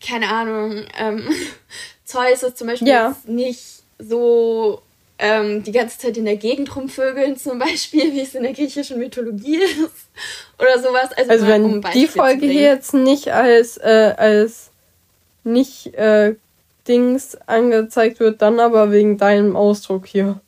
keine 0.05 0.27
Ahnung, 0.27 0.85
ähm, 0.99 1.23
Zeus 2.05 2.43
ist 2.43 2.57
zum 2.57 2.67
Beispiel 2.67 2.89
ja. 2.89 3.15
nicht 3.25 3.83
so 3.97 4.81
ähm, 5.17 5.63
die 5.63 5.71
ganze 5.71 5.97
Zeit 5.97 6.17
in 6.17 6.25
der 6.25 6.35
Gegend 6.35 6.75
rumvögeln, 6.75 7.37
zum 7.37 7.59
Beispiel, 7.59 8.13
wie 8.13 8.21
es 8.21 8.35
in 8.35 8.43
der 8.43 8.53
griechischen 8.53 8.99
Mythologie 8.99 9.57
ist. 9.63 10.09
Oder 10.59 10.79
sowas. 10.79 11.11
Also, 11.15 11.31
also 11.31 11.47
wenn 11.47 11.63
um 11.63 11.81
die 11.93 12.07
Folge 12.07 12.45
hier 12.45 12.61
jetzt 12.63 12.93
nicht 12.93 13.29
als, 13.29 13.77
äh, 13.77 14.13
als 14.17 14.68
nicht 15.51 15.93
äh, 15.95 16.35
Dings 16.87 17.35
angezeigt 17.45 18.19
wird, 18.19 18.41
dann 18.41 18.59
aber 18.59 18.91
wegen 18.91 19.17
deinem 19.17 19.55
Ausdruck 19.55 20.07
hier. 20.07 20.39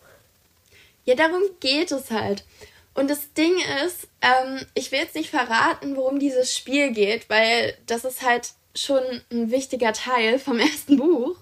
Ja, 1.05 1.15
darum 1.15 1.41
geht 1.59 1.91
es 1.91 2.11
halt. 2.11 2.43
Und 2.93 3.09
das 3.09 3.33
Ding 3.33 3.53
ist, 3.85 4.07
ähm, 4.21 4.65
ich 4.73 4.91
will 4.91 4.99
jetzt 4.99 5.15
nicht 5.15 5.29
verraten, 5.29 5.95
worum 5.95 6.19
dieses 6.19 6.55
Spiel 6.55 6.91
geht, 6.91 7.29
weil 7.29 7.75
das 7.85 8.05
ist 8.05 8.21
halt 8.21 8.49
schon 8.75 9.01
ein 9.31 9.51
wichtiger 9.51 9.93
Teil 9.93 10.39
vom 10.39 10.59
ersten 10.59 10.97
Buch. 10.97 11.35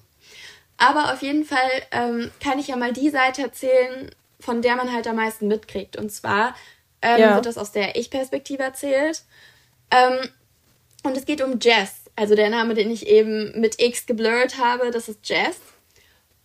Aber 0.78 1.13
auf 1.13 1.22
jeden 1.22 1.43
Fall 1.43 1.69
ähm, 1.91 2.32
kann 2.41 2.60
ich 2.60 2.67
ja 2.67 2.78
mal 2.78 2.93
die 2.93 3.10
Seite 3.10 3.41
erzählen, 3.41 4.12
von 4.39 4.62
der 4.62 4.76
man 4.76 4.93
halt 4.93 5.08
am 5.08 5.17
meisten 5.17 5.48
mitkriegt. 5.48 5.98
Und 5.98 6.10
zwar 6.12 6.56
ähm, 7.02 7.19
ja. 7.19 7.36
wird 7.36 7.45
das 7.45 7.58
aus 7.58 7.72
der 7.72 7.95
Ich-Perspektive 7.98 8.63
erzählt. 8.63 9.24
Ähm, 9.91 10.30
und 11.04 11.17
es 11.17 11.26
geht 11.26 11.41
um 11.41 11.60
Jess. 11.60 11.99
Also 12.20 12.36
der 12.36 12.50
Name, 12.50 12.74
den 12.74 12.92
ich 12.92 13.08
eben 13.08 13.58
mit 13.62 13.82
X 13.82 14.06
geblurrt 14.06 14.58
habe, 14.58 14.92
das 14.92 15.08
ist 15.08 15.20
Jess. 15.24 15.58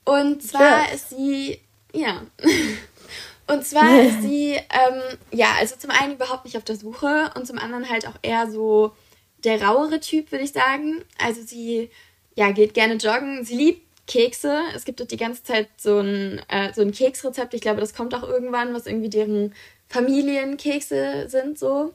Und 0.04 0.40
zwar 0.40 0.82
Jess. 0.88 0.94
ist 0.94 1.10
sie, 1.10 1.60
ja. 1.92 2.22
Und 3.48 3.66
zwar 3.66 4.00
ist 4.06 4.22
sie, 4.22 4.52
ähm, 4.52 5.18
ja, 5.32 5.48
also 5.58 5.74
zum 5.74 5.90
einen 5.90 6.14
überhaupt 6.14 6.44
nicht 6.44 6.56
auf 6.56 6.62
der 6.62 6.76
Suche 6.76 7.32
und 7.34 7.46
zum 7.46 7.58
anderen 7.58 7.90
halt 7.90 8.06
auch 8.06 8.14
eher 8.22 8.48
so 8.50 8.92
der 9.42 9.60
rauere 9.62 9.98
Typ, 9.98 10.30
würde 10.30 10.44
ich 10.44 10.52
sagen. 10.52 11.02
Also 11.18 11.42
sie, 11.42 11.90
ja, 12.36 12.52
geht 12.52 12.72
gerne 12.72 12.94
joggen. 12.94 13.44
Sie 13.44 13.56
liebt 13.56 13.82
Kekse. 14.06 14.60
Es 14.76 14.84
gibt 14.84 15.00
dort 15.00 15.10
die 15.10 15.16
ganze 15.16 15.42
Zeit 15.42 15.68
so 15.76 15.98
ein, 15.98 16.40
äh, 16.48 16.72
so 16.72 16.82
ein 16.82 16.92
Keksrezept. 16.92 17.52
Ich 17.52 17.60
glaube, 17.60 17.80
das 17.80 17.94
kommt 17.94 18.14
auch 18.14 18.22
irgendwann, 18.22 18.72
was 18.74 18.86
irgendwie 18.86 19.10
deren 19.10 19.52
Familienkekse 19.88 21.26
sind, 21.28 21.58
so. 21.58 21.94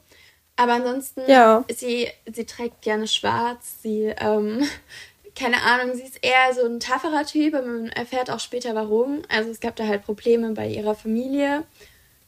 Aber 0.60 0.74
ansonsten, 0.74 1.22
ja. 1.26 1.64
sie, 1.74 2.08
sie 2.30 2.44
trägt 2.44 2.82
gerne 2.82 3.06
schwarz. 3.06 3.76
Sie, 3.82 4.12
ähm, 4.18 4.62
keine 5.34 5.62
Ahnung, 5.62 5.96
sie 5.96 6.02
ist 6.02 6.18
eher 6.20 6.52
so 6.54 6.66
ein 6.66 6.80
tafferer 6.80 7.24
Typ, 7.24 7.54
aber 7.54 7.66
man 7.66 7.88
erfährt 7.88 8.30
auch 8.30 8.40
später 8.40 8.74
warum. 8.74 9.22
Also 9.30 9.48
es 9.50 9.60
gab 9.60 9.74
da 9.76 9.86
halt 9.86 10.04
Probleme 10.04 10.50
bei 10.52 10.68
ihrer 10.68 10.94
Familie. 10.94 11.62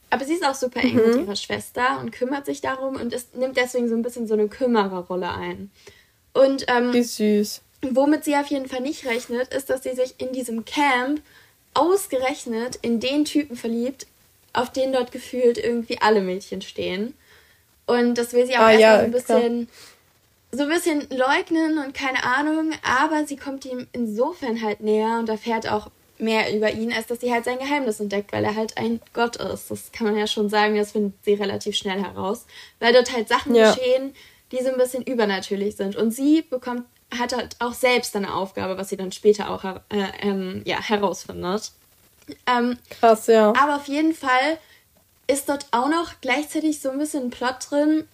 Aber 0.09 0.25
sie 0.25 0.33
ist 0.33 0.43
auch 0.43 0.55
super 0.55 0.79
eng 0.79 0.95
mhm. 0.95 1.09
mit 1.09 1.27
ihrer 1.27 1.35
Schwester 1.35 1.99
und 1.99 2.11
kümmert 2.11 2.47
sich 2.47 2.59
darum 2.59 2.95
und 2.95 3.13
ist, 3.13 3.35
nimmt 3.35 3.55
deswegen 3.55 3.87
so 3.87 3.93
ein 3.93 4.01
bisschen 4.01 4.25
so 4.25 4.33
eine 4.33 4.47
Kümmererrolle 4.47 5.29
ein. 5.29 5.69
Und 6.33 6.65
ähm, 6.69 6.91
Wie 6.91 7.03
süß. 7.03 7.61
womit 7.91 8.23
sie 8.23 8.35
auf 8.35 8.47
jeden 8.47 8.67
Fall 8.67 8.81
nicht 8.81 9.05
rechnet, 9.05 9.53
ist, 9.53 9.69
dass 9.69 9.83
sie 9.83 9.93
sich 9.93 10.15
in 10.17 10.33
diesem 10.33 10.65
Camp 10.65 11.21
ausgerechnet 11.75 12.79
in 12.81 12.99
den 12.99 13.25
Typen 13.25 13.55
verliebt, 13.55 14.07
auf 14.53 14.71
den 14.71 14.91
dort 14.91 15.11
gefühlt 15.11 15.59
irgendwie 15.59 16.01
alle 16.01 16.21
Mädchen 16.21 16.63
stehen. 16.63 17.13
Und 17.85 18.17
das 18.17 18.33
will 18.33 18.45
sie 18.45 18.55
auch 18.55 18.61
ah, 18.61 18.71
erstmal 18.71 18.81
ja, 18.81 18.99
so 18.99 19.05
ein 19.05 19.11
bisschen 19.11 19.67
klar 19.67 19.77
so 20.53 20.63
ein 20.63 20.69
bisschen 20.69 21.07
leugnen 21.09 21.79
und 21.79 21.95
keine 21.95 22.23
Ahnung, 22.23 22.73
aber 22.83 23.25
sie 23.25 23.37
kommt 23.37 23.65
ihm 23.65 23.87
insofern 23.91 24.61
halt 24.61 24.81
näher 24.81 25.17
und 25.17 25.27
erfährt 25.27 25.67
auch 25.67 25.89
mehr 26.19 26.55
über 26.55 26.71
ihn, 26.71 26.93
als 26.93 27.07
dass 27.07 27.21
sie 27.21 27.33
halt 27.33 27.43
sein 27.43 27.57
Geheimnis 27.57 27.99
entdeckt, 27.99 28.31
weil 28.31 28.45
er 28.45 28.55
halt 28.55 28.77
ein 28.77 29.01
Gott 29.13 29.35
ist. 29.37 29.71
Das 29.71 29.91
kann 29.91 30.07
man 30.07 30.15
ja 30.15 30.27
schon 30.27 30.49
sagen, 30.49 30.77
das 30.77 30.91
findet 30.91 31.13
sie 31.25 31.33
relativ 31.33 31.75
schnell 31.75 32.01
heraus, 32.01 32.45
weil 32.79 32.93
dort 32.93 33.11
halt 33.11 33.27
Sachen 33.27 33.55
ja. 33.55 33.73
geschehen, 33.73 34.13
die 34.51 34.63
so 34.63 34.69
ein 34.69 34.77
bisschen 34.77 35.03
übernatürlich 35.03 35.75
sind. 35.75 35.95
Und 35.95 36.11
sie 36.11 36.43
bekommt, 36.43 36.83
hat 37.19 37.35
halt 37.35 37.55
auch 37.59 37.73
selbst 37.73 38.15
eine 38.15 38.33
Aufgabe, 38.35 38.77
was 38.77 38.89
sie 38.89 38.97
dann 38.97 39.11
später 39.11 39.49
auch 39.49 39.63
äh, 39.63 39.79
ähm, 40.21 40.61
ja, 40.65 40.79
herausfindet. 40.79 41.71
Ähm, 42.45 42.77
Krass, 42.91 43.25
ja. 43.25 43.53
Aber 43.59 43.77
auf 43.77 43.87
jeden 43.87 44.13
Fall 44.13 44.59
ist 45.27 45.49
dort 45.49 45.67
auch 45.71 45.89
noch 45.89 46.13
gleichzeitig 46.21 46.79
so 46.79 46.89
ein 46.89 46.99
bisschen 46.99 47.23
ein 47.23 47.29
Plot 47.29 47.55
drin, 47.69 48.07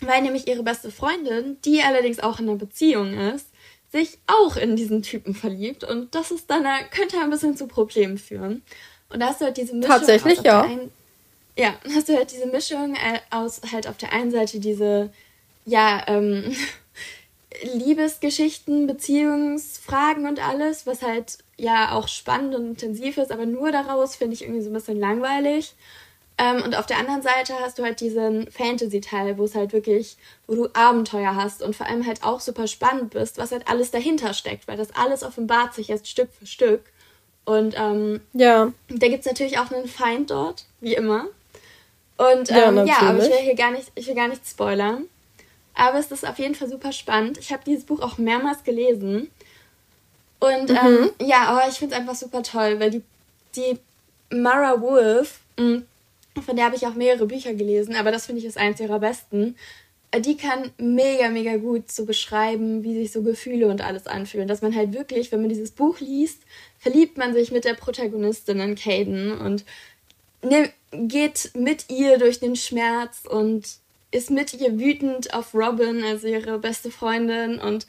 weil 0.00 0.22
nämlich 0.22 0.46
ihre 0.46 0.62
beste 0.62 0.90
Freundin, 0.90 1.58
die 1.64 1.82
allerdings 1.82 2.20
auch 2.20 2.38
in 2.38 2.48
einer 2.48 2.58
Beziehung 2.58 3.14
ist, 3.14 3.48
sich 3.90 4.18
auch 4.26 4.56
in 4.56 4.76
diesen 4.76 5.02
Typen 5.02 5.34
verliebt 5.34 5.82
und 5.82 6.14
das 6.14 6.30
ist 6.30 6.50
dann 6.50 6.64
könnte 6.90 7.18
ein 7.18 7.30
bisschen 7.30 7.56
zu 7.56 7.66
Problemen 7.66 8.18
führen. 8.18 8.62
Und 9.08 9.20
da 9.20 9.28
hast 9.28 9.40
du 9.40 9.46
halt 9.46 9.56
diese 9.56 9.74
Mischung 9.74 9.90
tatsächlich 9.90 10.42
ja. 10.42 10.62
Einen, 10.62 10.92
ja, 11.56 11.74
hast 11.94 12.08
du 12.08 12.14
halt 12.14 12.30
diese 12.30 12.46
Mischung 12.46 12.94
äh, 12.94 13.20
aus 13.30 13.60
halt 13.72 13.88
auf 13.88 13.96
der 13.96 14.12
einen 14.12 14.30
Seite 14.30 14.60
diese 14.60 15.10
ja 15.64 16.04
ähm, 16.06 16.54
Liebesgeschichten, 17.74 18.86
Beziehungsfragen 18.86 20.26
und 20.26 20.46
alles, 20.46 20.86
was 20.86 21.02
halt 21.02 21.38
ja 21.56 21.92
auch 21.92 22.08
spannend 22.08 22.54
und 22.54 22.66
intensiv 22.66 23.16
ist, 23.16 23.32
aber 23.32 23.46
nur 23.46 23.72
daraus 23.72 24.16
finde 24.16 24.34
ich 24.34 24.42
irgendwie 24.42 24.62
so 24.62 24.70
ein 24.70 24.74
bisschen 24.74 25.00
langweilig. 25.00 25.74
Ähm, 26.38 26.62
und 26.62 26.76
auf 26.76 26.86
der 26.86 26.98
anderen 26.98 27.20
Seite 27.20 27.54
hast 27.60 27.78
du 27.78 27.82
halt 27.82 28.00
diesen 28.00 28.48
Fantasy-Teil, 28.50 29.38
wo 29.38 29.44
es 29.44 29.56
halt 29.56 29.72
wirklich, 29.72 30.16
wo 30.46 30.54
du 30.54 30.68
Abenteuer 30.72 31.34
hast 31.34 31.62
und 31.62 31.74
vor 31.74 31.86
allem 31.86 32.06
halt 32.06 32.22
auch 32.22 32.38
super 32.38 32.68
spannend 32.68 33.10
bist, 33.10 33.38
was 33.38 33.50
halt 33.50 33.68
alles 33.68 33.90
dahinter 33.90 34.32
steckt, 34.32 34.68
weil 34.68 34.76
das 34.76 34.94
alles 34.94 35.24
offenbart 35.24 35.74
sich 35.74 35.90
erst 35.90 36.06
Stück 36.06 36.28
für 36.32 36.46
Stück. 36.46 36.82
Und 37.44 37.74
ähm, 37.76 38.20
ja. 38.34 38.72
da 38.88 39.08
gibt 39.08 39.20
es 39.20 39.26
natürlich 39.26 39.58
auch 39.58 39.72
einen 39.72 39.88
Feind 39.88 40.30
dort, 40.30 40.66
wie 40.80 40.94
immer. 40.94 41.26
Und 42.18 42.50
ähm, 42.50 42.76
ja, 42.76 42.84
ja, 42.84 43.00
aber 43.00 43.22
ich 43.22 43.30
will 43.30 43.38
hier 43.38 43.54
gar 43.54 43.72
nicht, 43.72 43.90
ich 43.94 44.06
will 44.06 44.14
gar 44.14 44.28
nicht 44.28 44.46
spoilern. 44.46 45.04
Aber 45.74 45.98
es 45.98 46.10
ist 46.10 46.26
auf 46.26 46.38
jeden 46.38 46.54
Fall 46.54 46.68
super 46.68 46.92
spannend. 46.92 47.38
Ich 47.38 47.52
habe 47.52 47.62
dieses 47.64 47.84
Buch 47.84 48.00
auch 48.00 48.18
mehrmals 48.18 48.64
gelesen. 48.64 49.30
Und 50.40 50.70
mhm. 50.70 50.76
ähm, 50.76 51.10
ja, 51.20 51.44
aber 51.48 51.68
ich 51.68 51.76
finde 51.76 51.94
es 51.94 52.00
einfach 52.00 52.14
super 52.14 52.42
toll, 52.42 52.78
weil 52.78 52.90
die, 52.90 53.02
die 53.56 53.78
Mara 54.30 54.80
Wolf, 54.80 55.40
mh, 55.56 55.82
von 56.42 56.56
der 56.56 56.66
habe 56.66 56.76
ich 56.76 56.86
auch 56.86 56.94
mehrere 56.94 57.26
Bücher 57.26 57.54
gelesen, 57.54 57.94
aber 57.94 58.10
das 58.10 58.26
finde 58.26 58.40
ich 58.40 58.46
ist 58.46 58.58
eins 58.58 58.80
ihrer 58.80 58.98
besten. 58.98 59.56
Äh, 60.10 60.20
die 60.20 60.36
kann 60.36 60.70
mega, 60.78 61.28
mega 61.28 61.56
gut 61.56 61.90
so 61.90 62.04
beschreiben, 62.04 62.82
wie 62.84 62.94
sich 62.94 63.12
so 63.12 63.22
Gefühle 63.22 63.68
und 63.68 63.82
alles 63.82 64.06
anfühlen. 64.06 64.48
Dass 64.48 64.62
man 64.62 64.74
halt 64.74 64.92
wirklich, 64.92 65.32
wenn 65.32 65.40
man 65.40 65.48
dieses 65.48 65.70
Buch 65.70 66.00
liest, 66.00 66.42
verliebt 66.78 67.18
man 67.18 67.34
sich 67.34 67.50
mit 67.50 67.64
der 67.64 67.74
Protagonistin 67.74 68.60
in 68.60 68.74
Caden 68.74 69.38
und 69.38 69.64
ne, 70.42 70.70
geht 70.92 71.50
mit 71.54 71.90
ihr 71.90 72.18
durch 72.18 72.40
den 72.40 72.56
Schmerz 72.56 73.22
und 73.28 73.66
ist 74.10 74.30
mit 74.30 74.54
ihr 74.54 74.78
wütend 74.78 75.34
auf 75.34 75.54
Robin, 75.54 76.02
also 76.02 76.28
ihre 76.28 76.58
beste 76.58 76.90
Freundin, 76.90 77.58
und 77.58 77.86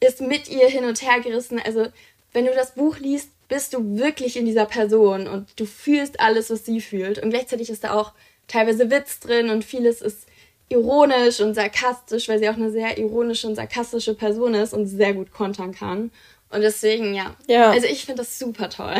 ist 0.00 0.20
mit 0.20 0.48
ihr 0.48 0.68
hin 0.68 0.84
und 0.84 1.02
her 1.02 1.20
gerissen. 1.20 1.60
Also, 1.62 1.88
wenn 2.32 2.46
du 2.46 2.52
das 2.54 2.74
Buch 2.74 2.98
liest, 2.98 3.28
bist 3.48 3.72
du 3.74 3.98
wirklich 3.98 4.36
in 4.36 4.44
dieser 4.44 4.66
Person 4.66 5.26
und 5.26 5.48
du 5.56 5.64
fühlst 5.64 6.20
alles, 6.20 6.50
was 6.50 6.66
sie 6.66 6.80
fühlt. 6.80 7.18
Und 7.18 7.30
gleichzeitig 7.30 7.70
ist 7.70 7.84
da 7.84 7.94
auch 7.94 8.12
teilweise 8.46 8.90
Witz 8.90 9.20
drin 9.20 9.50
und 9.50 9.64
vieles 9.64 10.02
ist 10.02 10.26
ironisch 10.68 11.40
und 11.40 11.54
sarkastisch, 11.54 12.28
weil 12.28 12.38
sie 12.38 12.48
auch 12.48 12.56
eine 12.56 12.70
sehr 12.70 12.98
ironische 12.98 13.46
und 13.46 13.54
sarkastische 13.54 14.14
Person 14.14 14.54
ist 14.54 14.74
und 14.74 14.86
sehr 14.86 15.14
gut 15.14 15.32
kontern 15.32 15.72
kann. 15.72 16.10
Und 16.50 16.60
deswegen, 16.60 17.14
ja. 17.14 17.34
ja. 17.46 17.70
Also 17.70 17.86
ich 17.86 18.04
finde 18.04 18.22
das 18.22 18.38
super 18.38 18.68
toll. 18.68 18.96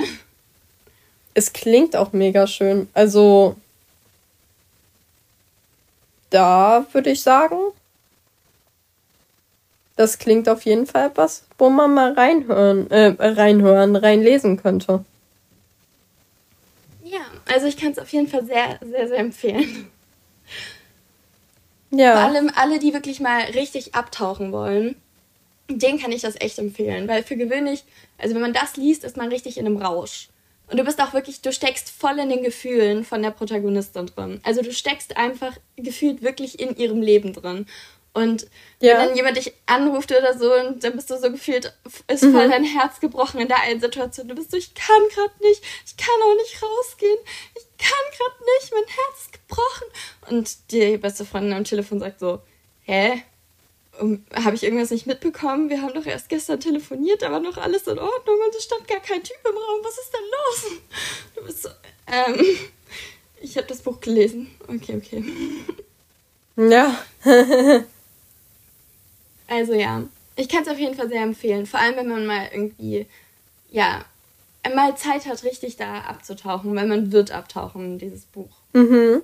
Es 1.35 1.53
klingt 1.53 1.95
auch 1.95 2.13
mega 2.13 2.47
schön. 2.47 2.89
Also 2.95 3.57
da 6.31 6.87
würde 6.93 7.11
ich 7.11 7.23
sagen, 7.23 7.57
das 9.99 10.19
klingt 10.19 10.49
auf 10.49 10.63
jeden 10.63 10.87
Fall 10.87 11.11
was, 11.17 11.45
wo 11.59 11.71
man 11.71 11.93
mal 11.93 12.13
reinhören, 12.13 12.89
äh, 12.89 13.17
reinhören, 13.19 13.97
reinlesen 13.97 14.57
könnte. 14.57 15.05
Ja, 17.03 17.19
also 17.51 17.67
ich 17.67 17.77
kann 17.77 17.91
es 17.91 17.99
auf 17.99 18.09
jeden 18.11 18.29
Fall 18.29 18.47
sehr, 18.47 18.79
sehr, 18.81 19.09
sehr 19.09 19.19
empfehlen. 19.19 19.89
Ja. 21.91 22.13
Vor 22.13 22.21
allem 22.21 22.53
alle, 22.55 22.79
die 22.79 22.93
wirklich 22.95 23.19
mal 23.19 23.41
richtig 23.55 23.95
abtauchen 23.97 24.53
wollen. 24.53 24.95
den 25.69 25.99
kann 25.99 26.13
ich 26.13 26.23
das 26.23 26.41
echt 26.41 26.59
empfehlen, 26.59 27.09
weil 27.09 27.23
für 27.25 27.37
gewöhnlich, 27.37 27.85
also 28.19 28.35
wenn 28.35 28.43
man 28.43 28.53
das 28.53 28.77
liest, 28.77 29.05
ist 29.05 29.17
man 29.17 29.29
richtig 29.29 29.59
in 29.59 29.67
einem 29.67 29.79
Rausch. 29.79 30.29
Und 30.71 30.79
du 30.79 30.85
bist 30.85 31.01
auch 31.01 31.13
wirklich, 31.13 31.41
du 31.41 31.53
steckst 31.53 31.91
voll 31.91 32.19
in 32.19 32.29
den 32.29 32.45
Gefühlen 32.45 33.05
von 33.05 33.23
der 33.23 33.31
Protagonistin 33.31 34.07
drin. 34.07 34.41
Also 34.45 34.63
du 34.63 34.73
steckst 34.73 35.17
einfach 35.17 35.57
gefühlt 35.77 36.23
wirklich 36.23 36.61
in 36.61 36.77
ihrem 36.77 37.03
Leben 37.03 37.33
drin. 37.33 37.67
Und 38.15 38.49
ja. 38.81 38.99
wenn 38.99 39.09
dann 39.09 39.17
jemand 39.17 39.37
dich 39.37 39.53
anruft 39.67 40.11
oder 40.11 40.37
so 40.37 40.53
und 40.53 40.83
dann 40.83 40.95
bist 40.95 41.11
du 41.11 41.19
so 41.19 41.31
gefühlt, 41.31 41.73
ist 42.09 42.25
voll 42.25 42.47
mhm. 42.47 42.51
dein 42.51 42.65
Herz 42.65 43.01
gebrochen 43.01 43.41
in 43.41 43.49
der 43.49 43.63
einen 43.63 43.81
Situation. 43.81 44.29
Du 44.29 44.35
bist 44.35 44.51
so, 44.51 44.57
ich 44.57 44.75
kann 44.75 45.03
gerade 45.15 45.35
nicht, 45.41 45.63
ich 45.87 45.97
kann 45.97 46.15
auch 46.25 46.37
nicht 46.37 46.61
rausgehen, 46.63 47.19
ich 47.55 47.65
kann 47.79 48.17
gerade 48.17 48.45
nicht, 48.45 48.73
mein 48.73 48.87
Herz 48.87 49.21
ist 49.21 49.33
gebrochen. 49.33 49.87
Und 50.31 50.73
die 50.73 50.97
beste 50.97 51.25
Freundin 51.25 51.53
am 51.53 51.65
Telefon 51.65 52.01
sagt 52.01 52.21
so, 52.21 52.41
hä? 52.83 53.23
Um, 54.01 54.25
habe 54.33 54.55
ich 54.55 54.63
irgendwas 54.63 54.91
nicht 54.91 55.07
mitbekommen? 55.07 55.71
Wir 55.71 55.83
haben 55.83 55.93
doch 55.93 56.07
erst 56.07 56.29
gestern 56.29 56.61
telefoniert, 56.61 57.23
da 57.23 57.33
war 57.33 57.41
noch 57.41 57.57
alles 57.57 57.89
in 57.89 57.99
Ordnung 57.99 58.37
und 58.47 58.55
es 58.55 58.65
stand 58.65 58.87
gar 58.87 59.01
kein 59.01 59.23
Typ 59.23 59.39
im 59.45 59.57
Raum. 59.57 59.81
Was 59.83 59.99
ist 59.99 60.13
denn 60.13 60.21
los? 60.31 60.81
Du 61.35 61.45
bist 61.45 61.63
so, 61.63 61.69
ähm, 62.07 62.45
ich 63.41 63.57
habe 63.57 63.67
das 63.67 63.79
Buch 63.79 64.01
gelesen. 64.01 64.51
Okay, 64.69 64.97
okay. 64.97 65.25
Ja. 66.57 66.99
also 69.49 69.75
ja, 69.75 70.05
ich 70.37 70.49
kann 70.49 70.63
es 70.63 70.69
auf 70.69 70.79
jeden 70.79 70.95
Fall 70.95 71.09
sehr 71.09 71.23
empfehlen. 71.23 71.67
Vor 71.67 71.81
allem, 71.81 71.97
wenn 71.97 72.09
man 72.09 72.27
mal 72.27 72.49
irgendwie, 72.53 73.07
ja, 73.71 74.05
mal 74.75 74.97
Zeit 74.97 75.27
hat, 75.27 75.43
richtig 75.45 75.77
da 75.77 76.01
abzutauchen, 76.03 76.75
weil 76.77 76.87
man 76.87 77.11
wird 77.11 77.33
abtauchen 77.33 77.85
in 77.85 77.99
dieses 77.99 78.25
Buch. 78.25 78.51
Mhm. 78.73 79.23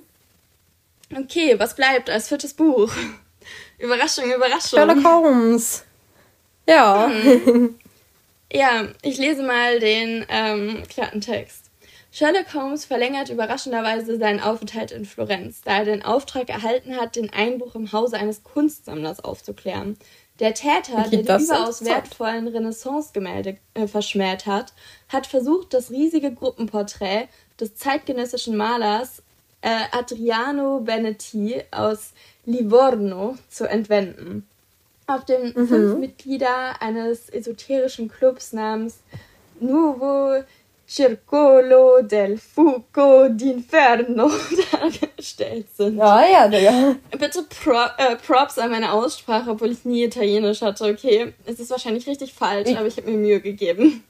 Okay, 1.15 1.57
was 1.57 1.75
bleibt 1.75 2.09
als 2.09 2.27
viertes 2.27 2.53
Buch? 2.53 2.91
Überraschung, 3.77 4.25
Überraschung. 4.25 4.79
Sherlock 4.79 5.03
Holmes. 5.03 5.83
Ja. 6.67 7.07
Mhm. 7.07 7.75
Ja, 8.53 8.87
ich 9.01 9.17
lese 9.17 9.43
mal 9.43 9.79
den 9.79 10.23
ähm, 10.29 10.83
Klappentext. 10.87 11.64
Sherlock 12.15 12.53
Holmes 12.53 12.85
verlängert 12.85 13.29
überraschenderweise 13.29 14.17
seinen 14.17 14.39
Aufenthalt 14.39 14.93
in 14.93 15.03
Florenz, 15.03 15.59
da 15.65 15.79
er 15.79 15.83
den 15.83 16.01
Auftrag 16.01 16.47
erhalten 16.47 16.95
hat, 16.95 17.17
den 17.17 17.29
Einbruch 17.33 17.75
im 17.75 17.91
Hause 17.91 18.15
eines 18.15 18.41
Kunstsammlers 18.41 19.19
aufzuklären. 19.19 19.97
Der 20.39 20.53
Täter, 20.53 21.09
der 21.09 21.09
die 21.09 21.19
überaus 21.19 21.83
wertvollen 21.83 22.47
Renaissance-Gemälde 22.47 23.57
äh, 23.73 23.87
verschmäht 23.87 24.45
hat, 24.45 24.71
hat 25.09 25.27
versucht, 25.27 25.73
das 25.73 25.91
riesige 25.91 26.33
Gruppenporträt 26.33 27.27
des 27.59 27.75
zeitgenössischen 27.75 28.55
Malers 28.55 29.21
äh, 29.59 29.81
Adriano 29.91 30.79
Benetti 30.79 31.63
aus 31.71 32.13
Livorno 32.45 33.35
zu 33.49 33.67
entwenden. 33.67 34.47
Auf 35.05 35.25
den 35.25 35.51
mhm. 35.53 35.67
fünf 35.67 35.97
Mitglieder 35.97 36.81
eines 36.81 37.27
esoterischen 37.27 38.07
Clubs 38.07 38.53
namens 38.53 38.99
Nuovo 39.59 40.45
Circolo 40.87 42.01
del 42.01 42.37
Fuoco 42.37 43.27
d'Inferno 43.29 44.29
dargestellt 44.71 45.67
sind. 45.75 45.97
Ja, 45.97 46.25
ja, 46.25 46.47
Digga. 46.47 46.95
Bitte 47.11 47.43
Pro, 47.43 47.73
äh, 47.97 48.15
Props 48.15 48.59
an 48.59 48.69
meine 48.71 48.91
Aussprache, 48.91 49.51
obwohl 49.51 49.71
ich 49.71 49.83
nie 49.83 50.03
Italienisch 50.03 50.61
hatte. 50.61 50.85
Okay, 50.85 51.33
es 51.45 51.59
ist 51.59 51.71
wahrscheinlich 51.71 52.05
richtig 52.07 52.33
falsch, 52.33 52.69
ich, 52.69 52.77
aber 52.77 52.87
ich 52.87 52.97
habe 52.97 53.09
mir 53.09 53.17
Mühe 53.17 53.39
gegeben. 53.39 54.03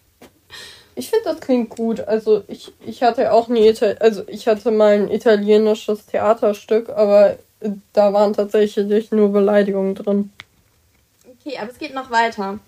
Ich 0.96 1.10
finde, 1.10 1.26
das 1.26 1.40
klingt 1.40 1.70
gut. 1.70 2.02
Also 2.02 2.44
ich, 2.48 2.74
ich 2.86 3.04
hatte 3.04 3.32
auch 3.32 3.48
nie, 3.48 3.68
Ital 3.68 3.98
also 4.00 4.24
ich 4.28 4.48
hatte 4.48 4.72
mal 4.72 4.94
ein 4.94 5.12
italienisches 5.12 6.06
Theaterstück, 6.06 6.90
aber 6.90 7.38
da 7.94 8.14
waren 8.14 8.34
tatsächlich 8.34 9.12
nur 9.12 9.32
Beleidigungen 9.32 9.96
drin. 9.96 10.32
Okay, 11.40 11.58
aber 11.58 11.72
es 11.72 11.78
geht 11.78 11.94
noch 11.94 12.12
weiter. 12.12 12.60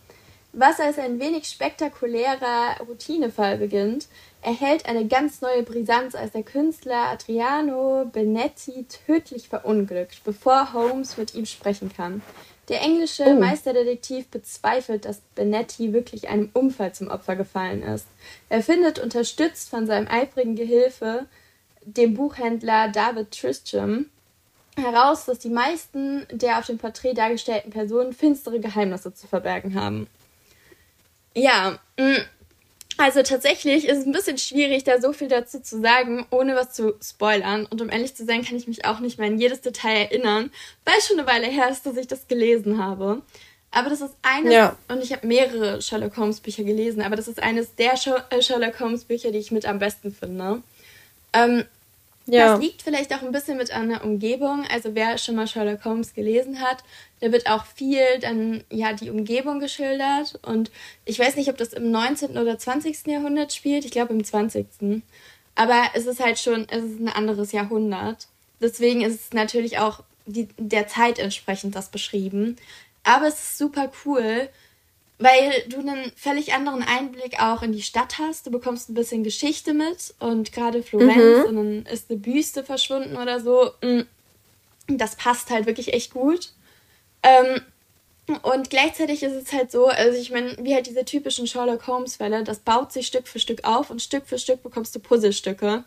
Was 0.59 0.79
als 0.79 0.97
ein 0.97 1.19
wenig 1.19 1.47
spektakulärer 1.47 2.77
Routinefall 2.87 3.59
beginnt, 3.59 4.07
erhält 4.41 4.87
eine 4.87 5.05
ganz 5.07 5.39
neue 5.41 5.61
Brisanz, 5.61 6.15
als 6.15 6.31
der 6.31 6.41
Künstler 6.41 7.09
Adriano 7.11 8.09
Benetti 8.11 8.87
tödlich 9.05 9.49
verunglückt, 9.49 10.21
bevor 10.23 10.73
Holmes 10.73 11.15
mit 11.15 11.35
ihm 11.35 11.45
sprechen 11.45 11.91
kann. 11.95 12.23
Der 12.69 12.81
englische 12.81 13.25
oh. 13.27 13.39
Meisterdetektiv 13.39 14.29
bezweifelt, 14.29 15.05
dass 15.05 15.21
Benetti 15.35 15.93
wirklich 15.93 16.27
einem 16.27 16.49
Unfall 16.53 16.91
zum 16.91 17.09
Opfer 17.09 17.35
gefallen 17.35 17.83
ist. 17.83 18.07
Er 18.49 18.63
findet, 18.63 18.97
unterstützt 18.97 19.69
von 19.69 19.85
seinem 19.85 20.07
eifrigen 20.07 20.55
Gehilfe, 20.55 21.27
dem 21.83 22.15
Buchhändler 22.15 22.87
David 22.87 23.29
Tristram, 23.29 24.07
heraus, 24.75 25.25
dass 25.25 25.37
die 25.37 25.49
meisten 25.49 26.25
der 26.31 26.57
auf 26.57 26.65
dem 26.65 26.79
Porträt 26.79 27.13
dargestellten 27.13 27.69
Personen 27.69 28.11
finstere 28.11 28.59
Geheimnisse 28.59 29.13
zu 29.13 29.27
verbergen 29.27 29.79
haben. 29.79 30.07
Ja, 31.37 31.77
mm, 31.97 32.17
also 32.97 33.21
tatsächlich 33.21 33.87
ist 33.87 33.99
es 33.99 34.05
ein 34.07 34.11
bisschen 34.11 34.39
schwierig, 34.39 34.83
da 34.83 34.99
so 34.99 35.13
viel 35.13 35.27
dazu 35.27 35.59
zu 35.61 35.79
sagen, 35.79 36.25
ohne 36.31 36.55
was 36.55 36.73
zu 36.73 36.95
spoilern. 36.99 37.67
Und 37.67 37.79
um 37.79 37.89
ehrlich 37.89 38.15
zu 38.15 38.25
sein, 38.25 38.43
kann 38.43 38.57
ich 38.57 38.67
mich 38.67 38.85
auch 38.85 38.99
nicht 38.99 39.19
mehr 39.19 39.27
an 39.27 39.37
jedes 39.37 39.61
Detail 39.61 40.07
erinnern, 40.09 40.51
weil 40.83 40.99
schon 41.01 41.19
eine 41.19 41.27
Weile 41.27 41.45
her 41.45 41.69
ist, 41.69 41.85
dass 41.85 41.95
ich 41.95 42.07
das 42.07 42.27
gelesen 42.27 42.83
habe. 42.83 43.21
Aber 43.69 43.91
das 43.91 44.01
ist 44.01 44.15
eines, 44.23 44.51
ja. 44.51 44.75
und 44.87 45.03
ich 45.03 45.11
habe 45.13 45.27
mehrere 45.27 45.79
Sherlock 45.81 46.17
Holmes 46.17 46.39
Bücher 46.39 46.63
gelesen, 46.63 47.01
aber 47.03 47.15
das 47.15 47.27
ist 47.27 47.43
eines 47.43 47.75
der 47.75 47.93
äh, 47.93 48.41
Sherlock 48.41 48.79
Holmes 48.79 49.03
Bücher, 49.03 49.31
die 49.31 49.37
ich 49.37 49.51
mit 49.51 49.67
am 49.67 49.77
besten 49.77 50.11
finde. 50.11 50.63
Ähm, 51.33 51.65
ja. 52.27 52.53
Das 52.53 52.61
liegt 52.61 52.81
vielleicht 52.81 53.13
auch 53.13 53.21
ein 53.21 53.31
bisschen 53.31 53.57
mit 53.57 53.71
einer 53.71 54.03
Umgebung. 54.03 54.65
Also 54.69 54.95
wer 54.95 55.17
schon 55.17 55.35
mal 55.35 55.47
Sherlock 55.47 55.83
Holmes 55.85 56.13
gelesen 56.13 56.61
hat, 56.61 56.83
da 57.21 57.31
wird 57.31 57.49
auch 57.49 57.65
viel 57.65 58.03
dann 58.21 58.63
ja 58.69 58.93
die 58.93 59.09
Umgebung 59.09 59.59
geschildert. 59.59 60.39
Und 60.43 60.71
ich 61.05 61.17
weiß 61.17 61.35
nicht, 61.35 61.49
ob 61.49 61.57
das 61.57 61.73
im 61.73 61.89
19. 61.89 62.37
oder 62.37 62.57
20. 62.57 63.07
Jahrhundert 63.07 63.53
spielt. 63.53 63.85
Ich 63.85 63.91
glaube 63.91 64.13
im 64.13 64.23
20. 64.23 64.67
Aber 65.55 65.83
es 65.93 66.05
ist 66.05 66.19
halt 66.19 66.37
schon, 66.37 66.67
es 66.69 66.83
ist 66.83 66.99
ein 66.99 67.09
anderes 67.09 67.51
Jahrhundert. 67.51 68.27
Deswegen 68.61 69.01
ist 69.01 69.21
es 69.21 69.33
natürlich 69.33 69.79
auch 69.79 70.03
die, 70.25 70.49
der 70.57 70.87
Zeit 70.87 71.19
entsprechend 71.19 71.75
das 71.75 71.89
beschrieben. 71.89 72.57
Aber 73.03 73.27
es 73.27 73.35
ist 73.35 73.57
super 73.57 73.91
cool, 74.05 74.49
weil 75.19 75.63
du 75.67 75.79
einen 75.79 76.11
völlig 76.15 76.53
anderen 76.53 76.83
Einblick 76.83 77.41
auch 77.41 77.63
in 77.63 77.71
die 77.71 77.81
Stadt 77.81 78.19
hast. 78.19 78.45
Du 78.45 78.51
bekommst 78.51 78.89
ein 78.89 78.93
bisschen 78.93 79.23
Geschichte 79.23 79.73
mit 79.73 80.13
und 80.19 80.51
gerade 80.51 80.83
Florenz 80.83 81.17
mhm. 81.17 81.45
und 81.45 81.55
dann 81.55 81.85
ist 81.91 82.09
eine 82.09 82.19
Büste 82.19 82.63
verschwunden 82.63 83.17
oder 83.17 83.39
so. 83.39 83.71
Mm, 83.81 84.01
das 84.87 85.15
passt 85.15 85.49
halt 85.49 85.65
wirklich 85.65 85.93
echt 85.93 86.13
gut. 86.13 86.51
Ähm, 87.23 87.61
und 88.41 88.69
gleichzeitig 88.69 89.23
ist 89.23 89.33
es 89.33 89.53
halt 89.53 89.71
so, 89.71 89.87
also 89.87 90.19
ich 90.19 90.31
meine, 90.31 90.55
wie 90.61 90.75
halt 90.75 90.87
diese 90.87 91.05
typischen 91.05 91.47
Sherlock 91.47 91.87
Holmes-Fälle, 91.87 92.43
das 92.43 92.59
baut 92.59 92.91
sich 92.91 93.07
Stück 93.07 93.27
für 93.27 93.39
Stück 93.39 93.63
auf 93.63 93.89
und 93.89 94.01
Stück 94.01 94.27
für 94.27 94.37
Stück 94.37 94.61
bekommst 94.63 94.93
du 94.95 94.99
Puzzlestücke. 94.99 95.83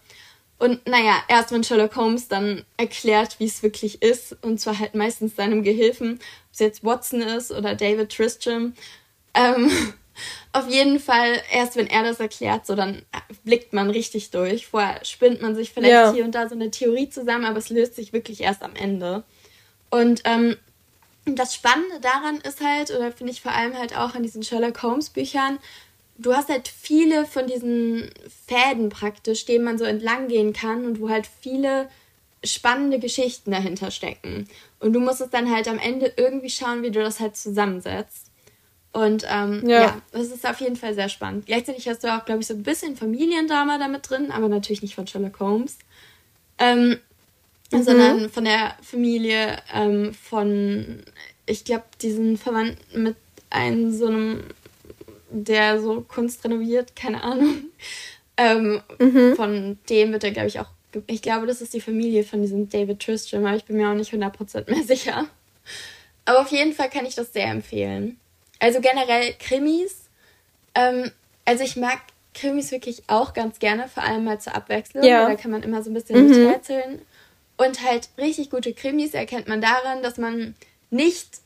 Und 0.59 0.87
naja, 0.87 1.23
erst 1.29 1.53
wenn 1.53 1.65
Sherlock 1.65 1.97
Holmes 1.97 2.29
dann 2.29 2.65
erklärt, 2.77 3.39
wie 3.39 3.47
es 3.47 3.63
wirklich 3.63 4.03
ist, 4.03 4.37
und 4.43 4.59
zwar 4.59 4.79
halt 4.79 4.95
meistens 4.95 5.37
seinem 5.37 5.63
Gehilfen, 5.63 6.15
ob 6.15 6.53
es 6.53 6.59
jetzt 6.59 6.85
Watson 6.85 7.23
ist 7.23 7.51
oder 7.51 7.75
David 7.75 8.11
Tristram, 8.11 8.75
ähm, 9.35 9.71
auf 10.53 10.69
jeden 10.69 11.01
Fall, 11.01 11.41
erst 11.53 11.77
wenn 11.77 11.87
er 11.87 12.03
das 12.03 12.21
erklärt, 12.21 12.67
so 12.67 12.75
dann 12.75 13.03
blickt 13.45 13.73
man 13.73 13.91
richtig 13.91 14.31
durch. 14.31 14.67
Vorher 14.67 15.05
spinnt 15.05 15.43
man 15.43 15.55
sich 15.55 15.73
vielleicht 15.73 15.93
ja. 15.93 16.13
hier 16.13 16.25
und 16.25 16.35
da 16.35 16.49
so 16.49 16.55
eine 16.55 16.71
Theorie 16.71 17.09
zusammen, 17.09 17.45
aber 17.45 17.59
es 17.59 17.71
löst 17.71 17.95
sich 17.97 18.13
wirklich 18.13 18.41
erst 18.41 18.63
am 18.63 18.75
Ende. 18.75 19.23
Und 19.91 20.23
ähm, 20.25 20.57
das 21.25 21.55
Spannende 21.55 22.01
daran 22.01 22.39
ist 22.39 22.61
halt, 22.61 22.91
oder 22.91 23.13
finde 23.13 23.33
ich 23.33 23.43
vor 23.43 23.53
allem 23.53 23.77
halt 23.77 23.97
auch 23.97 24.15
an 24.15 24.23
diesen 24.23 24.43
Sherlock 24.43 24.83
Holmes 24.83 25.11
Büchern, 25.11 25.59
du 26.19 26.35
hast 26.35 26.49
halt 26.49 26.69
viele 26.69 27.27
von 27.27 27.47
diesen 27.47 28.11
Fäden 28.47 28.89
praktisch, 28.89 29.47
denen 29.47 29.65
man 29.65 29.79
so 29.79 29.85
entlang 29.85 30.29
gehen 30.29 30.53
kann 30.53 30.85
und 30.85 31.01
wo 31.01 31.09
halt 31.09 31.29
viele 31.41 31.89
spannende 32.45 32.99
Geschichten 32.99 33.51
dahinter 33.51 33.91
stecken. 33.91 34.49
Und 34.79 34.93
du 34.93 35.01
musst 35.01 35.21
es 35.21 35.31
dann 35.31 35.51
halt 35.51 35.69
am 35.69 35.79
Ende 35.79 36.13
irgendwie 36.17 36.51
schauen, 36.51 36.83
wie 36.83 36.91
du 36.91 37.01
das 37.01 37.21
halt 37.21 37.37
zusammensetzt. 37.37 38.30
Und 38.93 39.25
ähm, 39.31 39.63
ja. 39.69 39.81
ja, 39.81 40.03
das 40.11 40.29
ist 40.29 40.47
auf 40.47 40.61
jeden 40.61 40.77
Fall 40.77 40.95
sehr 40.95 41.09
spannend. 41.09 41.47
Gleichzeitig 41.47 41.89
hast 41.89 42.03
du 42.03 42.13
auch, 42.13 42.25
glaube 42.25 42.41
ich, 42.41 42.47
so 42.47 42.55
ein 42.55 42.65
bisschen 42.65 42.97
Familiendrama 42.97 43.79
damit 43.79 44.09
drin, 44.11 44.33
aber 44.33 44.49
natürlich 44.49 44.83
nicht 44.83 44.97
von 44.97 45.07
Sherlock 45.07 45.39
Holmes. 45.39 45.79
Ähm, 46.59 46.99
mhm. 47.71 47.83
Sondern 47.83 48.31
von 48.31 48.45
der 48.45 48.75
Familie 48.83 49.59
ähm, 49.73 50.13
von, 50.13 51.05
ich 51.47 51.65
glaube, 51.65 51.85
diesen 52.03 52.37
Verwandten 52.37 53.03
mit 53.03 53.17
einem 53.49 53.93
so 53.93 54.07
einem, 54.07 54.45
der 55.31 55.81
so 55.81 56.01
Kunst 56.01 56.45
renoviert, 56.45 56.97
keine 56.97 57.23
Ahnung. 57.23 57.65
Ähm, 58.37 58.81
mhm. 58.99 59.37
Von 59.37 59.79
dem 59.91 60.13
wird 60.13 60.25
er, 60.25 60.31
glaube 60.31 60.49
ich, 60.49 60.61
auch, 60.61 60.69
ich 61.07 61.21
glaube, 61.21 61.47
das 61.47 61.61
ist 61.61 61.75
die 61.75 61.81
Familie 61.83 62.25
von 62.25 62.41
diesem 62.41 62.71
David 62.71 63.01
Tristram, 63.01 63.45
aber 63.45 63.57
ich 63.57 63.67
bin 63.67 63.77
mir 63.77 63.91
auch 63.91 63.95
nicht 63.95 64.15
100% 64.15 64.71
mehr 64.71 64.83
sicher. 64.83 65.27
Aber 66.25 66.41
auf 66.41 66.51
jeden 66.51 66.73
Fall 66.73 66.89
kann 66.89 67.05
ich 67.05 67.15
das 67.15 67.35
sehr 67.35 67.49
empfehlen. 67.49 68.20
Also 68.61 68.81
generell 68.81 69.35
Krimis. 69.39 70.09
Ähm, 70.75 71.11
also 71.45 71.65
ich 71.65 71.77
mag 71.77 71.99
Krimis 72.35 72.71
wirklich 72.71 73.03
auch 73.09 73.35
ganz 73.35 73.59
gerne, 73.59 73.89
vor 73.89 74.05
allem 74.05 74.25
mal 74.25 74.41
zur 74.41 74.55
Abwechslung. 74.55 75.03
Ja. 75.03 75.29
Da 75.29 75.35
kann 75.35 75.51
man 75.51 75.63
immer 75.63 75.83
so 75.83 75.91
ein 75.91 75.95
bisschen 75.95 76.29
mhm. 76.29 76.47
rätseln. 76.49 77.03
Und 77.57 77.85
halt 77.85 78.09
richtig 78.17 78.51
gute 78.51 78.73
Krimis 78.73 79.13
erkennt 79.15 79.49
man 79.49 79.61
daran, 79.61 80.03
dass 80.03 80.17
man 80.17 80.55
nicht 80.91 81.41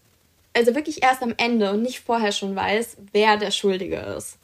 also 0.55 0.75
wirklich 0.75 1.03
erst 1.03 1.23
am 1.23 1.35
Ende 1.37 1.71
und 1.73 1.83
nicht 1.83 2.01
vorher 2.01 2.33
schon 2.33 2.55
weiß, 2.55 2.97
wer 3.13 3.37
der 3.37 3.51
Schuldige 3.51 3.97
ist. 3.97 4.39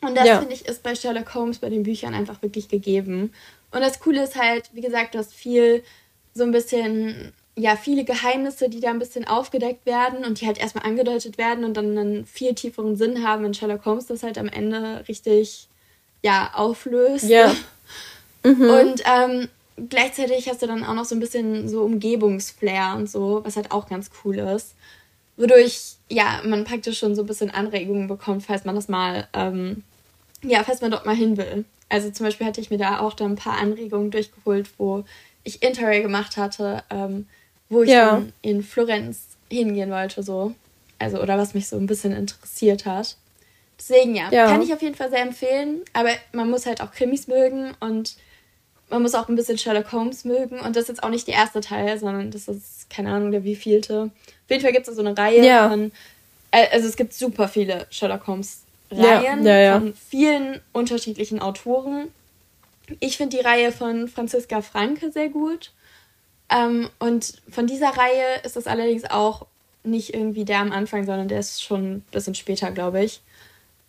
Und 0.00 0.14
das 0.14 0.26
ja. 0.26 0.38
finde 0.38 0.54
ich 0.54 0.66
ist 0.66 0.82
bei 0.82 0.94
Sherlock 0.94 1.34
Holmes 1.34 1.58
bei 1.58 1.68
den 1.68 1.82
Büchern 1.82 2.14
einfach 2.14 2.42
wirklich 2.42 2.68
gegeben. 2.68 3.32
Und 3.72 3.80
das 3.80 3.98
Coole 3.98 4.22
ist 4.22 4.36
halt, 4.36 4.70
wie 4.72 4.80
gesagt, 4.80 5.14
du 5.14 5.18
hast 5.18 5.34
viel 5.34 5.82
so 6.32 6.44
ein 6.44 6.52
bisschen 6.52 7.32
ja 7.56 7.74
viele 7.76 8.04
Geheimnisse, 8.04 8.68
die 8.68 8.80
da 8.80 8.90
ein 8.90 8.98
bisschen 8.98 9.26
aufgedeckt 9.26 9.86
werden 9.86 10.24
und 10.24 10.40
die 10.40 10.46
halt 10.46 10.58
erstmal 10.58 10.84
angedeutet 10.84 11.38
werden 11.38 11.64
und 11.64 11.74
dann 11.74 11.96
einen 11.96 12.26
viel 12.26 12.54
tieferen 12.54 12.96
Sinn 12.96 13.26
haben, 13.26 13.42
wenn 13.44 13.54
Sherlock 13.54 13.84
Holmes 13.86 14.06
das 14.06 14.22
halt 14.22 14.38
am 14.38 14.48
Ende 14.48 15.04
richtig 15.08 15.68
ja 16.22 16.50
auflöst. 16.54 17.28
Ja. 17.28 17.54
Mhm. 18.44 18.70
Und 18.70 19.02
ähm, 19.12 19.48
gleichzeitig 19.88 20.48
hast 20.48 20.62
du 20.62 20.68
dann 20.68 20.84
auch 20.84 20.94
noch 20.94 21.04
so 21.04 21.16
ein 21.16 21.20
bisschen 21.20 21.68
so 21.68 21.82
Umgebungsflair 21.82 22.94
und 22.96 23.10
so, 23.10 23.40
was 23.44 23.56
halt 23.56 23.72
auch 23.72 23.88
ganz 23.88 24.08
cool 24.24 24.38
ist. 24.38 24.76
Wodurch, 25.36 25.96
ja, 26.08 26.40
man 26.44 26.62
praktisch 26.62 27.00
schon 27.00 27.16
so 27.16 27.22
ein 27.22 27.26
bisschen 27.26 27.50
Anregungen 27.50 28.06
bekommt, 28.06 28.44
falls 28.44 28.64
man 28.64 28.76
das 28.76 28.86
mal, 28.86 29.26
ähm, 29.32 29.82
ja, 30.42 30.62
falls 30.62 30.80
man 30.80 30.92
dort 30.92 31.06
mal 31.06 31.16
hin 31.16 31.36
will. 31.36 31.64
Also 31.88 32.10
zum 32.10 32.24
Beispiel 32.24 32.46
hatte 32.46 32.60
ich 32.60 32.70
mir 32.70 32.78
da 32.78 33.00
auch 33.00 33.14
da 33.14 33.24
ein 33.24 33.34
paar 33.34 33.58
Anregungen 33.58 34.12
durchgeholt, 34.12 34.70
wo 34.78 35.02
ich 35.42 35.62
Interrail 35.64 36.02
gemacht 36.02 36.36
hatte, 36.36 36.84
ähm, 36.88 37.26
wo 37.68 37.82
ich 37.82 37.90
ja. 37.90 38.12
dann 38.12 38.32
in 38.42 38.62
Florenz 38.62 39.36
hingehen 39.50 39.90
wollte, 39.90 40.22
so. 40.22 40.54
Also, 40.98 41.20
oder 41.20 41.36
was 41.36 41.54
mich 41.54 41.68
so 41.68 41.76
ein 41.76 41.86
bisschen 41.86 42.12
interessiert 42.12 42.86
hat. 42.86 43.16
Deswegen, 43.78 44.14
ja, 44.14 44.30
ja, 44.30 44.46
kann 44.46 44.62
ich 44.62 44.72
auf 44.72 44.80
jeden 44.80 44.94
Fall 44.94 45.10
sehr 45.10 45.20
empfehlen. 45.20 45.82
Aber 45.92 46.10
man 46.32 46.48
muss 46.48 46.64
halt 46.64 46.80
auch 46.80 46.92
Krimis 46.92 47.28
mögen 47.28 47.72
und 47.80 48.16
man 48.88 49.02
muss 49.02 49.14
auch 49.14 49.28
ein 49.28 49.36
bisschen 49.36 49.58
Sherlock 49.58 49.92
Holmes 49.92 50.24
mögen. 50.24 50.60
Und 50.60 50.76
das 50.76 50.84
ist 50.84 50.88
jetzt 50.88 51.02
auch 51.02 51.10
nicht 51.10 51.26
der 51.26 51.34
erste 51.34 51.60
Teil, 51.60 51.98
sondern 51.98 52.30
das 52.30 52.48
ist, 52.48 52.88
keine 52.88 53.12
Ahnung, 53.12 53.32
der 53.32 53.44
wievielte. 53.44 54.04
Auf 54.04 54.50
jeden 54.50 54.62
Fall 54.62 54.72
gibt 54.72 54.88
es 54.88 54.94
so 54.94 55.00
eine 55.02 55.16
Reihe 55.16 55.44
ja. 55.44 55.68
von. 55.68 55.92
Äh, 56.52 56.68
also, 56.72 56.88
es 56.88 56.96
gibt 56.96 57.12
super 57.12 57.48
viele 57.48 57.86
Sherlock 57.90 58.26
Holmes-Reihen 58.26 59.44
ja. 59.44 59.78
von 59.78 59.94
vielen 59.94 60.60
unterschiedlichen 60.72 61.42
Autoren. 61.42 62.08
Ich 63.00 63.16
finde 63.16 63.36
die 63.36 63.42
Reihe 63.42 63.72
von 63.72 64.08
Franziska 64.08 64.62
Franke 64.62 65.10
sehr 65.10 65.28
gut. 65.28 65.72
Ähm, 66.48 66.90
und 66.98 67.42
von 67.50 67.66
dieser 67.66 67.88
Reihe 67.88 68.40
ist 68.44 68.56
es 68.56 68.66
allerdings 68.66 69.04
auch 69.04 69.46
nicht 69.82 70.14
irgendwie 70.14 70.44
der 70.44 70.60
am 70.60 70.72
Anfang, 70.72 71.04
sondern 71.04 71.28
der 71.28 71.40
ist 71.40 71.62
schon 71.62 71.96
ein 71.96 72.00
bisschen 72.10 72.34
später, 72.34 72.70
glaube 72.70 73.04
ich. 73.04 73.20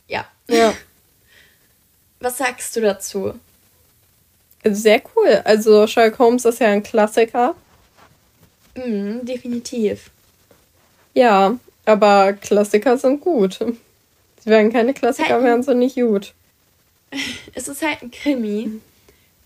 Ja. 0.07 0.25
Ja. 0.47 0.73
Was 2.19 2.37
sagst 2.37 2.75
du 2.75 2.81
dazu? 2.81 3.33
Sehr 4.63 5.01
cool. 5.15 5.41
Also 5.43 5.85
Sherlock 5.87 6.19
Holmes 6.19 6.45
ist 6.45 6.59
ja 6.59 6.67
ein 6.67 6.83
Klassiker. 6.83 7.55
Mhm, 8.75 9.25
definitiv. 9.25 10.09
Ja, 11.13 11.57
aber 11.85 12.33
Klassiker 12.33 12.97
sind 12.97 13.21
gut. 13.21 13.59
Sie 13.59 14.49
werden 14.49 14.71
keine 14.71 14.93
Klassiker, 14.93 15.35
halt 15.35 15.43
wären 15.43 15.63
sie 15.63 15.75
nicht 15.75 15.95
gut. 15.95 16.33
Es 17.53 17.67
ist 17.67 17.81
halt 17.81 18.01
ein 18.01 18.11
Krimi. 18.11 18.81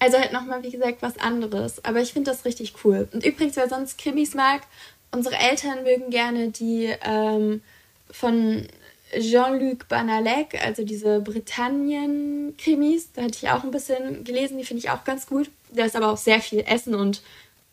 Also 0.02 0.18
halt 0.18 0.34
nochmal, 0.34 0.64
wie 0.64 0.72
gesagt, 0.72 1.04
was 1.04 1.20
anderes. 1.20 1.86
Aber 1.86 2.02
ich 2.02 2.12
finde 2.12 2.32
das 2.32 2.44
richtig 2.44 2.74
cool. 2.84 3.08
Und 3.14 3.24
übrigens, 3.24 3.56
wer 3.56 3.70
sonst 3.70 4.00
Krimis 4.00 4.34
mag, 4.34 4.64
unsere 5.12 5.36
Eltern 5.36 5.84
mögen 5.84 6.10
gerne 6.10 6.50
die 6.50 6.92
ähm, 7.04 7.62
von 8.10 8.68
Jean-Luc 9.14 9.88
Banalek, 9.90 10.60
also 10.66 10.84
diese 10.84 11.20
Britannien-Krimis. 11.20 13.12
Da 13.14 13.22
hatte 13.22 13.38
ich 13.44 13.50
auch 13.52 13.64
ein 13.64 13.70
bisschen 13.70 14.24
gelesen, 14.24 14.58
die 14.58 14.64
finde 14.64 14.80
ich 14.80 14.90
auch 14.90 15.04
ganz 15.04 15.28
gut. 15.28 15.52
Da 15.72 15.86
ist 15.86 15.96
aber 15.96 16.12
auch 16.12 16.18
sehr 16.18 16.42
viel 16.42 16.62
Essen 16.62 16.96
und 16.96 17.22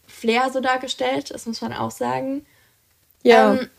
Flair 0.06 0.50
so 0.52 0.60
dargestellt, 0.60 1.30
das 1.30 1.46
muss 1.46 1.62
man 1.62 1.72
auch 1.72 1.90
sagen. 1.90 2.44
Ja. 3.22 3.54
Ähm, 3.54 3.70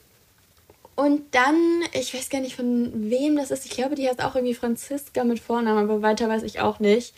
und 0.95 1.35
dann, 1.35 1.83
ich 1.93 2.15
weiß 2.15 2.31
gar 2.31 2.41
nicht 2.41 2.55
von 2.55 3.11
wem 3.11 3.35
das 3.35 3.51
ist, 3.51 3.65
ich 3.65 3.71
glaube, 3.73 3.93
die 3.93 4.09
heißt 4.09 4.23
auch 4.23 4.33
irgendwie 4.33 4.55
Franziska 4.55 5.23
mit 5.23 5.39
Vornamen, 5.39 5.87
aber 5.87 6.01
weiter 6.01 6.27
weiß 6.27 6.41
ich 6.41 6.61
auch 6.61 6.79
nicht. 6.79 7.13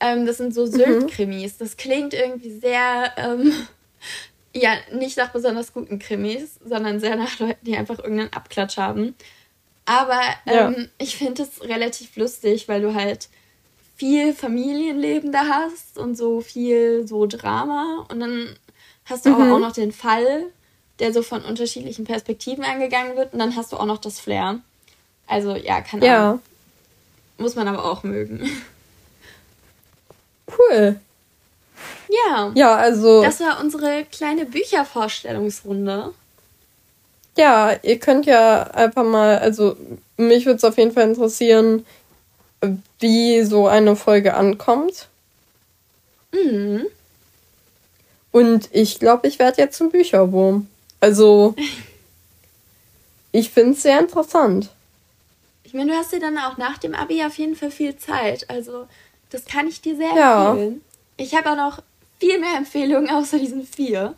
Ähm, 0.00 0.26
das 0.26 0.36
sind 0.36 0.54
so 0.54 0.66
mhm. 0.66 0.70
Sylt-Krimis. 0.70 1.58
Das 1.58 1.76
klingt 1.76 2.14
irgendwie 2.14 2.58
sehr, 2.58 3.12
ähm, 3.16 3.52
ja, 4.54 4.72
nicht 4.92 5.16
nach 5.16 5.30
besonders 5.30 5.72
guten 5.72 5.98
Krimis, 5.98 6.58
sondern 6.64 7.00
sehr 7.00 7.16
nach 7.16 7.38
Leuten, 7.38 7.64
die 7.64 7.76
einfach 7.76 7.98
irgendeinen 7.98 8.32
Abklatsch 8.32 8.76
haben. 8.76 9.14
Aber 9.84 10.20
ähm, 10.46 10.74
ja. 10.76 10.84
ich 10.98 11.16
finde 11.16 11.42
es 11.42 11.62
relativ 11.62 12.16
lustig, 12.16 12.68
weil 12.68 12.82
du 12.82 12.94
halt 12.94 13.28
viel 13.96 14.34
Familienleben 14.34 15.32
da 15.32 15.46
hast 15.48 15.98
und 15.98 16.16
so 16.16 16.40
viel 16.40 17.08
so 17.08 17.26
Drama. 17.26 18.06
Und 18.10 18.20
dann 18.20 18.56
hast 19.06 19.26
du 19.26 19.30
mhm. 19.30 19.34
aber 19.36 19.54
auch 19.54 19.58
noch 19.58 19.72
den 19.72 19.92
Fall, 19.92 20.44
der 20.98 21.12
so 21.12 21.22
von 21.22 21.42
unterschiedlichen 21.42 22.04
Perspektiven 22.04 22.64
angegangen 22.64 23.16
wird. 23.16 23.32
Und 23.32 23.38
dann 23.38 23.56
hast 23.56 23.72
du 23.72 23.76
auch 23.76 23.86
noch 23.86 23.98
das 23.98 24.20
Flair. 24.20 24.60
Also 25.26 25.56
ja, 25.56 25.80
kann 25.80 26.02
ja. 26.02 26.38
Muss 27.38 27.54
man 27.54 27.66
aber 27.66 27.84
auch 27.84 28.02
mögen. 28.02 28.48
Cool. 30.48 31.00
Ja. 32.08 32.52
Ja, 32.54 32.76
also. 32.76 33.22
Das 33.22 33.40
war 33.40 33.60
unsere 33.60 34.04
kleine 34.04 34.46
Büchervorstellungsrunde. 34.46 36.14
Ja, 37.36 37.76
ihr 37.82 37.98
könnt 38.00 38.26
ja 38.26 38.62
einfach 38.62 39.04
mal, 39.04 39.38
also 39.38 39.76
mich 40.16 40.44
würde 40.44 40.56
es 40.56 40.64
auf 40.64 40.76
jeden 40.76 40.92
Fall 40.92 41.04
interessieren, 41.04 41.86
wie 42.98 43.42
so 43.44 43.68
eine 43.68 43.94
Folge 43.94 44.34
ankommt. 44.34 45.06
Mhm. 46.32 46.86
Und 48.32 48.68
ich 48.72 48.98
glaube, 48.98 49.28
ich 49.28 49.38
werde 49.38 49.62
jetzt 49.62 49.78
zum 49.78 49.90
Bücherwurm. 49.90 50.66
Also, 51.00 51.54
ich 53.32 53.50
finde 53.50 53.72
es 53.72 53.82
sehr 53.82 54.00
interessant. 54.00 54.70
Ich 55.62 55.74
meine, 55.74 55.92
du 55.92 55.98
hast 55.98 56.12
dir 56.12 56.20
dann 56.20 56.38
auch 56.38 56.56
nach 56.56 56.78
dem 56.78 56.94
Abi 56.94 57.22
auf 57.24 57.38
jeden 57.38 57.54
Fall 57.54 57.70
viel 57.70 57.96
Zeit. 57.96 58.48
Also, 58.50 58.88
das 59.30 59.44
kann 59.44 59.66
ich 59.68 59.80
dir 59.80 59.96
sehr 59.96 60.14
ja. 60.14 60.50
empfehlen. 60.50 60.82
Ich 61.16 61.34
habe 61.34 61.50
auch 61.50 61.56
noch 61.56 61.82
viel 62.18 62.38
mehr 62.38 62.56
Empfehlungen 62.56 63.10
außer 63.10 63.38
diesen 63.38 63.66
vier. 63.66 64.14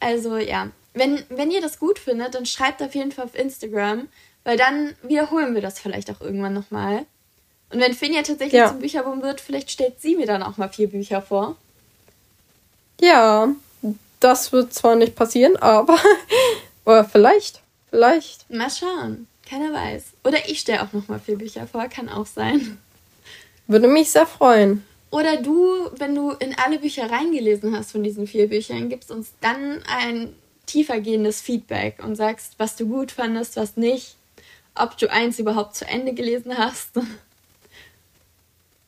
Also 0.00 0.36
ja, 0.36 0.70
wenn, 0.94 1.24
wenn 1.28 1.50
ihr 1.50 1.60
das 1.60 1.78
gut 1.78 1.98
findet, 1.98 2.34
dann 2.34 2.46
schreibt 2.46 2.82
auf 2.82 2.94
jeden 2.94 3.12
Fall 3.12 3.24
auf 3.24 3.34
Instagram, 3.34 4.08
weil 4.44 4.56
dann 4.56 4.94
wiederholen 5.02 5.54
wir 5.54 5.62
das 5.62 5.80
vielleicht 5.80 6.10
auch 6.10 6.20
irgendwann 6.20 6.54
nochmal. 6.54 7.06
Und 7.70 7.80
wenn 7.80 7.94
Finja 7.94 8.22
tatsächlich 8.22 8.60
ja. 8.60 8.68
zum 8.68 8.78
Bücherwurm 8.78 9.22
wird, 9.22 9.40
vielleicht 9.40 9.70
stellt 9.70 10.00
sie 10.00 10.16
mir 10.16 10.26
dann 10.26 10.42
auch 10.42 10.56
mal 10.56 10.68
vier 10.68 10.88
Bücher 10.88 11.22
vor. 11.22 11.56
Ja, 13.00 13.48
das 14.20 14.52
wird 14.52 14.72
zwar 14.72 14.94
nicht 14.94 15.16
passieren, 15.16 15.56
aber 15.56 15.98
oder 16.84 17.04
vielleicht, 17.04 17.60
vielleicht. 17.90 18.48
Mal 18.50 18.70
schauen, 18.70 19.26
keiner 19.48 19.72
weiß. 19.72 20.04
Oder 20.22 20.48
ich 20.48 20.60
stelle 20.60 20.82
auch 20.82 20.92
nochmal 20.92 21.18
vier 21.18 21.36
Bücher 21.36 21.66
vor, 21.66 21.88
kann 21.88 22.08
auch 22.08 22.26
sein. 22.26 22.78
Würde 23.66 23.88
mich 23.88 24.10
sehr 24.10 24.26
freuen. 24.26 24.84
Oder 25.10 25.40
du, 25.40 25.90
wenn 25.96 26.14
du 26.14 26.30
in 26.32 26.56
alle 26.58 26.78
Bücher 26.78 27.10
reingelesen 27.10 27.76
hast 27.76 27.92
von 27.92 28.02
diesen 28.02 28.26
vier 28.26 28.48
Büchern, 28.48 28.88
gibst 28.88 29.10
uns 29.10 29.32
dann 29.40 29.80
ein 29.86 30.34
tiefergehendes 30.66 31.40
Feedback 31.40 32.02
und 32.02 32.16
sagst, 32.16 32.54
was 32.58 32.76
du 32.76 32.86
gut 32.86 33.12
fandest, 33.12 33.56
was 33.56 33.76
nicht, 33.76 34.16
ob 34.74 34.98
du 34.98 35.10
eins 35.10 35.38
überhaupt 35.38 35.76
zu 35.76 35.86
Ende 35.86 36.14
gelesen 36.14 36.58
hast. 36.58 36.90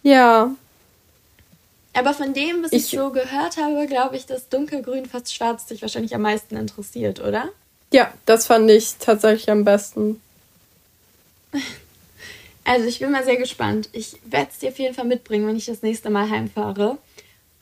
Ja. 0.03 0.55
Aber 1.95 2.15
von 2.15 2.35
dem, 2.35 2.63
was 2.63 2.73
ich, 2.73 2.93
ich 2.93 2.99
so 2.99 3.11
gehört 3.11 3.57
habe, 3.57 3.87
glaube 3.87 4.17
ich, 4.17 4.27
dass 4.27 4.49
dunkelgrün 4.49 5.07
fast 5.07 5.35
schwarz 5.35 5.67
dich 5.67 5.81
wahrscheinlich 5.83 6.15
am 6.15 6.23
meisten 6.23 6.57
interessiert, 6.57 7.21
oder? 7.21 7.49
Ja, 7.93 8.13
das 8.25 8.47
fand 8.47 8.71
ich 8.71 8.97
tatsächlich 8.99 9.51
am 9.51 9.65
besten. 9.65 10.21
Also 12.67 12.87
ich 12.89 12.99
bin 12.99 13.13
mal 13.13 13.25
sehr 13.25 13.37
gespannt. 13.37 13.89
Ich 13.93 14.17
werde 14.25 14.49
es 14.51 14.59
dir 14.59 14.71
auf 14.71 14.79
jeden 14.79 14.95
Fall 14.95 15.05
mitbringen, 15.05 15.47
wenn 15.47 15.57
ich 15.57 15.67
das 15.67 15.83
nächste 15.83 16.11
Mal 16.11 16.29
heimfahre. 16.29 16.99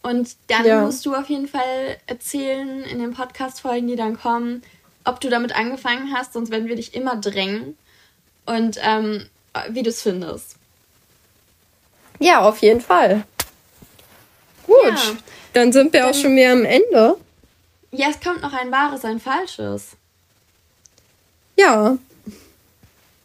Und 0.03 0.37
dann 0.49 0.65
ja. 0.65 0.81
musst 0.81 1.05
du 1.05 1.15
auf 1.15 1.29
jeden 1.29 1.47
Fall 1.47 1.99
erzählen 2.07 2.83
in 2.85 2.99
den 2.99 3.13
Podcast-Folgen, 3.13 3.87
die 3.87 3.97
dann 3.97 4.19
kommen, 4.19 4.63
ob 5.05 5.21
du 5.21 5.29
damit 5.29 5.55
angefangen 5.55 6.15
hast, 6.15 6.33
sonst 6.33 6.51
werden 6.51 6.69
wir 6.69 6.77
dich 6.77 6.95
immer 6.95 7.17
drängen. 7.17 7.77
Und 8.47 8.79
ähm, 8.83 9.29
wie 9.69 9.83
du 9.83 9.91
es 9.91 10.01
findest. 10.01 10.57
Ja, 12.19 12.41
auf 12.41 12.59
jeden 12.63 12.81
Fall. 12.81 13.25
Gut, 14.67 14.85
ja, 14.85 15.17
dann 15.53 15.73
sind 15.73 15.93
wir 15.93 16.01
dann, 16.01 16.11
auch 16.11 16.15
schon 16.15 16.35
wieder 16.35 16.53
am 16.53 16.65
Ende. 16.65 17.17
Ja, 17.93 18.09
es 18.09 18.21
kommt 18.21 18.41
noch 18.41 18.55
ein 18.55 18.73
wahres, 18.73 19.05
ein 19.05 19.21
falsches. 19.21 19.91
Ja. 21.57 21.99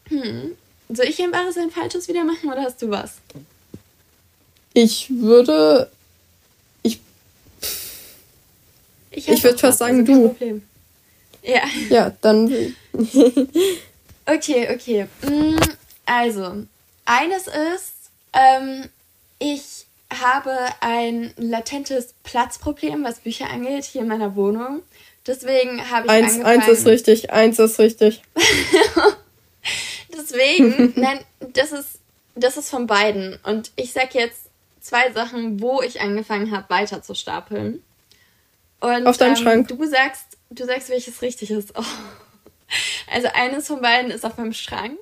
Hm. 0.09 0.57
Soll 0.91 1.05
ich 1.05 1.21
ein 1.21 1.31
wahres, 1.31 1.57
ein 1.57 1.69
falsches 1.69 2.07
wieder 2.07 2.23
machen 2.23 2.51
oder 2.51 2.63
hast 2.63 2.81
du 2.81 2.89
was? 2.89 3.17
Ich 4.73 5.07
würde. 5.09 5.89
Ich. 6.81 6.99
Ich, 9.11 9.27
ich 9.27 9.43
würde 9.43 9.57
fast 9.57 9.79
sagen, 9.79 9.99
also 9.99 10.13
du. 10.13 10.27
Problem. 10.29 10.63
Ja. 11.43 11.61
Ja, 11.89 12.15
dann. 12.21 12.47
okay, 14.25 14.67
okay. 14.73 15.07
Mm, 15.21 15.57
also, 16.05 16.65
eines 17.05 17.47
ist, 17.47 17.93
ähm, 18.33 18.89
ich 19.37 19.85
habe 20.11 20.51
ein 20.79 21.33
latentes 21.37 22.15
Platzproblem, 22.23 23.03
was 23.03 23.19
Bücher 23.19 23.49
angeht, 23.49 23.85
hier 23.85 24.01
in 24.01 24.07
meiner 24.07 24.35
Wohnung. 24.35 24.81
Deswegen 25.27 25.87
habe 25.91 26.07
ich 26.07 26.11
eins. 26.11 26.39
Eins 26.39 26.67
ist 26.67 26.87
richtig, 26.87 27.31
eins 27.31 27.59
ist 27.59 27.77
richtig. 27.77 28.23
Deswegen, 30.19 30.93
nein, 30.99 31.19
das 31.39 31.71
ist, 31.71 31.99
das 32.35 32.57
ist 32.57 32.69
von 32.69 32.87
beiden. 32.87 33.39
Und 33.43 33.71
ich 33.75 33.93
sag 33.93 34.13
jetzt 34.13 34.49
zwei 34.81 35.11
Sachen, 35.11 35.61
wo 35.61 35.81
ich 35.81 36.01
angefangen 36.01 36.51
habe, 36.51 36.69
weiter 36.69 37.01
zu 37.01 37.15
stapeln. 37.15 37.83
Und, 38.79 39.07
Auf 39.07 39.17
deinem 39.17 39.35
ähm, 39.35 39.35
Schrank. 39.35 39.67
Du 39.67 39.85
sagst, 39.85 40.25
du 40.49 40.65
sagst, 40.65 40.89
welches 40.89 41.21
richtig 41.21 41.51
ist. 41.51 41.73
Oh. 41.77 41.83
Also 43.11 43.27
eines 43.33 43.65
von 43.65 43.81
beiden 43.81 44.11
ist 44.11 44.23
auf 44.23 44.37
meinem 44.37 44.53
Schrank. 44.53 44.99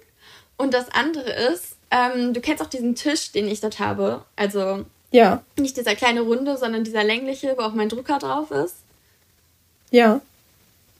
Und 0.55 0.73
das 0.73 0.89
andere 0.89 1.29
ist, 1.51 1.75
ähm, 1.91 2.33
du 2.33 2.39
kennst 2.39 2.63
auch 2.63 2.69
diesen 2.69 2.95
Tisch, 2.95 3.33
den 3.33 3.49
ich 3.49 3.59
dort 3.59 3.79
habe. 3.79 4.23
Also 4.37 4.85
ja. 5.11 5.43
nicht 5.57 5.75
dieser 5.75 5.95
kleine 5.95 6.21
Runde, 6.21 6.55
sondern 6.55 6.85
dieser 6.85 7.03
längliche, 7.03 7.55
wo 7.57 7.63
auch 7.63 7.73
mein 7.73 7.89
Drucker 7.89 8.19
drauf 8.19 8.51
ist. 8.51 8.77
Ja. 9.91 10.21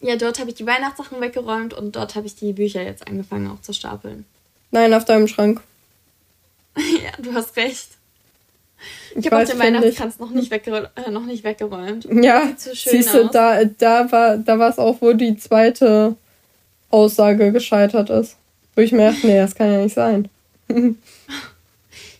Ja, 0.01 0.15
dort 0.15 0.39
habe 0.39 0.49
ich 0.49 0.55
die 0.55 0.65
Weihnachtssachen 0.65 1.19
weggeräumt 1.21 1.73
und 1.73 1.95
dort 1.95 2.15
habe 2.15 2.27
ich 2.27 2.35
die 2.35 2.53
Bücher 2.53 2.83
jetzt 2.83 3.07
angefangen 3.07 3.49
auch 3.49 3.61
zu 3.61 3.73
stapeln. 3.73 4.25
Nein, 4.71 4.93
auf 4.93 5.05
deinem 5.05 5.27
Schrank. 5.27 5.61
ja, 6.75 7.11
du 7.19 7.33
hast 7.33 7.55
recht. 7.55 7.89
Ich, 9.11 9.25
ich 9.25 9.31
habe 9.31 9.43
auch 9.43 9.49
den 9.49 9.57
Weihnachtskranz 9.57 10.19
noch 10.19 10.29
nicht, 10.29 10.51
weggeräumt, 10.51 10.91
äh, 10.95 11.09
noch 11.09 11.25
nicht 11.25 11.43
weggeräumt. 11.43 12.07
Ja, 12.11 12.53
so 12.57 12.71
siehst 12.73 13.13
du, 13.13 13.27
da, 13.27 13.63
da 13.65 14.11
war 14.11 14.37
da 14.37 14.69
es 14.69 14.77
auch, 14.77 15.01
wo 15.01 15.13
die 15.13 15.35
zweite 15.37 16.15
Aussage 16.91 17.51
gescheitert 17.51 18.11
ist. 18.11 18.37
Wo 18.75 18.81
ich 18.81 18.91
mir 18.91 19.11
dachte, 19.11 19.25
nee, 19.25 19.37
das 19.37 19.55
kann 19.55 19.71
ja 19.71 19.79
nicht 19.79 19.95
sein. 19.95 20.29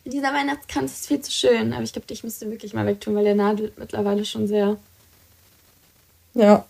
Dieser 0.05 0.33
Weihnachtskranz 0.33 0.93
ist 0.93 1.07
viel 1.07 1.21
zu 1.21 1.31
schön, 1.31 1.73
aber 1.73 1.83
ich 1.83 1.91
glaube, 1.91 2.07
ich 2.09 2.23
müsste 2.23 2.49
wirklich 2.49 2.73
mal 2.73 2.85
wegtun, 2.87 3.13
weil 3.13 3.25
der 3.25 3.35
nadelt 3.35 3.77
mittlerweile 3.77 4.25
schon 4.25 4.47
sehr. 4.47 4.77
Ja. 6.33 6.65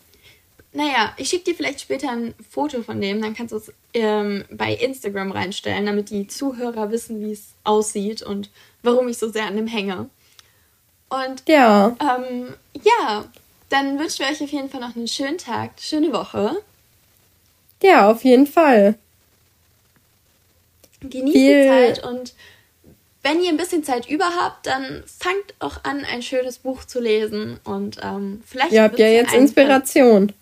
Naja, 0.77 1.11
ich 1.17 1.29
schicke 1.29 1.45
dir 1.45 1.55
vielleicht 1.55 1.81
später 1.81 2.11
ein 2.11 2.35
Foto 2.51 2.83
von 2.83 3.01
dem, 3.01 3.19
dann 3.19 3.33
kannst 3.33 3.51
du 3.51 3.57
es 3.57 3.73
ähm, 3.95 4.45
bei 4.51 4.75
Instagram 4.75 5.31
reinstellen, 5.31 5.87
damit 5.87 6.11
die 6.11 6.27
Zuhörer 6.27 6.91
wissen, 6.91 7.19
wie 7.19 7.31
es 7.31 7.55
aussieht 7.63 8.21
und 8.21 8.51
warum 8.83 9.07
ich 9.07 9.17
so 9.17 9.27
sehr 9.27 9.47
an 9.47 9.55
dem 9.55 9.65
hänge. 9.65 10.07
Und 11.09 11.41
ja, 11.47 11.95
ähm, 11.99 12.53
ja 12.83 13.25
dann 13.69 13.97
wünschen 13.97 14.19
wir 14.19 14.27
euch 14.27 14.43
auf 14.43 14.51
jeden 14.51 14.69
Fall 14.69 14.81
noch 14.81 14.95
einen 14.95 15.07
schönen 15.07 15.39
Tag, 15.39 15.71
schöne 15.79 16.13
Woche. 16.13 16.61
Ja, 17.81 18.11
auf 18.11 18.23
jeden 18.23 18.45
Fall. 18.45 18.99
Genießt 21.01 21.35
Viel. 21.35 21.63
die 21.63 21.69
Zeit 21.69 22.05
und 22.05 22.35
wenn 23.23 23.41
ihr 23.41 23.49
ein 23.49 23.57
bisschen 23.57 23.83
Zeit 23.83 24.07
über 24.07 24.29
habt, 24.39 24.67
dann 24.67 25.03
fangt 25.07 25.55
auch 25.57 25.83
an, 25.83 26.05
ein 26.05 26.21
schönes 26.21 26.59
Buch 26.59 26.85
zu 26.85 27.01
lesen 27.01 27.59
und 27.63 27.97
ähm, 28.03 28.43
vielleicht. 28.45 28.73
Ihr 28.73 28.83
habt 28.83 28.99
ja 28.99 29.07
jetzt 29.07 29.33
Inspiration. 29.33 30.33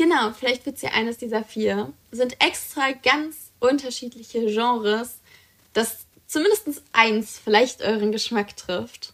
Genau, 0.00 0.30
vielleicht 0.32 0.64
wird 0.64 0.76
es 0.76 0.82
ja 0.82 0.92
eines 0.92 1.18
dieser 1.18 1.44
vier. 1.44 1.92
Sind 2.10 2.42
extra 2.42 2.92
ganz 2.92 3.36
unterschiedliche 3.58 4.46
Genres, 4.46 5.18
das 5.74 5.98
zumindest 6.26 6.80
eins 6.94 7.38
vielleicht 7.38 7.82
euren 7.82 8.10
Geschmack 8.10 8.56
trifft. 8.56 9.12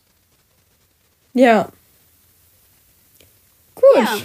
Ja. 1.34 1.70
Gut. 3.74 3.84
Ja. 3.96 4.16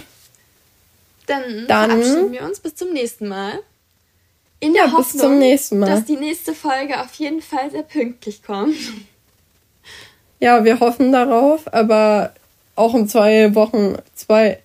Dann, 1.26 1.66
Dann 1.66 1.90
verabschieden 1.90 2.30
wir 2.30 2.42
uns 2.42 2.60
bis 2.60 2.76
zum 2.76 2.92
nächsten 2.92 3.26
Mal. 3.26 3.58
In 4.60 4.72
der 4.72 4.84
ja, 4.84 4.92
Hoffnung, 4.92 5.40
dass 5.40 6.04
die 6.04 6.16
nächste 6.16 6.54
Folge 6.54 7.00
auf 7.00 7.12
jeden 7.14 7.42
Fall 7.42 7.72
sehr 7.72 7.82
pünktlich 7.82 8.44
kommt. 8.44 8.76
Ja, 10.38 10.62
wir 10.62 10.78
hoffen 10.78 11.10
darauf, 11.10 11.72
aber 11.74 12.34
auch 12.76 12.94
in 12.94 13.08
zwei 13.08 13.52
Wochen, 13.56 13.96
zwei 14.14 14.61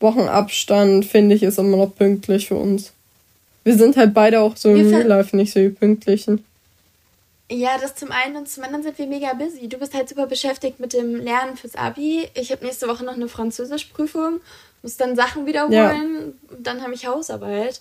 Wochen 0.00 0.22
Abstand, 0.22 1.04
finde 1.04 1.36
ich, 1.36 1.42
ist 1.42 1.58
immer 1.58 1.76
noch 1.76 1.94
pünktlich 1.94 2.48
für 2.48 2.56
uns. 2.56 2.92
Wir 3.64 3.76
sind 3.76 3.96
halt 3.96 4.14
beide 4.14 4.40
auch 4.40 4.56
so 4.56 4.70
im 4.70 4.88
Real 4.88 5.06
Life 5.06 5.36
nicht 5.36 5.52
so 5.52 5.60
die 5.60 5.68
Pünktlichen. 5.68 6.44
Ja, 7.50 7.78
das 7.78 7.96
zum 7.96 8.12
einen 8.12 8.36
und 8.36 8.48
zum 8.48 8.62
anderen 8.62 8.84
sind 8.84 8.98
wir 8.98 9.06
mega 9.06 9.32
busy. 9.34 9.68
Du 9.68 9.76
bist 9.76 9.92
halt 9.92 10.08
super 10.08 10.26
beschäftigt 10.26 10.78
mit 10.78 10.92
dem 10.92 11.16
Lernen 11.16 11.56
fürs 11.56 11.74
Abi. 11.74 12.28
Ich 12.34 12.52
habe 12.52 12.64
nächste 12.64 12.86
Woche 12.88 13.04
noch 13.04 13.14
eine 13.14 13.28
Französischprüfung, 13.28 14.40
muss 14.82 14.96
dann 14.96 15.16
Sachen 15.16 15.46
wiederholen. 15.46 15.72
Ja. 15.72 16.54
Und 16.56 16.66
dann 16.66 16.82
habe 16.82 16.94
ich 16.94 17.06
Hausarbeit. 17.06 17.80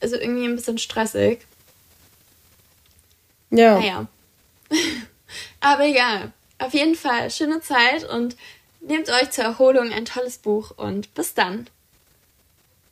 Also 0.00 0.16
irgendwie 0.16 0.46
ein 0.46 0.56
bisschen 0.56 0.78
stressig. 0.78 1.40
Ja. 3.50 3.78
Naja. 3.78 4.06
Aber 5.60 5.84
egal. 5.84 6.32
Auf 6.58 6.72
jeden 6.72 6.94
Fall 6.94 7.30
schöne 7.30 7.60
Zeit 7.60 8.08
und 8.08 8.36
nehmt 8.82 9.10
euch 9.10 9.30
zur 9.30 9.44
Erholung 9.44 9.92
ein 9.92 10.04
tolles 10.04 10.38
Buch 10.38 10.72
und 10.76 11.14
bis 11.14 11.34
dann. 11.34 11.68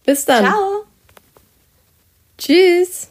Bis 0.04 0.24
dann. 0.24 0.44
Ciao. 0.44 0.84
Tschüss. 2.38 3.08